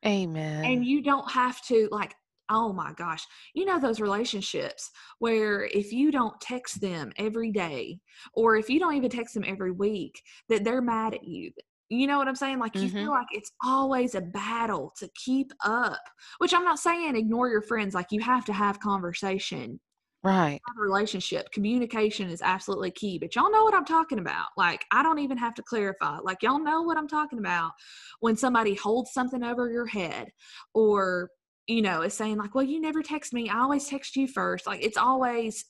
Amen. 0.05 0.65
and 0.65 0.85
you 0.85 1.01
don't 1.01 1.31
have 1.31 1.61
to 1.67 1.87
like 1.91 2.15
oh 2.49 2.73
my 2.73 2.93
gosh. 2.93 3.25
You 3.53 3.65
know 3.65 3.79
those 3.79 3.99
relationships 4.01 4.91
where 5.19 5.63
if 5.65 5.91
you 5.91 6.11
don't 6.11 6.39
text 6.41 6.81
them 6.81 7.11
every 7.17 7.51
day 7.51 7.99
or 8.33 8.55
if 8.57 8.69
you 8.69 8.79
don't 8.79 8.95
even 8.95 9.09
text 9.09 9.33
them 9.33 9.43
every 9.47 9.71
week 9.71 10.21
that 10.49 10.63
they're 10.63 10.81
mad 10.81 11.13
at 11.13 11.23
you. 11.23 11.51
You 11.89 12.05
know 12.05 12.17
what 12.19 12.27
i'm 12.27 12.35
saying? 12.35 12.59
Like 12.59 12.75
you 12.75 12.89
Mhm. 12.89 13.01
feel 13.01 13.09
like 13.11 13.27
it's 13.31 13.51
always 13.63 14.13
a 14.15 14.21
battle 14.21 14.93
to 14.99 15.09
keep 15.15 15.51
up 15.65 15.99
which 16.37 16.53
i'm 16.53 16.63
not 16.63 16.79
saying 16.79 17.15
ignore 17.15 17.49
your 17.49 17.61
friends 17.63 17.95
like 17.95 18.07
you 18.11 18.21
have 18.21 18.45
to 18.45 18.53
have 18.53 18.79
conversation. 18.79 19.79
Right. 20.21 20.59
have 20.67 20.75
relationship. 20.77 21.49
Communication 21.51 22.29
is 22.29 22.41
absolutely 22.41 22.91
key 22.91 23.17
but 23.17 23.35
y'all 23.35 23.51
know 23.51 23.63
what 23.63 23.73
i'm 23.73 23.85
talking 23.85 24.19
about. 24.19 24.47
Like 24.57 24.85
i 24.91 25.01
don't 25.01 25.19
even 25.19 25.37
have 25.37 25.55
to 25.55 25.63
clarify. 25.63 26.19
Like 26.19 26.43
y'all 26.43 26.59
know 26.59 26.81
what 26.83 26.97
i'm 26.97 27.07
talking 27.07 27.39
about 27.39 27.71
when 28.19 28.35
somebody 28.35 28.75
holds 28.75 29.11
something 29.13 29.43
over 29.43 29.71
your 29.71 29.85
head 29.87 30.31
or 30.73 31.29
you 31.69 31.81
know 31.81 32.01
is 32.01 32.13
saying 32.13 32.37
like 32.37 32.55
well 32.55 32.63
you 32.63 32.81
never 32.81 33.01
text 33.01 33.33
me. 33.33 33.49
I 33.49 33.59
always 33.59 33.87
text 33.87 34.15
you 34.15 34.27
first. 34.27 34.67
Like 34.67 34.83
it's 34.83 34.97
always 34.97 35.65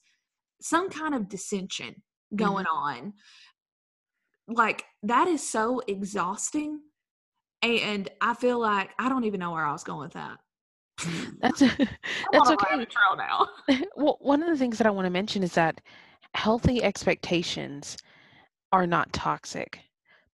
some 0.62 0.89
kind 0.89 1.13
of 1.13 1.29
dissension 1.29 1.95
going 2.35 2.65
mm-hmm. 2.65 3.01
on. 3.01 3.13
Like 4.47 4.83
that 5.03 5.27
is 5.27 5.47
so 5.47 5.81
exhausting 5.88 6.79
and 7.62 8.09
i 8.21 8.33
feel 8.33 8.57
like 8.57 8.89
i 8.99 9.09
don't 9.09 9.25
even 9.25 9.38
know 9.38 9.51
where 9.51 9.65
i 9.65 9.71
was 9.71 9.83
going 9.83 9.99
with 9.99 10.13
that. 10.13 10.38
That's 11.41 11.62
I'm 11.62 11.69
that's 12.31 12.49
okay. 12.51 12.85
trail 12.85 13.17
now. 13.17 13.47
Well, 13.95 14.17
one 14.21 14.41
of 14.41 14.49
the 14.49 14.57
things 14.57 14.77
that 14.77 14.88
I 14.88 14.91
want 14.91 15.05
to 15.05 15.12
mention 15.12 15.43
is 15.43 15.53
that 15.53 15.81
healthy 16.35 16.83
expectations 16.83 17.97
are 18.71 18.88
not 18.88 19.12
toxic. 19.13 19.79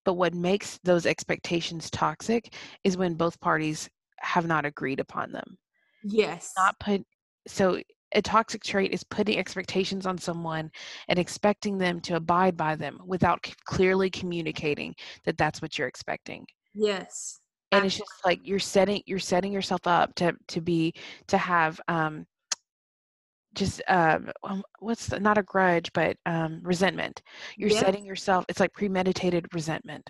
But 0.03 0.13
what 0.13 0.33
makes 0.35 0.79
those 0.83 1.05
expectations 1.05 1.89
toxic 1.89 2.53
is 2.83 2.97
when 2.97 3.15
both 3.15 3.39
parties 3.39 3.89
have 4.19 4.45
not 4.47 4.65
agreed 4.65 4.99
upon 4.99 5.31
them. 5.31 5.57
yes 6.03 6.53
Not 6.57 6.79
put 6.79 7.03
so 7.47 7.79
a 8.13 8.21
toxic 8.21 8.63
trait 8.63 8.91
is 8.93 9.03
putting 9.03 9.37
expectations 9.37 10.05
on 10.05 10.17
someone 10.17 10.71
and 11.09 11.19
expecting 11.19 11.77
them 11.77 11.99
to 12.01 12.15
abide 12.15 12.55
by 12.55 12.75
them 12.75 12.99
without 13.05 13.45
c- 13.45 13.53
clearly 13.65 14.09
communicating 14.09 14.95
that 15.25 15.37
that's 15.37 15.61
what 15.61 15.77
you're 15.77 15.87
expecting. 15.87 16.45
yes 16.73 17.39
and 17.71 17.85
it's 17.85 17.97
just 17.97 18.11
like 18.25 18.39
you're 18.43 18.59
setting 18.59 19.01
you're 19.05 19.19
setting 19.19 19.51
yourself 19.51 19.81
up 19.85 20.13
to 20.15 20.33
to 20.47 20.61
be 20.61 20.93
to 21.27 21.37
have 21.37 21.79
um 21.87 22.25
just 23.53 23.81
um 23.87 24.29
um, 24.43 24.63
what's 24.79 25.07
the, 25.07 25.19
not 25.19 25.37
a 25.37 25.43
grudge 25.43 25.91
but 25.93 26.15
um 26.25 26.59
resentment 26.63 27.21
you're 27.57 27.69
Yes. 27.69 27.79
setting 27.81 28.05
yourself 28.05 28.45
it's 28.49 28.59
like 28.59 28.73
premeditated 28.73 29.45
resentment 29.53 30.09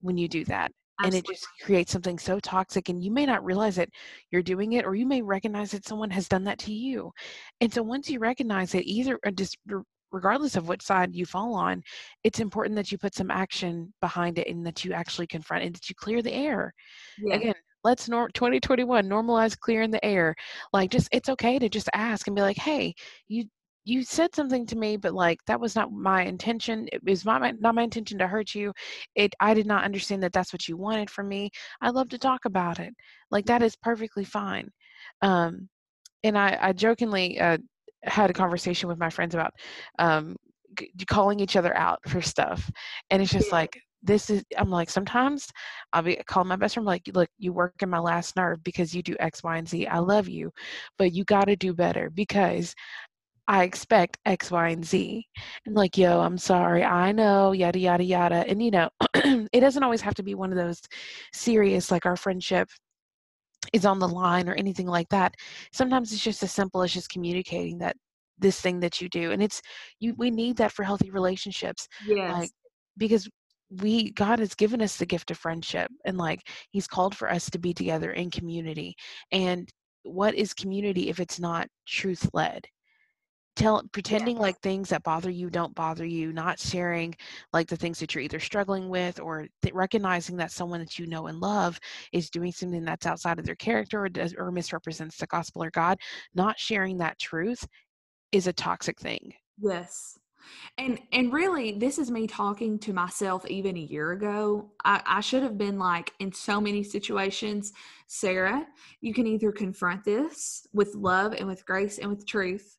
when 0.00 0.16
you 0.16 0.28
do 0.28 0.44
that 0.44 0.72
and 1.02 1.14
it 1.14 1.26
just 1.26 1.46
creates 1.62 1.92
something 1.92 2.18
so 2.18 2.38
toxic 2.40 2.88
and 2.88 3.02
you 3.02 3.10
may 3.10 3.26
not 3.26 3.44
realize 3.44 3.78
it 3.78 3.90
you're 4.30 4.42
doing 4.42 4.74
it 4.74 4.84
or 4.84 4.94
you 4.94 5.06
may 5.06 5.22
recognize 5.22 5.70
that 5.72 5.86
someone 5.86 6.10
has 6.10 6.28
done 6.28 6.44
that 6.44 6.58
to 6.58 6.72
you. 6.72 7.10
And 7.60 7.72
so 7.72 7.82
once 7.82 8.08
you 8.08 8.18
recognize 8.18 8.74
it 8.74 8.84
either 8.86 9.18
just 9.34 9.56
regardless 10.12 10.54
of 10.54 10.68
what 10.68 10.80
side 10.80 11.14
you 11.14 11.26
fall 11.26 11.54
on 11.54 11.82
it's 12.22 12.38
important 12.38 12.76
that 12.76 12.92
you 12.92 12.98
put 12.98 13.14
some 13.14 13.30
action 13.30 13.92
behind 14.00 14.38
it 14.38 14.46
and 14.46 14.64
that 14.64 14.84
you 14.84 14.92
actually 14.92 15.26
confront 15.26 15.64
and 15.64 15.74
that 15.74 15.88
you 15.88 15.94
clear 15.96 16.22
the 16.22 16.32
air. 16.32 16.72
Yeah. 17.18 17.34
again 17.34 17.54
let's 17.82 18.08
nor 18.08 18.28
2021 18.30 19.06
normalize 19.06 19.58
clearing 19.58 19.90
the 19.90 20.04
air. 20.04 20.34
Like 20.72 20.90
just 20.90 21.08
it's 21.12 21.28
okay 21.28 21.58
to 21.58 21.68
just 21.68 21.90
ask 21.94 22.26
and 22.26 22.34
be 22.36 22.42
like 22.42 22.56
hey 22.56 22.94
you 23.28 23.44
you 23.84 24.02
said 24.02 24.34
something 24.34 24.66
to 24.66 24.76
me 24.76 24.96
but 24.96 25.14
like 25.14 25.38
that 25.46 25.60
was 25.60 25.74
not 25.76 25.92
my 25.92 26.22
intention 26.24 26.88
it 26.92 27.02
was 27.04 27.24
not 27.24 27.40
my, 27.40 27.52
not 27.60 27.74
my 27.74 27.82
intention 27.82 28.18
to 28.18 28.26
hurt 28.26 28.54
you 28.54 28.72
it 29.14 29.34
i 29.40 29.54
did 29.54 29.66
not 29.66 29.84
understand 29.84 30.22
that 30.22 30.32
that's 30.32 30.52
what 30.52 30.68
you 30.68 30.76
wanted 30.76 31.10
from 31.10 31.28
me 31.28 31.50
i 31.80 31.90
love 31.90 32.08
to 32.08 32.18
talk 32.18 32.44
about 32.44 32.78
it 32.78 32.94
like 33.30 33.44
that 33.46 33.62
is 33.62 33.76
perfectly 33.76 34.24
fine 34.24 34.68
um 35.22 35.68
and 36.24 36.36
i 36.38 36.56
i 36.60 36.72
jokingly 36.72 37.38
uh 37.40 37.58
had 38.04 38.30
a 38.30 38.34
conversation 38.34 38.88
with 38.88 38.98
my 38.98 39.10
friends 39.10 39.34
about 39.34 39.52
um 39.98 40.36
g- 40.78 40.90
calling 41.06 41.40
each 41.40 41.56
other 41.56 41.76
out 41.76 41.98
for 42.08 42.20
stuff 42.20 42.70
and 43.10 43.22
it's 43.22 43.32
just 43.32 43.50
Yeah. 43.50 43.56
like 43.56 43.78
this 44.02 44.28
is 44.28 44.44
i'm 44.58 44.70
like 44.70 44.90
sometimes 44.90 45.48
i'll 45.92 46.02
be 46.02 46.16
calling 46.26 46.48
my 46.48 46.56
best 46.56 46.74
friend 46.74 46.86
like 46.86 47.02
look 47.14 47.28
you 47.38 47.52
work 47.52 47.74
in 47.80 47.88
my 47.88 47.98
last 47.98 48.36
nerve 48.36 48.62
because 48.62 48.94
you 48.94 49.02
do 49.02 49.16
x 49.18 49.42
y 49.42 49.56
and 49.56 49.68
z 49.68 49.86
i 49.86 49.98
love 49.98 50.28
you 50.28 50.52
but 50.98 51.12
you 51.12 51.24
got 51.24 51.46
to 51.46 51.56
do 51.56 51.72
better 51.72 52.10
because 52.10 52.74
i 53.48 53.62
expect 53.64 54.18
x 54.26 54.50
y 54.50 54.68
and 54.70 54.84
z. 54.84 55.26
And 55.66 55.74
like 55.74 55.96
yo 55.98 56.20
i'm 56.20 56.38
sorry 56.38 56.84
i 56.84 57.12
know 57.12 57.52
yada 57.52 57.78
yada 57.78 58.04
yada. 58.04 58.44
And 58.48 58.62
you 58.62 58.70
know 58.70 58.88
it 59.14 59.60
doesn't 59.60 59.82
always 59.82 60.00
have 60.00 60.14
to 60.14 60.22
be 60.22 60.34
one 60.34 60.50
of 60.50 60.58
those 60.58 60.80
serious 61.32 61.90
like 61.90 62.06
our 62.06 62.16
friendship 62.16 62.68
is 63.72 63.86
on 63.86 63.98
the 63.98 64.08
line 64.08 64.48
or 64.48 64.54
anything 64.54 64.86
like 64.86 65.08
that. 65.08 65.34
Sometimes 65.72 66.12
it's 66.12 66.22
just 66.22 66.42
as 66.42 66.52
simple 66.52 66.82
as 66.82 66.92
just 66.92 67.10
communicating 67.10 67.78
that 67.78 67.96
this 68.38 68.60
thing 68.60 68.80
that 68.80 69.00
you 69.00 69.08
do. 69.08 69.32
And 69.32 69.42
it's 69.42 69.60
you 70.00 70.14
we 70.18 70.30
need 70.30 70.56
that 70.58 70.72
for 70.72 70.82
healthy 70.82 71.10
relationships. 71.10 71.88
Yes. 72.06 72.32
like 72.32 72.50
because 72.98 73.28
we 73.70 74.12
god 74.12 74.38
has 74.38 74.54
given 74.54 74.80
us 74.82 74.96
the 74.96 75.06
gift 75.06 75.30
of 75.30 75.38
friendship 75.38 75.90
and 76.04 76.16
like 76.18 76.40
he's 76.70 76.86
called 76.86 77.16
for 77.16 77.30
us 77.30 77.50
to 77.50 77.58
be 77.58 77.72
together 77.74 78.12
in 78.12 78.30
community. 78.30 78.94
And 79.32 79.68
what 80.02 80.34
is 80.34 80.52
community 80.52 81.08
if 81.08 81.18
it's 81.20 81.40
not 81.40 81.66
truth 81.86 82.28
led 82.34 82.66
tell 83.56 83.82
pretending 83.92 84.36
like 84.36 84.58
things 84.60 84.88
that 84.88 85.02
bother 85.02 85.30
you 85.30 85.50
don't 85.50 85.74
bother 85.74 86.04
you 86.04 86.32
not 86.32 86.58
sharing 86.58 87.14
like 87.52 87.68
the 87.68 87.76
things 87.76 87.98
that 87.98 88.14
you're 88.14 88.24
either 88.24 88.40
struggling 88.40 88.88
with 88.88 89.20
or 89.20 89.46
th- 89.62 89.74
recognizing 89.74 90.36
that 90.36 90.50
someone 90.50 90.80
that 90.80 90.98
you 90.98 91.06
know 91.06 91.26
and 91.26 91.40
love 91.40 91.78
is 92.12 92.30
doing 92.30 92.52
something 92.52 92.84
that's 92.84 93.06
outside 93.06 93.38
of 93.38 93.46
their 93.46 93.54
character 93.54 94.04
or, 94.04 94.08
does, 94.08 94.34
or 94.36 94.50
misrepresents 94.50 95.16
the 95.16 95.26
gospel 95.26 95.62
or 95.62 95.70
god 95.70 95.98
not 96.34 96.58
sharing 96.58 96.98
that 96.98 97.18
truth 97.18 97.66
is 98.32 98.46
a 98.46 98.52
toxic 98.52 98.98
thing 98.98 99.32
Yes. 99.58 100.18
And 100.76 100.98
and 101.12 101.32
really 101.32 101.72
this 101.72 101.98
is 101.98 102.10
me 102.10 102.26
talking 102.26 102.78
to 102.80 102.92
myself 102.92 103.46
even 103.46 103.76
a 103.76 103.80
year 103.80 104.12
ago. 104.12 104.70
I, 104.84 105.02
I 105.06 105.20
should 105.20 105.42
have 105.42 105.56
been 105.56 105.78
like 105.78 106.12
in 106.18 106.32
so 106.32 106.60
many 106.60 106.82
situations, 106.82 107.72
Sarah, 108.08 108.66
you 109.00 109.14
can 109.14 109.26
either 109.26 109.52
confront 109.52 110.04
this 110.04 110.66
with 110.72 110.94
love 110.94 111.32
and 111.32 111.46
with 111.46 111.64
grace 111.64 111.98
and 111.98 112.10
with 112.10 112.26
truth, 112.26 112.76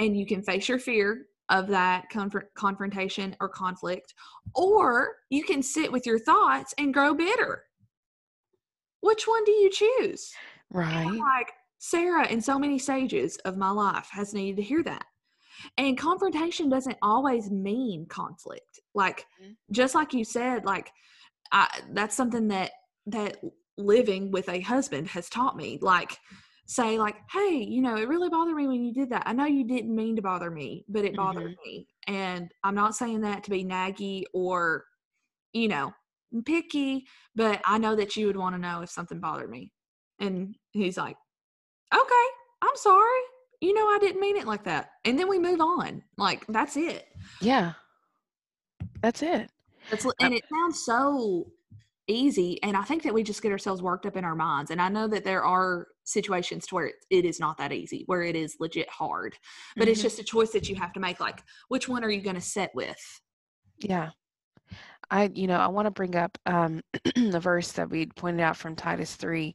and 0.00 0.16
you 0.16 0.26
can 0.26 0.42
face 0.42 0.68
your 0.68 0.78
fear 0.78 1.26
of 1.50 1.68
that 1.68 2.08
conf- 2.10 2.34
confrontation 2.54 3.36
or 3.40 3.48
conflict, 3.48 4.14
or 4.54 5.16
you 5.28 5.44
can 5.44 5.62
sit 5.62 5.92
with 5.92 6.06
your 6.06 6.18
thoughts 6.18 6.74
and 6.78 6.94
grow 6.94 7.14
bitter. 7.14 7.64
Which 9.02 9.24
one 9.26 9.44
do 9.44 9.52
you 9.52 9.70
choose? 9.70 10.32
Right 10.72 11.18
like 11.18 11.52
Sarah, 11.78 12.26
in 12.28 12.40
so 12.40 12.58
many 12.58 12.78
stages 12.78 13.36
of 13.38 13.56
my 13.56 13.70
life, 13.70 14.08
has 14.10 14.34
needed 14.34 14.56
to 14.56 14.62
hear 14.62 14.82
that. 14.84 15.04
And 15.76 15.98
confrontation 15.98 16.68
doesn't 16.68 16.98
always 17.02 17.50
mean 17.50 18.06
conflict. 18.06 18.80
Like 18.94 19.26
Mhm. 19.40 19.56
just 19.70 19.94
like 19.94 20.14
you 20.14 20.24
said, 20.24 20.64
like 20.64 20.92
I, 21.52 21.80
that's 21.90 22.16
something 22.16 22.48
that 22.48 22.72
that 23.06 23.38
living 23.76 24.30
with 24.30 24.48
a 24.48 24.60
husband 24.60 25.08
has 25.08 25.28
taught 25.28 25.56
me. 25.56 25.78
Like 25.80 26.18
say 26.70 27.00
like, 27.00 27.16
hey, 27.32 27.66
you 27.68 27.82
know, 27.82 27.96
it 27.96 28.06
really 28.06 28.28
bothered 28.28 28.54
me 28.54 28.68
when 28.68 28.84
you 28.84 28.92
did 28.92 29.10
that. 29.10 29.24
I 29.26 29.32
know 29.32 29.44
you 29.44 29.64
didn't 29.64 29.92
mean 29.92 30.14
to 30.14 30.22
bother 30.22 30.52
me, 30.52 30.84
but 30.88 31.04
it 31.04 31.16
bothered 31.16 31.50
mm-hmm. 31.50 31.68
me. 31.68 31.88
And 32.06 32.48
I'm 32.62 32.76
not 32.76 32.94
saying 32.94 33.22
that 33.22 33.42
to 33.42 33.50
be 33.50 33.64
naggy 33.64 34.22
or, 34.32 34.84
you 35.52 35.66
know, 35.66 35.92
picky, 36.46 37.06
but 37.34 37.60
I 37.64 37.78
know 37.78 37.96
that 37.96 38.14
you 38.14 38.28
would 38.28 38.36
want 38.36 38.54
to 38.54 38.60
know 38.60 38.82
if 38.82 38.90
something 38.90 39.18
bothered 39.18 39.50
me. 39.50 39.72
And 40.20 40.54
he's 40.70 40.96
like, 40.96 41.16
okay, 41.92 42.26
I'm 42.62 42.76
sorry. 42.76 43.20
You 43.60 43.74
know, 43.74 43.88
I 43.88 43.98
didn't 44.00 44.20
mean 44.20 44.36
it 44.36 44.46
like 44.46 44.62
that. 44.64 44.90
And 45.04 45.18
then 45.18 45.28
we 45.28 45.40
move 45.40 45.60
on. 45.60 46.04
Like, 46.18 46.46
that's 46.46 46.76
it. 46.76 47.08
yeah 47.40 47.72
that's 49.02 49.22
it 49.22 49.50
That's, 49.90 50.06
and 50.20 50.34
it 50.34 50.44
sounds 50.48 50.84
so 50.84 51.50
easy. 52.10 52.62
And 52.62 52.76
I 52.76 52.82
think 52.82 53.02
that 53.04 53.14
we 53.14 53.22
just 53.22 53.42
get 53.42 53.52
ourselves 53.52 53.82
worked 53.82 54.04
up 54.04 54.16
in 54.16 54.24
our 54.24 54.34
minds. 54.34 54.70
And 54.70 54.80
I 54.80 54.88
know 54.88 55.08
that 55.08 55.24
there 55.24 55.44
are 55.44 55.86
situations 56.10 56.66
to 56.66 56.74
where 56.74 56.92
it, 57.10 57.24
is 57.24 57.40
not 57.40 57.56
that 57.58 57.72
easy, 57.72 58.04
where 58.06 58.22
it 58.22 58.36
is 58.36 58.56
legit 58.60 58.88
hard. 58.88 59.36
But 59.76 59.88
it's 59.88 60.00
Mhm. 60.00 60.04
just 60.04 60.18
a 60.18 60.24
choice 60.24 60.50
that 60.50 60.68
you 60.68 60.76
have 60.76 60.92
to 60.94 61.00
make. 61.00 61.20
Like, 61.20 61.42
which 61.68 61.88
one 61.88 62.04
are 62.04 62.10
you 62.10 62.20
going 62.20 62.36
to 62.36 62.40
set 62.40 62.74
with? 62.74 63.20
Yeah. 63.78 64.10
I, 65.10 65.30
you 65.34 65.46
know, 65.46 65.56
I 65.56 65.66
want 65.66 65.86
to 65.86 65.90
bring 65.90 66.14
up 66.16 66.38
um, 66.46 66.80
the 67.16 67.40
verse 67.40 67.72
that 67.72 67.90
we 67.90 68.06
pointed 68.06 68.40
out 68.42 68.56
from 68.56 68.76
Titus 68.76 69.16
3. 69.16 69.54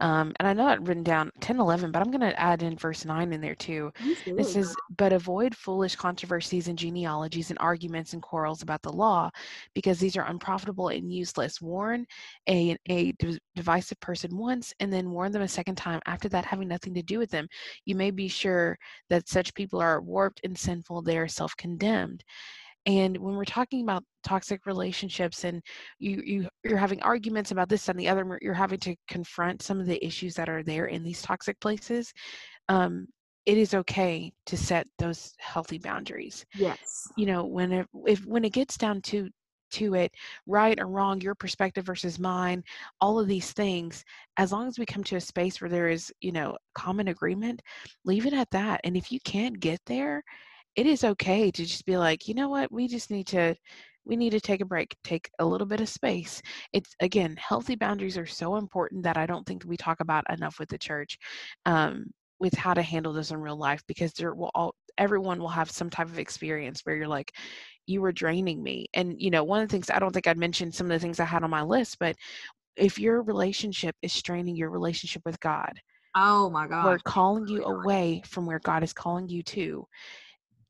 Um, 0.00 0.32
and 0.38 0.48
I 0.48 0.52
know 0.52 0.66
I'd 0.66 0.86
written 0.86 1.04
down 1.04 1.30
10, 1.40 1.60
11, 1.60 1.92
but 1.92 2.02
I'm 2.02 2.10
going 2.10 2.20
to 2.20 2.38
add 2.40 2.62
in 2.62 2.76
verse 2.76 3.04
9 3.04 3.32
in 3.32 3.40
there 3.40 3.54
too. 3.54 3.92
It 4.36 4.46
says, 4.46 4.74
But 4.96 5.12
avoid 5.12 5.54
foolish 5.54 5.96
controversies 5.96 6.68
and 6.68 6.78
genealogies 6.78 7.50
and 7.50 7.58
arguments 7.60 8.12
and 8.12 8.22
quarrels 8.22 8.62
about 8.62 8.82
the 8.82 8.92
law, 8.92 9.30
because 9.74 9.98
these 10.00 10.16
are 10.16 10.26
unprofitable 10.26 10.88
and 10.88 11.12
useless. 11.12 11.60
Warn 11.60 12.06
a, 12.48 12.76
a 12.88 13.12
div- 13.12 13.38
divisive 13.54 14.00
person 14.00 14.36
once, 14.36 14.74
and 14.80 14.92
then 14.92 15.10
warn 15.10 15.32
them 15.32 15.42
a 15.42 15.48
second 15.48 15.76
time, 15.76 16.00
after 16.06 16.28
that, 16.30 16.44
having 16.44 16.68
nothing 16.68 16.94
to 16.94 17.02
do 17.02 17.18
with 17.18 17.30
them. 17.30 17.48
You 17.84 17.94
may 17.94 18.10
be 18.10 18.28
sure 18.28 18.78
that 19.10 19.28
such 19.28 19.54
people 19.54 19.80
are 19.80 20.00
warped 20.00 20.40
and 20.44 20.58
sinful, 20.58 21.02
they 21.02 21.18
are 21.18 21.28
self 21.28 21.56
condemned. 21.56 22.24
And 22.86 23.16
when 23.18 23.34
we're 23.34 23.44
talking 23.44 23.82
about 23.82 24.04
toxic 24.22 24.64
relationships 24.64 25.44
and 25.44 25.60
you, 25.98 26.22
you 26.24 26.48
you're 26.64 26.78
having 26.78 27.02
arguments 27.02 27.50
about 27.50 27.68
this 27.68 27.88
and 27.88 27.98
the 27.98 28.08
other, 28.08 28.38
you're 28.40 28.54
having 28.54 28.78
to 28.80 28.94
confront 29.08 29.62
some 29.62 29.80
of 29.80 29.86
the 29.86 30.04
issues 30.04 30.34
that 30.34 30.48
are 30.48 30.62
there 30.62 30.86
in 30.86 31.02
these 31.02 31.20
toxic 31.20 31.58
places. 31.60 32.12
Um, 32.68 33.06
it 33.44 33.58
is 33.58 33.74
okay 33.74 34.32
to 34.46 34.56
set 34.56 34.86
those 34.98 35.32
healthy 35.38 35.78
boundaries. 35.78 36.44
yes. 36.54 37.08
You 37.16 37.26
know, 37.26 37.44
when 37.44 37.72
it, 37.72 37.86
if 38.06 38.24
when 38.26 38.44
it 38.44 38.52
gets 38.52 38.76
down 38.76 39.02
to 39.02 39.28
to 39.72 39.94
it, 39.94 40.12
right 40.46 40.78
or 40.80 40.86
wrong, 40.86 41.20
your 41.20 41.34
perspective 41.34 41.84
versus 41.84 42.18
mine, 42.18 42.62
all 43.00 43.18
of 43.18 43.26
these 43.26 43.52
things, 43.52 44.04
as 44.36 44.52
long 44.52 44.68
as 44.68 44.78
we 44.78 44.86
come 44.86 45.02
to 45.04 45.16
a 45.16 45.20
space 45.20 45.60
where 45.60 45.70
there 45.70 45.88
is, 45.88 46.12
you 46.20 46.32
know, 46.32 46.56
common 46.74 47.08
agreement, 47.08 47.60
leave 48.04 48.26
it 48.26 48.32
at 48.32 48.50
that. 48.50 48.80
And 48.84 48.96
if 48.96 49.10
you 49.10 49.18
can't 49.24 49.58
get 49.58 49.80
there, 49.86 50.22
it 50.76 50.86
is 50.86 51.04
okay 51.04 51.50
to 51.50 51.64
just 51.64 51.86
be 51.86 51.96
like, 51.96 52.28
you 52.28 52.34
know 52.34 52.48
what, 52.48 52.70
we 52.72 52.88
just 52.88 53.10
need 53.10 53.26
to 53.28 53.54
we 54.04 54.16
need 54.16 54.30
to 54.30 54.40
take 54.40 54.60
a 54.60 54.64
break, 54.66 54.96
take 55.02 55.28
a 55.40 55.44
little 55.44 55.66
bit 55.66 55.80
of 55.80 55.88
space. 55.88 56.40
It's 56.72 56.94
again, 57.00 57.36
healthy 57.40 57.74
boundaries 57.74 58.16
are 58.18 58.26
so 58.26 58.56
important 58.56 59.02
that 59.02 59.16
I 59.16 59.26
don't 59.26 59.44
think 59.46 59.64
we 59.66 59.76
talk 59.76 60.00
about 60.00 60.24
enough 60.30 60.60
with 60.60 60.68
the 60.68 60.78
church, 60.78 61.18
um, 61.66 62.06
with 62.38 62.54
how 62.54 62.72
to 62.74 62.82
handle 62.82 63.12
this 63.12 63.32
in 63.32 63.38
real 63.40 63.56
life 63.56 63.82
because 63.88 64.12
there 64.12 64.34
will 64.34 64.50
all 64.54 64.74
everyone 64.98 65.40
will 65.40 65.48
have 65.48 65.70
some 65.70 65.90
type 65.90 66.06
of 66.08 66.18
experience 66.18 66.82
where 66.82 66.96
you're 66.96 67.08
like, 67.08 67.32
you 67.86 68.00
were 68.00 68.12
draining 68.12 68.62
me. 68.62 68.86
And 68.94 69.14
you 69.20 69.30
know, 69.30 69.44
one 69.44 69.62
of 69.62 69.68
the 69.68 69.72
things 69.72 69.90
I 69.90 69.98
don't 69.98 70.12
think 70.12 70.26
I'd 70.26 70.38
mentioned 70.38 70.74
some 70.74 70.86
of 70.86 70.92
the 70.92 71.00
things 71.00 71.20
I 71.20 71.24
had 71.24 71.42
on 71.42 71.50
my 71.50 71.62
list, 71.62 71.98
but 71.98 72.16
if 72.76 72.98
your 72.98 73.22
relationship 73.22 73.96
is 74.02 74.12
straining 74.12 74.56
your 74.56 74.70
relationship 74.70 75.22
with 75.26 75.40
God, 75.40 75.72
Oh 76.16 76.50
my 76.50 76.66
or 76.82 76.98
God. 76.98 77.02
calling 77.04 77.46
you 77.46 77.64
away 77.64 78.22
from 78.26 78.46
where 78.46 78.58
God 78.60 78.82
is 78.82 78.92
calling 78.92 79.28
you 79.28 79.42
to, 79.44 79.86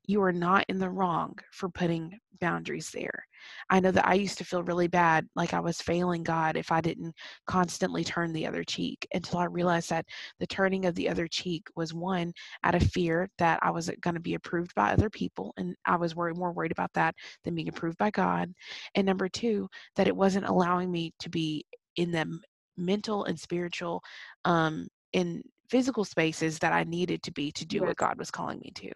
you 0.07 0.21
are 0.21 0.31
not 0.31 0.65
in 0.69 0.79
the 0.79 0.89
wrong 0.89 1.37
for 1.51 1.69
putting 1.69 2.17
boundaries 2.39 2.89
there. 2.91 3.25
I 3.69 3.79
know 3.79 3.91
that 3.91 4.07
I 4.07 4.13
used 4.13 4.37
to 4.37 4.45
feel 4.45 4.63
really 4.63 4.87
bad, 4.87 5.27
like 5.35 5.53
I 5.53 5.59
was 5.59 5.81
failing 5.81 6.23
God 6.23 6.55
if 6.55 6.71
I 6.71 6.79
didn't 6.81 7.13
constantly 7.45 8.03
turn 8.03 8.31
the 8.31 8.47
other 8.47 8.63
cheek 8.63 9.05
until 9.13 9.39
I 9.39 9.45
realized 9.45 9.89
that 9.89 10.05
the 10.39 10.47
turning 10.47 10.85
of 10.85 10.95
the 10.95 11.09
other 11.09 11.27
cheek 11.27 11.67
was 11.75 11.93
one 11.93 12.31
out 12.63 12.75
of 12.75 12.83
fear 12.83 13.29
that 13.37 13.59
I 13.61 13.69
wasn't 13.71 14.01
going 14.01 14.13
to 14.15 14.21
be 14.21 14.35
approved 14.35 14.73
by 14.75 14.91
other 14.91 15.09
people. 15.09 15.53
And 15.57 15.75
I 15.85 15.97
was 15.97 16.15
worried, 16.15 16.37
more 16.37 16.53
worried 16.53 16.71
about 16.71 16.93
that 16.93 17.13
than 17.43 17.55
being 17.55 17.67
approved 17.69 17.97
by 17.97 18.11
God. 18.11 18.53
And 18.95 19.05
number 19.05 19.27
two, 19.27 19.67
that 19.95 20.07
it 20.07 20.15
wasn't 20.15 20.47
allowing 20.47 20.91
me 20.91 21.13
to 21.19 21.29
be 21.29 21.65
in 21.97 22.11
the 22.11 22.39
mental 22.77 23.25
and 23.25 23.39
spiritual, 23.39 24.01
um, 24.45 24.87
in 25.13 25.43
physical 25.69 26.05
spaces 26.05 26.59
that 26.59 26.71
I 26.71 26.83
needed 26.83 27.23
to 27.23 27.31
be 27.31 27.51
to 27.53 27.65
do 27.65 27.77
Yes. 27.77 27.87
what 27.87 27.97
God 27.97 28.17
was 28.17 28.31
calling 28.31 28.59
me 28.59 28.71
to 28.75 28.91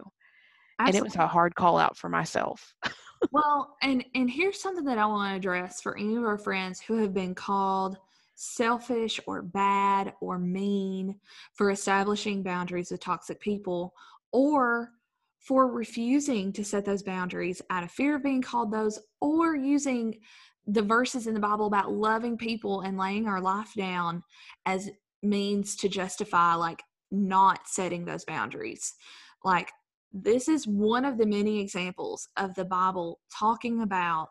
and 0.88 0.98
it 0.98 1.04
was 1.04 1.16
a 1.16 1.28
hard 1.28 1.56
call 1.56 1.78
out 1.78 1.98
for 1.98 2.10
myself. 2.10 2.74
well 3.32 3.78
and 3.82 4.04
and 4.16 4.30
here's 4.30 4.60
something 4.60 4.84
that 4.86 4.98
i 4.98 5.06
want 5.06 5.32
to 5.32 5.36
address 5.36 5.82
for 5.82 5.98
any 5.98 6.16
of 6.16 6.24
our 6.24 6.38
friends 6.38 6.82
who 6.82 6.96
have 6.96 7.14
been 7.14 7.36
called 7.36 7.98
selfish 8.36 9.20
or 9.28 9.44
bad 9.44 10.14
or 10.22 10.40
mean 10.40 11.16
for 11.54 11.70
establishing 11.70 12.42
boundaries 12.42 12.90
with 12.90 13.00
toxic 13.00 13.40
people 13.40 13.94
or 14.32 14.90
for 15.38 15.68
refusing 15.68 16.52
to 16.52 16.64
set 16.64 16.86
those 16.86 17.04
boundaries 17.04 17.62
out 17.70 17.84
of 17.84 17.92
fear 17.92 18.16
of 18.16 18.24
being 18.24 18.42
called 18.42 18.72
those 18.72 19.00
or 19.20 19.56
using 19.56 20.20
the 20.68 20.82
verses 20.82 21.28
in 21.28 21.36
the 21.36 21.40
bible 21.40 21.68
about 21.68 21.92
loving 21.92 22.36
people 22.36 22.82
and 22.82 22.98
laying 22.98 23.28
our 23.28 23.42
life 23.42 23.72
down 23.78 24.24
as 24.66 24.90
means 25.22 25.76
to 25.76 25.88
justify 25.88 26.56
like 26.56 26.82
not 27.12 27.68
setting 27.68 28.06
those 28.06 28.26
boundaries 28.26 28.96
like 29.44 29.72
this 30.14 30.48
is 30.48 30.68
one 30.68 31.06
of 31.06 31.18
the 31.18 31.26
many 31.26 31.60
examples 31.60 32.28
of 32.38 32.54
the 32.56 32.66
Bible 32.66 33.20
talking 33.34 33.82
about 33.82 34.30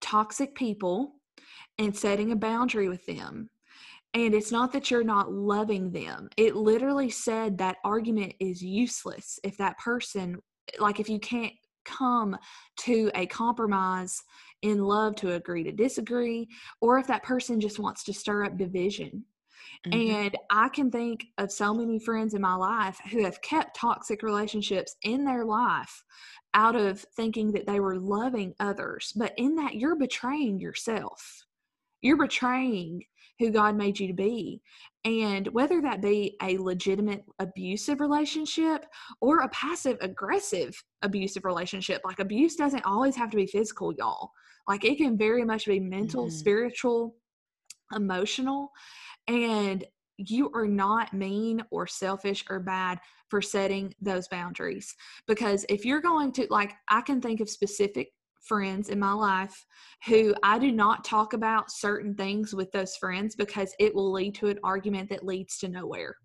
toxic 0.00 0.54
people 0.54 1.14
and 1.78 1.96
setting 1.96 2.32
a 2.32 2.36
boundary 2.36 2.88
with 2.88 3.04
them. 3.06 3.50
And 4.14 4.34
it's 4.34 4.50
not 4.50 4.72
that 4.72 4.90
you're 4.90 5.04
not 5.04 5.32
loving 5.32 5.92
them. 5.92 6.30
It 6.36 6.56
literally 6.56 7.10
said 7.10 7.58
that 7.58 7.76
argument 7.84 8.34
is 8.40 8.62
useless 8.62 9.38
if 9.44 9.56
that 9.58 9.78
person, 9.78 10.38
like, 10.78 10.98
if 10.98 11.08
you 11.08 11.20
can't 11.20 11.52
come 11.84 12.36
to 12.80 13.10
a 13.14 13.26
compromise 13.26 14.22
in 14.62 14.78
love 14.78 15.14
to 15.16 15.34
agree 15.34 15.62
to 15.64 15.72
disagree, 15.72 16.48
or 16.80 16.98
if 16.98 17.06
that 17.06 17.22
person 17.22 17.60
just 17.60 17.78
wants 17.78 18.02
to 18.04 18.12
stir 18.12 18.44
up 18.44 18.56
division. 18.56 19.24
Mhm. 19.86 19.94
And 19.94 20.36
I 20.50 20.68
can 20.68 20.90
think 20.90 21.26
of 21.38 21.52
so 21.52 21.72
many 21.74 21.98
friends 21.98 22.34
in 22.34 22.42
my 22.42 22.54
life 22.54 22.98
who 23.10 23.22
have 23.24 23.40
kept 23.42 23.76
toxic 23.76 24.22
relationships 24.22 24.96
in 25.02 25.24
their 25.24 25.44
life 25.44 26.04
out 26.54 26.76
of 26.76 27.00
thinking 27.16 27.52
that 27.52 27.66
they 27.66 27.80
were 27.80 27.98
loving 27.98 28.54
others. 28.60 29.12
But 29.14 29.34
in 29.36 29.54
that, 29.56 29.76
you're 29.76 29.96
betraying 29.96 30.58
yourself. 30.60 31.44
You're 32.00 32.16
betraying 32.16 33.04
who 33.38 33.50
God 33.50 33.76
made 33.76 33.98
you 34.00 34.08
to 34.08 34.14
be. 34.14 34.62
And 35.04 35.46
whether 35.48 35.80
that 35.82 36.00
be 36.02 36.36
a 36.42 36.58
legitimate 36.58 37.24
abusive 37.38 38.00
relationship 38.00 38.84
or 39.20 39.40
a 39.40 39.48
passive 39.50 39.96
aggressive 40.00 40.82
abusive 41.02 41.44
relationship, 41.44 42.02
like 42.04 42.18
abuse 42.18 42.56
doesn't 42.56 42.84
always 42.84 43.14
have 43.16 43.30
to 43.30 43.36
be 43.36 43.46
physical, 43.46 43.92
y'all. 43.94 44.32
Like 44.66 44.84
it 44.84 44.98
can 44.98 45.16
very 45.16 45.44
much 45.44 45.66
be 45.66 45.80
mental, 45.80 46.26
Mhm. 46.26 46.32
spiritual, 46.32 47.16
emotional. 47.94 48.72
And 49.28 49.84
you 50.16 50.50
are 50.54 50.66
not 50.66 51.12
mean 51.12 51.62
or 51.70 51.86
selfish 51.86 52.44
or 52.50 52.58
bad 52.58 52.98
for 53.28 53.40
setting 53.40 53.94
those 54.00 54.26
boundaries. 54.28 54.94
Because 55.26 55.64
if 55.68 55.84
you're 55.84 56.00
going 56.00 56.32
to, 56.32 56.46
like, 56.50 56.72
I 56.88 57.02
can 57.02 57.20
think 57.20 57.40
of 57.40 57.48
specific 57.48 58.08
friends 58.40 58.88
in 58.88 58.98
my 58.98 59.12
life 59.12 59.64
who 60.06 60.34
I 60.42 60.58
do 60.58 60.72
not 60.72 61.04
talk 61.04 61.34
about 61.34 61.70
certain 61.70 62.14
things 62.14 62.54
with 62.54 62.72
those 62.72 62.96
friends 62.96 63.36
because 63.36 63.74
it 63.78 63.94
will 63.94 64.10
lead 64.10 64.34
to 64.36 64.48
an 64.48 64.58
argument 64.64 65.10
that 65.10 65.24
leads 65.26 65.58
to 65.58 65.68
nowhere. 65.68 66.16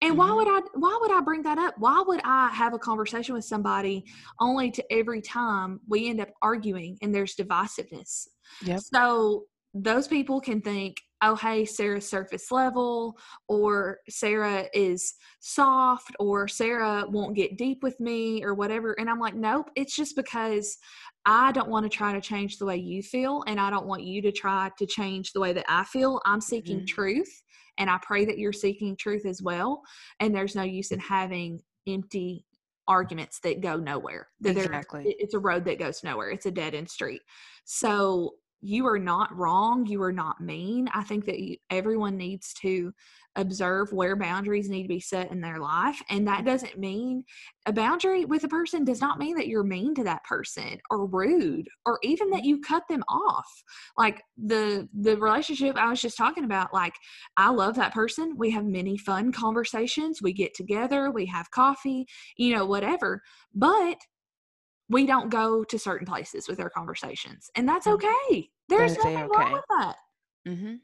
And 0.00 0.16
why 0.16 0.28
Mhm. 0.28 0.36
would 0.36 0.48
I 0.48 0.60
why 0.74 0.98
would 1.00 1.10
I 1.10 1.20
bring 1.20 1.42
that 1.42 1.58
up? 1.58 1.74
Why 1.78 2.02
would 2.06 2.20
I 2.24 2.48
have 2.50 2.72
a 2.72 2.78
conversation 2.78 3.34
with 3.34 3.44
somebody 3.44 4.04
only 4.40 4.70
to 4.70 4.92
every 4.92 5.20
time 5.20 5.80
we 5.88 6.08
end 6.08 6.20
up 6.20 6.28
arguing 6.40 6.98
and 7.02 7.12
there's 7.12 7.34
divisiveness? 7.34 8.28
Yep. 8.60 8.84
So 8.92 9.46
those 9.82 10.08
people 10.08 10.40
can 10.40 10.60
think, 10.60 10.96
oh, 11.22 11.34
hey, 11.34 11.64
Sarah's 11.64 12.08
surface 12.08 12.50
level, 12.50 13.18
or 13.48 13.98
Sarah 14.08 14.66
is 14.72 15.14
soft, 15.40 16.14
or 16.18 16.46
Sarah 16.48 17.04
won't 17.08 17.36
get 17.36 17.58
deep 17.58 17.82
with 17.82 17.98
me, 18.00 18.42
or 18.44 18.54
whatever. 18.54 18.92
And 18.98 19.10
I'm 19.10 19.18
like, 19.18 19.34
nope, 19.34 19.70
it's 19.76 19.96
just 19.96 20.16
because 20.16 20.78
I 21.26 21.52
don't 21.52 21.68
want 21.68 21.90
to 21.90 21.96
try 21.96 22.12
to 22.12 22.20
change 22.20 22.58
the 22.58 22.66
way 22.66 22.76
you 22.76 23.02
feel, 23.02 23.44
and 23.46 23.60
I 23.60 23.70
don't 23.70 23.86
want 23.86 24.04
you 24.04 24.22
to 24.22 24.32
try 24.32 24.70
to 24.78 24.86
change 24.86 25.32
the 25.32 25.40
way 25.40 25.52
that 25.52 25.66
I 25.68 25.84
feel. 25.84 26.20
I'm 26.24 26.40
seeking 26.40 26.80
Mhm. 26.80 26.86
truth, 26.86 27.42
and 27.78 27.90
I 27.90 27.98
pray 28.02 28.24
that 28.24 28.38
you're 28.38 28.52
seeking 28.52 28.96
truth 28.96 29.26
as 29.26 29.42
well. 29.42 29.82
And 30.20 30.34
there's 30.34 30.56
no 30.56 30.62
use 30.62 30.92
in 30.92 31.00
having 31.00 31.60
empty 31.86 32.44
arguments 32.86 33.40
that 33.40 33.60
go 33.60 33.76
nowhere. 33.76 34.28
That 34.40 34.56
Exactly. 34.56 35.14
it's 35.18 35.34
a 35.34 35.38
road 35.38 35.64
that 35.66 35.78
goes 35.78 36.02
nowhere. 36.02 36.30
It's 36.30 36.46
a 36.46 36.50
dead 36.50 36.74
end 36.74 36.88
street. 36.88 37.22
So 37.64 38.36
you 38.60 38.86
are 38.86 38.98
not 38.98 39.34
wrong. 39.36 39.86
You 39.86 40.02
are 40.02 40.12
not 40.12 40.40
mean. 40.40 40.88
I 40.92 41.04
think 41.04 41.26
that 41.26 41.38
you, 41.38 41.56
everyone 41.70 42.16
needs 42.16 42.52
to 42.62 42.92
observe 43.36 43.92
where 43.92 44.16
boundaries 44.16 44.68
need 44.68 44.82
to 44.82 44.88
be 44.88 44.98
set 44.98 45.30
in 45.30 45.40
their 45.40 45.58
life. 45.58 46.02
And 46.10 46.26
that 46.26 46.44
doesn't 46.44 46.76
mean 46.76 47.24
a 47.66 47.72
boundary 47.72 48.24
with 48.24 48.42
a 48.42 48.48
person 48.48 48.84
does 48.84 49.00
not 49.00 49.18
mean 49.18 49.36
that 49.36 49.46
you're 49.46 49.62
mean 49.62 49.94
to 49.94 50.04
that 50.04 50.24
person 50.24 50.78
or 50.90 51.06
rude 51.06 51.68
or 51.86 52.00
even 52.02 52.30
that 52.30 52.38
mm-hmm. 52.38 52.46
you 52.46 52.60
cut 52.60 52.82
them 52.88 53.04
off. 53.08 53.48
Like 53.96 54.22
the 54.36 54.88
the 54.92 55.16
relationship 55.16 55.76
I 55.76 55.88
was 55.88 56.00
just 56.00 56.16
talking 56.16 56.44
about, 56.44 56.74
like 56.74 56.94
I 57.36 57.50
love 57.50 57.76
that 57.76 57.94
person. 57.94 58.34
We 58.36 58.50
have 58.50 58.64
many 58.64 58.98
fun 58.98 59.30
conversations. 59.30 60.20
We 60.20 60.32
get 60.32 60.54
together, 60.54 61.10
we 61.10 61.26
have 61.26 61.50
coffee, 61.52 62.06
you 62.36 62.54
know, 62.56 62.66
whatever. 62.66 63.22
But 63.54 63.98
we 64.88 65.06
don't 65.06 65.30
go 65.30 65.64
to 65.64 65.78
certain 65.78 66.06
places 66.06 66.48
with 66.48 66.60
our 66.60 66.70
conversations. 66.70 67.50
And 67.56 67.68
that's 67.68 67.86
Mhm. 67.86 67.94
okay. 67.94 68.50
There's 68.68 68.96
That 68.96 68.98
is 68.98 69.04
nothing 69.04 69.28
wrong 69.28 69.52
with 69.52 69.64
that. 69.70 69.96
hmm 70.46 70.76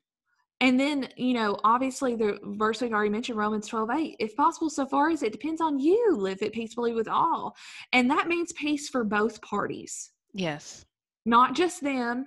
And 0.60 0.78
then, 0.80 1.12
you 1.16 1.34
know, 1.34 1.58
obviously 1.64 2.16
the 2.16 2.38
verse 2.42 2.80
we've 2.80 2.92
already 2.92 3.10
mentioned, 3.10 3.38
Romans 3.38 3.66
12, 3.66 3.90
8, 3.90 4.16
if 4.18 4.34
possible, 4.36 4.70
so 4.70 4.86
far 4.86 5.10
as 5.10 5.22
it 5.22 5.32
depends 5.32 5.60
on 5.60 5.78
you, 5.78 6.16
live 6.16 6.42
it 6.42 6.52
peacefully 6.52 6.92
with 6.94 7.08
all. 7.08 7.56
And 7.92 8.10
that 8.10 8.28
means 8.28 8.52
peace 8.52 8.88
for 8.88 9.04
both 9.04 9.42
parties, 9.42 10.12
Yes. 10.34 10.84
not 11.26 11.54
just 11.54 11.82
them, 11.82 12.26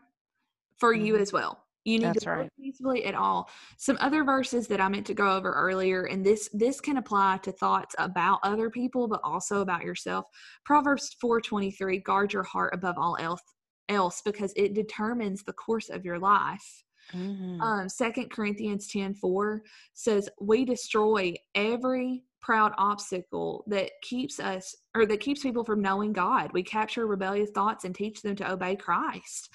for 0.78 0.94
you 0.94 1.16
Mhm. 1.16 1.18
as 1.18 1.34
well. 1.34 1.67
You 1.88 2.00
need 2.00 2.06
That's 2.08 2.24
to 2.26 2.30
right. 2.30 2.50
peacefully 2.60 3.06
at 3.06 3.16
all. 3.16 3.50
Some 3.78 3.98
other 4.02 4.24
verses 4.24 4.68
that 4.68 4.82
I 4.82 4.90
meant 4.90 5.08
to 5.08 5.14
go 5.14 5.36
over 5.36 5.54
earlier, 5.54 6.04
and 6.04 6.26
this 6.26 6.50
this 6.54 6.82
can 6.82 6.98
apply 6.98 7.40
to 7.44 7.52
thoughts 7.54 7.96
about 7.98 8.40
other 8.44 8.70
people, 8.70 9.08
but 9.08 9.22
also 9.24 9.62
about 9.62 9.84
yourself. 9.84 10.26
Proverbs 10.66 11.16
4:23, 11.24 12.04
guard 12.04 12.34
your 12.34 12.44
heart 12.44 12.74
above 12.74 12.96
all 12.98 13.16
else 13.20 13.42
else 13.90 14.22
because 14.24 14.54
it 14.56 14.74
determines 14.74 15.44
the 15.44 15.54
course 15.54 15.90
of 15.90 16.04
your 16.04 16.20
life 16.20 16.84
hmm 17.12 17.58
um 17.62 17.88
second 17.88 18.30
corinthians 18.30 18.88
10 18.88 19.14
4 19.14 19.62
says 19.94 20.30
we 20.42 20.66
destroy 20.66 21.34
every 21.56 22.24
proud 22.42 22.74
obstacle 22.78 23.64
that 23.68 23.92
keeps 24.02 24.40
us 24.40 24.76
or 24.94 25.06
that 25.06 25.22
keeps 25.22 25.42
people 25.42 25.64
from 25.64 25.82
knowing 25.82 26.12
god 26.12 26.52
we 26.54 26.62
capture 26.62 27.08
rebellious 27.08 27.50
thoughts 27.52 27.86
and 27.86 27.96
teach 27.96 28.22
them 28.22 28.36
to 28.36 28.52
obey 28.52 28.76
christ 28.76 29.50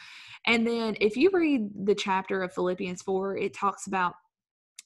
and 0.47 0.67
then 0.67 0.97
if 1.01 1.17
you 1.17 1.31
read 1.33 1.69
the 1.85 1.95
chapter 1.95 2.43
of 2.43 2.53
philippians 2.53 3.03
4 3.03 3.37
it 3.37 3.55
talks 3.55 3.87
about 3.87 4.15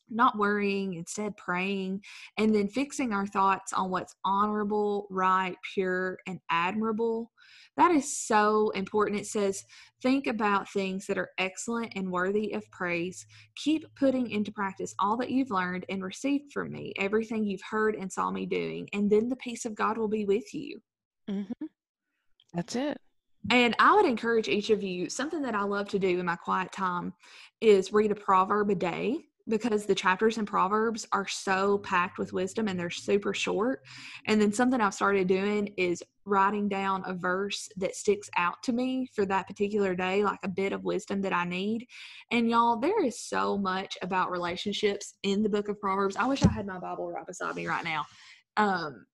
not 0.09 0.38
worrying, 0.38 0.94
instead 0.94 1.36
praying, 1.36 2.02
and 2.38 2.54
then 2.54 2.68
fixing 2.68 3.12
our 3.12 3.26
thoughts 3.26 3.72
on 3.72 3.90
what's 3.90 4.14
honorable, 4.24 5.07
right, 5.11 5.57
pure, 5.74 6.18
and 6.26 6.38
admirable. 6.50 7.30
That 7.76 7.90
is 7.90 8.16
so 8.26 8.70
important. 8.70 9.20
It 9.20 9.26
says, 9.26 9.64
think 10.02 10.26
about 10.26 10.70
things 10.70 11.07
that 11.07 11.18
are 11.18 11.30
excellent 11.38 11.92
and 11.96 12.11
worthy 12.11 12.52
of 12.52 12.64
praise. 12.70 13.26
Keep 13.57 13.84
putting 13.96 14.30
into 14.30 14.52
practice 14.52 14.94
all 14.98 15.16
that 15.18 15.30
you've 15.30 15.50
learned 15.50 15.84
and 15.88 16.02
received 16.02 16.52
from 16.52 16.72
me, 16.72 16.92
everything 16.98 17.44
you've 17.44 17.61
heard 17.68 17.96
and 17.96 18.11
saw 18.11 18.30
me 18.30 18.46
doing, 18.46 18.88
and 18.92 19.11
then 19.11 19.28
the 19.28 19.36
peace 19.36 19.64
of 19.64 19.74
God 19.74 19.98
will 19.98 20.09
be 20.09 20.24
with 20.24 20.54
you. 20.54 20.80
hmm 21.28 21.42
That's 22.54 22.76
it. 22.76 22.98
And 23.51 23.76
I 23.78 23.94
would 23.94 24.07
encourage 24.07 24.49
each 24.49 24.70
of 24.70 24.82
you, 24.82 25.09
something 25.09 25.42
that 25.42 25.55
I 25.55 25.62
love 25.62 25.88
to 25.90 25.99
do 25.99 26.18
in 26.18 26.26
my 26.26 26.36
quiet 26.36 26.72
time 26.72 27.12
is 27.61 27.92
read 27.92 28.11
a 28.11 28.14
proverb 28.14 28.70
a 28.70 28.74
day 28.74 29.18
because 29.49 29.86
the 29.86 29.94
chapters 29.94 30.38
in 30.38 30.47
Proverbs 30.47 31.07
are 31.12 31.28
so 31.28 31.78
packed 31.78 32.18
with 32.18 32.32
wisdom 32.32 32.66
and 32.66 32.78
they're 32.78 32.90
super 32.90 33.32
short. 33.32 33.82
And 34.26 34.40
then 34.40 34.53
something 34.53 34.80
I've 34.80 34.94
started 34.94 35.28
doing 35.28 35.72
is 35.76 36.03
writing 36.24 36.68
down 36.68 37.05
a 37.07 37.14
verse 37.14 37.68
that 37.76 37.94
sticks 37.94 38.28
out 38.36 38.61
to 38.64 38.72
me 38.72 39.09
for 39.14 39.24
that 39.26 39.47
particular 39.47 39.94
day, 39.94 40.24
like 40.24 40.40
a 40.42 40.49
bit 40.49 40.72
of 40.72 40.82
wisdom 40.82 41.20
that 41.22 41.32
I 41.32 41.44
need. 41.44 41.86
And 42.32 42.51
y'all, 42.51 42.76
there 42.76 43.05
is 43.05 43.20
so 43.20 43.57
much 43.57 43.97
about 44.03 44.32
relationships 44.32 45.14
in 45.22 45.44
the 45.44 45.49
book 45.49 45.68
of 45.68 45.80
Proverbs. 45.80 46.16
I 46.16 46.26
wish 46.26 46.42
I 46.42 46.51
had 46.51 46.66
my 46.66 46.80
Bible 46.80 47.09
right 47.09 47.26
beside 47.26 47.55
me 47.55 47.68
right 47.68 47.84
now. 47.84 48.05
Um, 48.57 49.07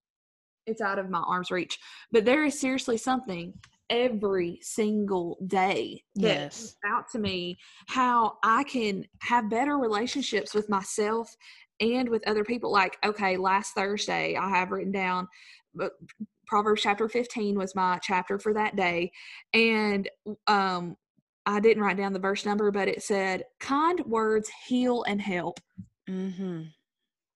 it's 0.67 0.81
out 0.81 0.99
of 0.99 1.11
my 1.11 1.21
arm's 1.21 1.51
reach, 1.51 1.79
but 2.11 2.25
there 2.25 2.45
is 2.45 2.59
seriously 2.59 2.97
something 2.97 3.53
every 3.93 4.59
single 4.63 5.37
day 5.47 6.03
that 6.15 6.23
Yes. 6.25 6.77
out 6.87 7.11
to 7.13 7.19
me 7.19 7.59
how 7.87 8.39
I 8.43 8.65
can 8.65 9.07
have 9.21 9.51
better 9.51 9.77
relationships 9.77 10.55
with 10.55 10.71
myself 10.71 11.37
and 11.79 12.09
with 12.09 12.27
other 12.27 12.43
people. 12.43 12.73
Like, 12.73 12.97
okay, 13.05 13.37
last 13.37 13.75
Thursday 13.75 14.35
I 14.35 14.49
have 14.49 14.73
written 14.73 14.93
down 14.93 15.29
but 15.75 15.93
Proverbs 16.47 16.83
chapter 16.83 17.09
15 17.09 17.57
was 17.57 17.75
my 17.75 17.99
chapter 18.03 18.39
for 18.39 18.53
that 18.55 18.77
day. 18.77 19.13
And 19.53 20.09
um 20.47 20.97
I 21.45 21.61
didn't 21.61 21.83
write 21.83 21.97
down 21.97 22.13
the 22.13 22.19
verse 22.19 22.47
number, 22.47 22.71
but 22.71 22.89
it 22.89 23.03
said, 23.03 23.45
kind 23.59 24.01
words 24.07 24.51
heal 24.67 25.03
and 25.05 25.21
help. 25.21 25.61
Mm-hmm. 26.09 26.63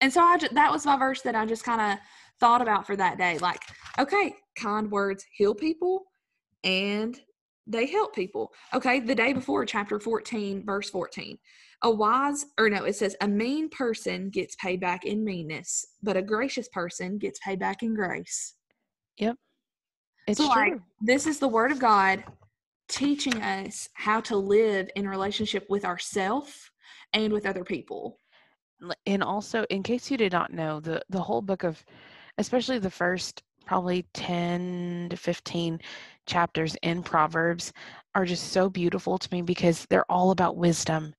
And 0.00 0.12
so 0.12 0.20
I 0.22 0.38
that 0.52 0.72
was 0.72 0.86
my 0.86 0.96
verse 0.96 1.20
that 1.22 1.34
I 1.34 1.44
just 1.44 1.64
kind 1.64 1.80
of 1.80 1.98
thought 2.40 2.62
about 2.62 2.86
for 2.86 2.96
that 2.96 3.18
day. 3.18 3.36
Like, 3.38 3.60
okay, 3.98 4.34
kind 4.56 4.90
words 4.90 5.24
heal 5.36 5.54
people 5.54 6.06
and 6.66 7.18
they 7.66 7.86
help 7.86 8.14
people. 8.14 8.52
Okay, 8.74 9.00
the 9.00 9.14
day 9.14 9.32
before, 9.32 9.64
chapter 9.64 9.98
14, 9.98 10.64
verse 10.66 10.90
14. 10.90 11.38
A 11.82 11.90
wise, 11.90 12.46
or 12.58 12.68
no, 12.68 12.84
it 12.84 12.96
says, 12.96 13.16
a 13.20 13.28
mean 13.28 13.68
person 13.70 14.30
gets 14.30 14.54
paid 14.56 14.80
back 14.80 15.04
in 15.04 15.24
meanness, 15.24 15.86
but 16.02 16.16
a 16.16 16.22
gracious 16.22 16.68
person 16.68 17.18
gets 17.18 17.38
paid 17.40 17.58
back 17.58 17.82
in 17.82 17.94
grace. 17.94 18.54
Yep. 19.18 19.36
It's 20.26 20.38
So, 20.38 20.52
true. 20.52 20.62
like, 20.72 20.80
this 21.00 21.26
is 21.26 21.38
the 21.38 21.48
word 21.48 21.72
of 21.72 21.78
God 21.78 22.24
teaching 22.88 23.42
us 23.42 23.88
how 23.94 24.20
to 24.22 24.36
live 24.36 24.88
in 24.96 25.08
relationship 25.08 25.66
with 25.68 25.84
ourself 25.84 26.70
and 27.12 27.32
with 27.32 27.46
other 27.46 27.64
people. 27.64 28.18
And 29.06 29.22
also 29.22 29.64
in 29.70 29.82
case 29.82 30.10
you 30.10 30.16
did 30.16 30.32
not 30.32 30.52
know 30.52 30.80
the 30.80 31.02
the 31.08 31.20
whole 31.20 31.42
book 31.42 31.64
of 31.64 31.82
especially 32.38 32.78
the 32.78 32.90
first 32.90 33.42
probably 33.64 34.06
10 34.14 35.08
to 35.10 35.16
15 35.16 35.80
chapters 36.26 36.76
in 36.82 37.02
proverbs 37.02 37.72
are 38.14 38.24
just 38.24 38.52
so 38.52 38.68
beautiful 38.68 39.18
to 39.18 39.28
me 39.32 39.42
because 39.42 39.86
they're 39.88 40.10
all 40.10 40.30
about 40.30 40.56
wisdom. 40.56 41.14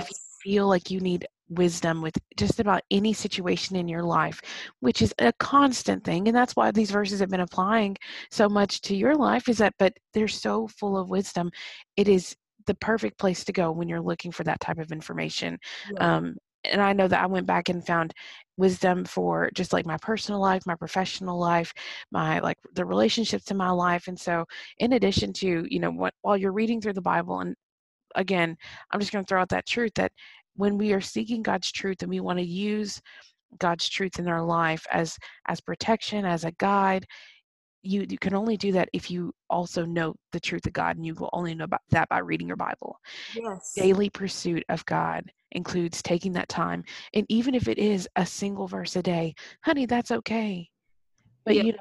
If 0.00 0.08
you 0.10 0.16
feel 0.42 0.68
like 0.68 0.90
you 0.90 1.00
need 1.00 1.26
wisdom 1.50 2.00
with 2.00 2.16
just 2.38 2.58
about 2.58 2.82
any 2.90 3.12
situation 3.12 3.76
in 3.76 3.86
your 3.86 4.02
life 4.02 4.40
which 4.80 5.02
is 5.02 5.14
a 5.18 5.30
constant 5.34 6.02
thing 6.02 6.26
and 6.26 6.34
that's 6.34 6.56
why 6.56 6.70
these 6.70 6.90
verses 6.90 7.20
have 7.20 7.28
been 7.28 7.40
applying 7.40 7.94
so 8.30 8.48
much 8.48 8.80
to 8.80 8.96
your 8.96 9.14
life 9.14 9.46
is 9.48 9.58
that 9.58 9.74
but 9.78 9.92
they're 10.14 10.26
so 10.26 10.66
full 10.68 10.96
of 10.96 11.10
wisdom. 11.10 11.50
It 11.96 12.08
is 12.08 12.34
the 12.66 12.74
perfect 12.76 13.18
place 13.18 13.44
to 13.44 13.52
go 13.52 13.70
when 13.72 13.88
you're 13.88 14.00
looking 14.00 14.32
for 14.32 14.44
that 14.44 14.60
type 14.60 14.78
of 14.78 14.92
information. 14.92 15.58
Yeah. 15.92 16.16
um, 16.16 16.36
and 16.70 16.80
I 16.80 16.92
know 16.92 17.08
that 17.08 17.22
I 17.22 17.26
went 17.26 17.46
back 17.46 17.68
and 17.68 17.84
found 17.86 18.12
wisdom 18.56 19.04
for 19.04 19.50
just 19.54 19.72
like 19.72 19.86
my 19.86 19.98
personal 19.98 20.40
life, 20.40 20.62
my 20.66 20.76
professional 20.76 21.38
life, 21.38 21.72
my 22.10 22.38
like 22.40 22.56
the 22.74 22.84
relationships 22.84 23.50
in 23.50 23.56
my 23.56 23.70
life. 23.70 24.06
And 24.08 24.18
so, 24.18 24.44
in 24.78 24.94
addition 24.94 25.32
to, 25.34 25.66
you 25.68 25.80
know, 25.80 25.90
what 25.90 26.14
while 26.22 26.36
you're 26.36 26.52
reading 26.52 26.80
through 26.80 26.94
the 26.94 27.00
Bible 27.02 27.40
and 27.40 27.54
again, 28.14 28.56
I'm 28.90 29.00
just 29.00 29.12
going 29.12 29.24
to 29.24 29.28
throw 29.28 29.40
out 29.40 29.48
that 29.50 29.66
truth 29.66 29.92
that 29.96 30.12
when 30.56 30.78
we 30.78 30.92
are 30.92 31.00
seeking 31.00 31.42
God's 31.42 31.72
truth 31.72 32.02
and 32.02 32.10
we 32.10 32.20
want 32.20 32.38
to 32.38 32.44
use 32.44 33.00
God's 33.58 33.88
truth 33.88 34.18
in 34.18 34.28
our 34.28 34.42
life 34.42 34.84
as 34.92 35.16
as 35.46 35.60
protection, 35.60 36.24
as 36.24 36.44
a 36.44 36.52
guide, 36.52 37.06
you, 37.84 38.06
you 38.08 38.18
can 38.18 38.34
only 38.34 38.56
do 38.56 38.72
that 38.72 38.88
if 38.92 39.10
you 39.10 39.32
also 39.50 39.84
know 39.84 40.14
the 40.32 40.40
truth 40.40 40.66
of 40.66 40.72
God, 40.72 40.96
and 40.96 41.06
you 41.06 41.14
will 41.14 41.30
only 41.32 41.54
know 41.54 41.64
about 41.64 41.82
that 41.90 42.08
by 42.08 42.18
reading 42.18 42.48
your 42.48 42.56
Bible. 42.56 42.98
Yes. 43.34 43.72
Daily 43.76 44.10
pursuit 44.10 44.64
of 44.68 44.84
God 44.86 45.30
includes 45.52 46.02
taking 46.02 46.32
that 46.32 46.48
time, 46.48 46.82
and 47.12 47.26
even 47.28 47.54
if 47.54 47.68
it 47.68 47.78
is 47.78 48.08
a 48.16 48.26
single 48.26 48.66
verse 48.66 48.96
a 48.96 49.02
day, 49.02 49.34
honey, 49.62 49.86
that's 49.86 50.10
okay. 50.10 50.68
But 51.44 51.56
you 51.56 51.72
know, 51.72 51.78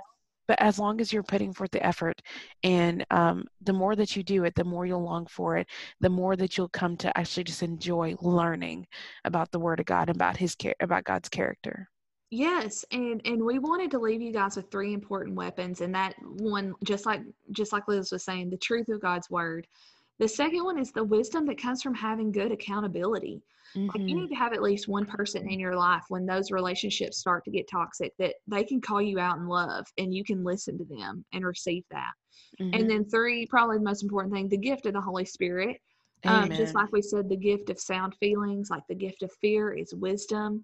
but 0.48 0.62
as 0.62 0.78
long 0.78 1.00
as 1.00 1.14
you're 1.14 1.24
putting 1.24 1.54
forth 1.54 1.72
the 1.72 1.86
effort, 1.86 2.22
and 2.64 3.06
um, 3.12 3.46
the 3.62 3.74
more 3.74 3.96
that 3.96 4.16
you 4.16 4.24
do 4.24 4.44
it, 4.44 4.54
the 4.56 4.64
more 4.64 4.86
you'll 4.86 5.04
long 5.04 5.26
for 5.28 5.58
it, 5.58 5.68
the 6.02 6.10
more 6.10 6.36
that 6.36 6.58
you'll 6.58 6.70
come 6.70 6.98
to 6.98 7.18
actually 7.18 7.46
just 7.46 7.64
enjoy 7.64 8.14
learning 8.22 8.86
about 9.24 9.50
the 9.52 9.60
Word 9.60 9.80
of 9.80 9.86
God, 9.86 10.10
and 10.10 10.18
about 10.18 10.38
His 10.38 10.54
care, 10.56 10.76
about 10.82 11.06
God's 11.06 11.30
character. 11.30 11.90
Yes, 12.36 12.84
and 12.92 13.22
and 13.26 13.46
we 13.46 13.60
wanted 13.60 13.92
to 13.92 14.00
leave 14.00 14.20
you 14.20 14.34
guys 14.34 14.56
with 14.56 14.72
three 14.72 14.92
important 14.92 15.36
weapons, 15.36 15.82
and 15.82 15.94
that 15.94 16.16
one, 16.40 16.74
just 16.84 17.06
like 17.06 17.22
just 17.52 17.72
like 17.72 17.88
Liz 17.88 18.12
was 18.12 18.24
saying, 18.24 18.50
the 18.50 18.58
truth 18.58 18.90
of 18.90 19.00
God's 19.00 19.30
word. 19.30 19.68
The 20.18 20.28
second 20.28 20.64
one 20.64 20.80
is 20.80 20.92
the 20.92 21.04
wisdom 21.04 21.46
that 21.46 21.62
comes 21.62 21.84
from 21.84 21.94
having 21.94 22.32
good 22.32 22.52
accountability. 22.52 23.44
Like 23.76 24.02
you 24.08 24.16
Mhm. 24.16 24.22
need 24.22 24.30
to 24.30 24.36
have 24.36 24.52
at 24.52 24.64
least 24.64 24.88
one 24.88 25.06
person 25.06 25.48
in 25.48 25.60
your 25.60 25.76
life 25.76 26.06
when 26.10 26.26
those 26.26 26.50
relationships 26.50 27.20
start 27.20 27.46
to 27.46 27.52
get 27.52 27.68
toxic 27.70 28.14
that 28.18 28.34
they 28.48 28.64
can 28.64 28.82
call 28.82 29.00
you 29.00 29.20
out 29.20 29.38
in 29.38 29.48
love 29.48 29.86
and 30.00 30.12
you 30.12 30.24
can 30.24 30.44
listen 30.44 30.76
to 30.80 30.86
them 30.86 31.24
and 31.34 31.46
receive 31.46 31.84
that. 31.92 32.14
Mhm. 32.60 32.80
And 32.80 32.90
then 32.90 33.06
three, 33.06 33.46
probably 33.46 33.78
the 33.78 33.84
most 33.84 34.02
important 34.02 34.34
thing, 34.34 34.50
the 34.50 34.58
gift 34.58 34.88
of 34.88 34.94
the 34.94 35.02
Holy 35.02 35.26
Spirit. 35.26 35.80
Um, 36.26 36.50
just 36.52 36.74
like 36.74 36.92
we 36.92 37.02
said, 37.02 37.28
the 37.30 37.36
gift 37.36 37.70
of 37.70 37.80
sound 37.80 38.16
feelings, 38.16 38.70
like 38.72 38.88
the 38.88 38.96
gift 38.96 39.22
of 39.24 39.32
fear 39.34 39.74
is 39.74 39.94
wisdom. 39.94 40.64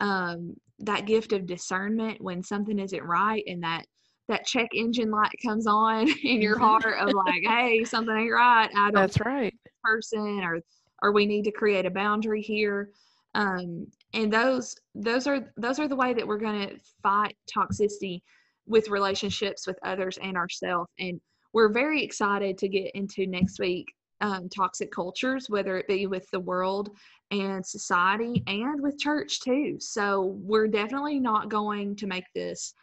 Um, 0.00 0.54
that 0.80 1.06
gift 1.06 1.32
of 1.32 1.46
discernment 1.46 2.20
when 2.20 2.42
something 2.42 2.78
isn't 2.78 3.02
right 3.02 3.42
and 3.48 3.62
that 3.64 3.84
that 4.28 4.46
check 4.46 4.68
engine 4.74 5.10
light 5.10 5.32
comes 5.44 5.66
on 5.66 6.08
in 6.22 6.40
your 6.40 6.56
Mhm. 6.56 6.60
heart 6.60 6.98
of 7.00 7.12
like, 7.14 7.42
hey, 7.42 7.82
something 7.84 8.14
ain't 8.16 8.32
right. 8.32 8.70
I 8.76 8.90
don't 8.90 8.94
That's 8.94 9.18
right. 9.20 9.54
person 9.82 10.40
or 10.44 10.60
or 11.02 11.12
we 11.12 11.26
need 11.26 11.44
to 11.44 11.52
create 11.52 11.86
a 11.86 11.90
boundary 11.90 12.42
here 12.42 12.90
um 13.34 13.86
and 14.14 14.32
those 14.32 14.74
those 14.94 15.26
are 15.26 15.52
those 15.56 15.78
are 15.78 15.86
the 15.88 15.96
way 15.96 16.12
that 16.14 16.26
we're 16.26 16.38
going 16.38 16.68
to 16.68 16.76
fight 17.02 17.36
toxicity 17.54 18.20
with 18.66 18.88
relationships 18.88 19.66
with 19.66 19.78
others 19.84 20.18
and 20.22 20.36
ourselves 20.36 20.90
and 20.98 21.20
we're 21.52 21.72
very 21.72 22.02
excited 22.02 22.58
to 22.58 22.68
get 22.68 22.90
into 22.94 23.26
next 23.26 23.58
week 23.58 23.86
um, 24.20 24.48
toxic 24.48 24.90
cultures 24.90 25.48
whether 25.48 25.76
it 25.76 25.86
be 25.86 26.06
with 26.06 26.28
the 26.30 26.40
world 26.40 26.90
and 27.30 27.64
society 27.64 28.42
and 28.46 28.82
with 28.82 28.98
church 28.98 29.40
too 29.40 29.76
so 29.78 30.36
we're 30.42 30.66
definitely 30.68 31.20
not 31.20 31.48
going 31.48 31.94
to 31.96 32.06
make 32.06 32.24
this 32.34 32.74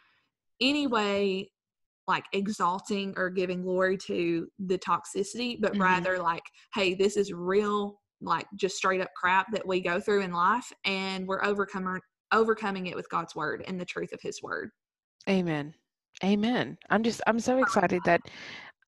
any 0.60 0.86
way 0.86 1.50
like 2.06 2.24
exalting 2.32 3.12
or 3.16 3.28
giving 3.30 3.62
glory 3.62 3.96
to 3.96 4.48
the 4.60 4.78
toxicity, 4.78 5.60
but 5.60 5.72
Mhm. 5.74 5.80
rather 5.80 6.18
like, 6.18 6.44
hey, 6.74 6.94
this 6.94 7.16
is 7.16 7.32
real, 7.32 8.00
like 8.20 8.46
just 8.54 8.76
straight 8.76 9.00
up 9.00 9.12
crap 9.14 9.50
that 9.52 9.66
we 9.66 9.80
go 9.80 10.00
through 10.00 10.22
in 10.22 10.32
life, 10.32 10.72
and 10.84 11.26
we're 11.26 11.44
overcoming 11.44 12.00
overcoming 12.32 12.86
it 12.86 12.96
with 12.96 13.08
God's 13.08 13.36
word 13.36 13.64
and 13.68 13.80
the 13.80 13.84
truth 13.84 14.12
of 14.12 14.20
His 14.20 14.42
word. 14.42 14.70
Amen. 15.28 15.74
Amen. 16.24 16.78
I'm 16.90 17.02
just 17.02 17.20
I'm 17.26 17.40
so 17.40 17.58
excited 17.58 18.02
that 18.04 18.22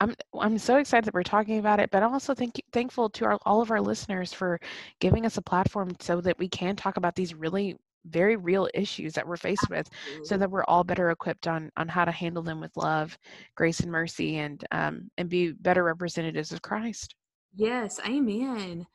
I'm 0.01 0.15
I'm 0.39 0.59
so 0.59 0.77
excited 0.77 1.05
that 1.07 1.15
we're 1.15 1.23
talking 1.23 1.59
about 1.59 1.81
it, 1.81 1.91
but 1.91 2.03
I'm 2.03 2.13
also 2.13 2.35
thank 2.35 2.61
thankful 2.73 3.11
to 3.11 3.25
our 3.25 3.39
all 3.45 3.61
of 3.61 3.71
our 3.71 3.81
listeners 3.81 4.33
for 4.33 4.61
giving 5.01 5.27
us 5.27 5.37
a 5.37 5.43
platform 5.43 5.97
so 6.01 6.21
that 6.21 6.39
we 6.39 6.49
can 6.49 6.77
talk 6.77 6.97
about 6.97 7.15
these 7.15 7.35
really 7.35 7.77
very 8.07 8.37
real 8.37 8.69
issues 8.75 9.13
that 9.13 9.27
we're 9.27 9.37
faced 9.37 9.69
with 9.69 9.89
so 10.23 10.39
that 10.39 10.51
we're 10.51 10.65
all 10.65 10.85
better 10.85 11.11
equipped 11.11 11.47
on 11.49 11.71
on 11.77 11.89
how 11.89 12.05
to 12.05 12.13
handle 12.13 12.43
them 12.43 12.61
with 12.61 12.77
love, 12.77 13.19
grace 13.57 13.81
and 13.81 13.91
mercy 13.91 14.39
and 14.39 14.65
um 14.71 15.11
and 15.19 15.29
be 15.29 15.53
better 15.53 15.85
representatives 15.85 16.53
of 16.53 16.63
Christ. 16.63 17.15
Yes, 17.55 17.99
Amen. 18.07 18.87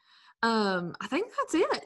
Um, 0.42 0.96
I 1.02 1.08
think 1.08 1.32
that's 1.38 1.56
it. 1.56 1.86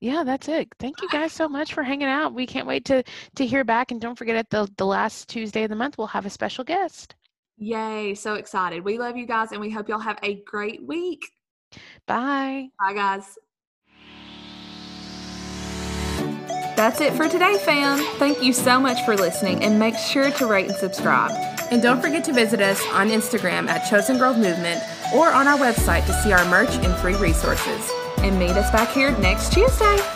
Yeah, 0.00 0.24
that's 0.24 0.48
it. 0.48 0.68
Thank 0.78 1.00
you 1.00 1.08
guys 1.08 1.32
so 1.40 1.48
much 1.48 1.72
for 1.72 1.82
hanging 1.82 2.08
out. 2.08 2.34
We 2.34 2.46
can't 2.46 2.66
wait 2.66 2.84
to 2.86 3.02
to 3.36 3.46
hear 3.46 3.64
back 3.64 3.90
and 3.90 4.00
don't 4.00 4.16
forget 4.16 4.36
at 4.36 4.50
the 4.50 4.68
the 4.76 4.86
last 4.86 5.28
Tuesday 5.28 5.64
of 5.64 5.70
the 5.70 5.76
month 5.76 5.98
we'll 5.98 6.06
have 6.08 6.26
a 6.26 6.30
special 6.30 6.64
guest. 6.64 7.14
Yay! 7.58 8.14
So 8.14 8.34
excited. 8.34 8.84
We 8.84 8.98
love 8.98 9.16
you 9.16 9.26
guys, 9.26 9.52
and 9.52 9.60
we 9.60 9.70
hope 9.70 9.88
y'all 9.88 9.98
have 9.98 10.18
a 10.22 10.42
great 10.44 10.86
week. 10.86 11.22
Bye. 12.06 12.68
Bye, 12.78 12.94
guys. 12.94 13.38
That's 16.76 17.00
it 17.00 17.14
for 17.14 17.26
today, 17.26 17.56
fam. 17.58 17.98
Thank 18.18 18.42
you 18.42 18.52
so 18.52 18.78
much 18.78 19.02
for 19.06 19.16
listening, 19.16 19.62
and 19.64 19.78
make 19.78 19.96
sure 19.96 20.30
to 20.32 20.46
rate 20.46 20.68
and 20.68 20.76
subscribe. 20.76 21.32
And 21.70 21.82
don't 21.82 22.00
forget 22.00 22.22
to 22.24 22.32
visit 22.32 22.60
us 22.60 22.80
on 22.92 23.08
Instagram 23.08 23.68
at 23.68 23.88
Chosen 23.88 24.18
Grove 24.18 24.36
Movement 24.36 24.82
or 25.14 25.30
on 25.30 25.48
our 25.48 25.58
website 25.58 26.06
to 26.06 26.12
see 26.22 26.32
our 26.32 26.44
merch 26.50 26.70
and 26.70 26.94
free 26.98 27.16
resources. 27.16 27.90
And 28.18 28.38
meet 28.38 28.50
us 28.50 28.70
back 28.70 28.90
here 28.90 29.16
next 29.18 29.52
Tuesday. 29.52 30.15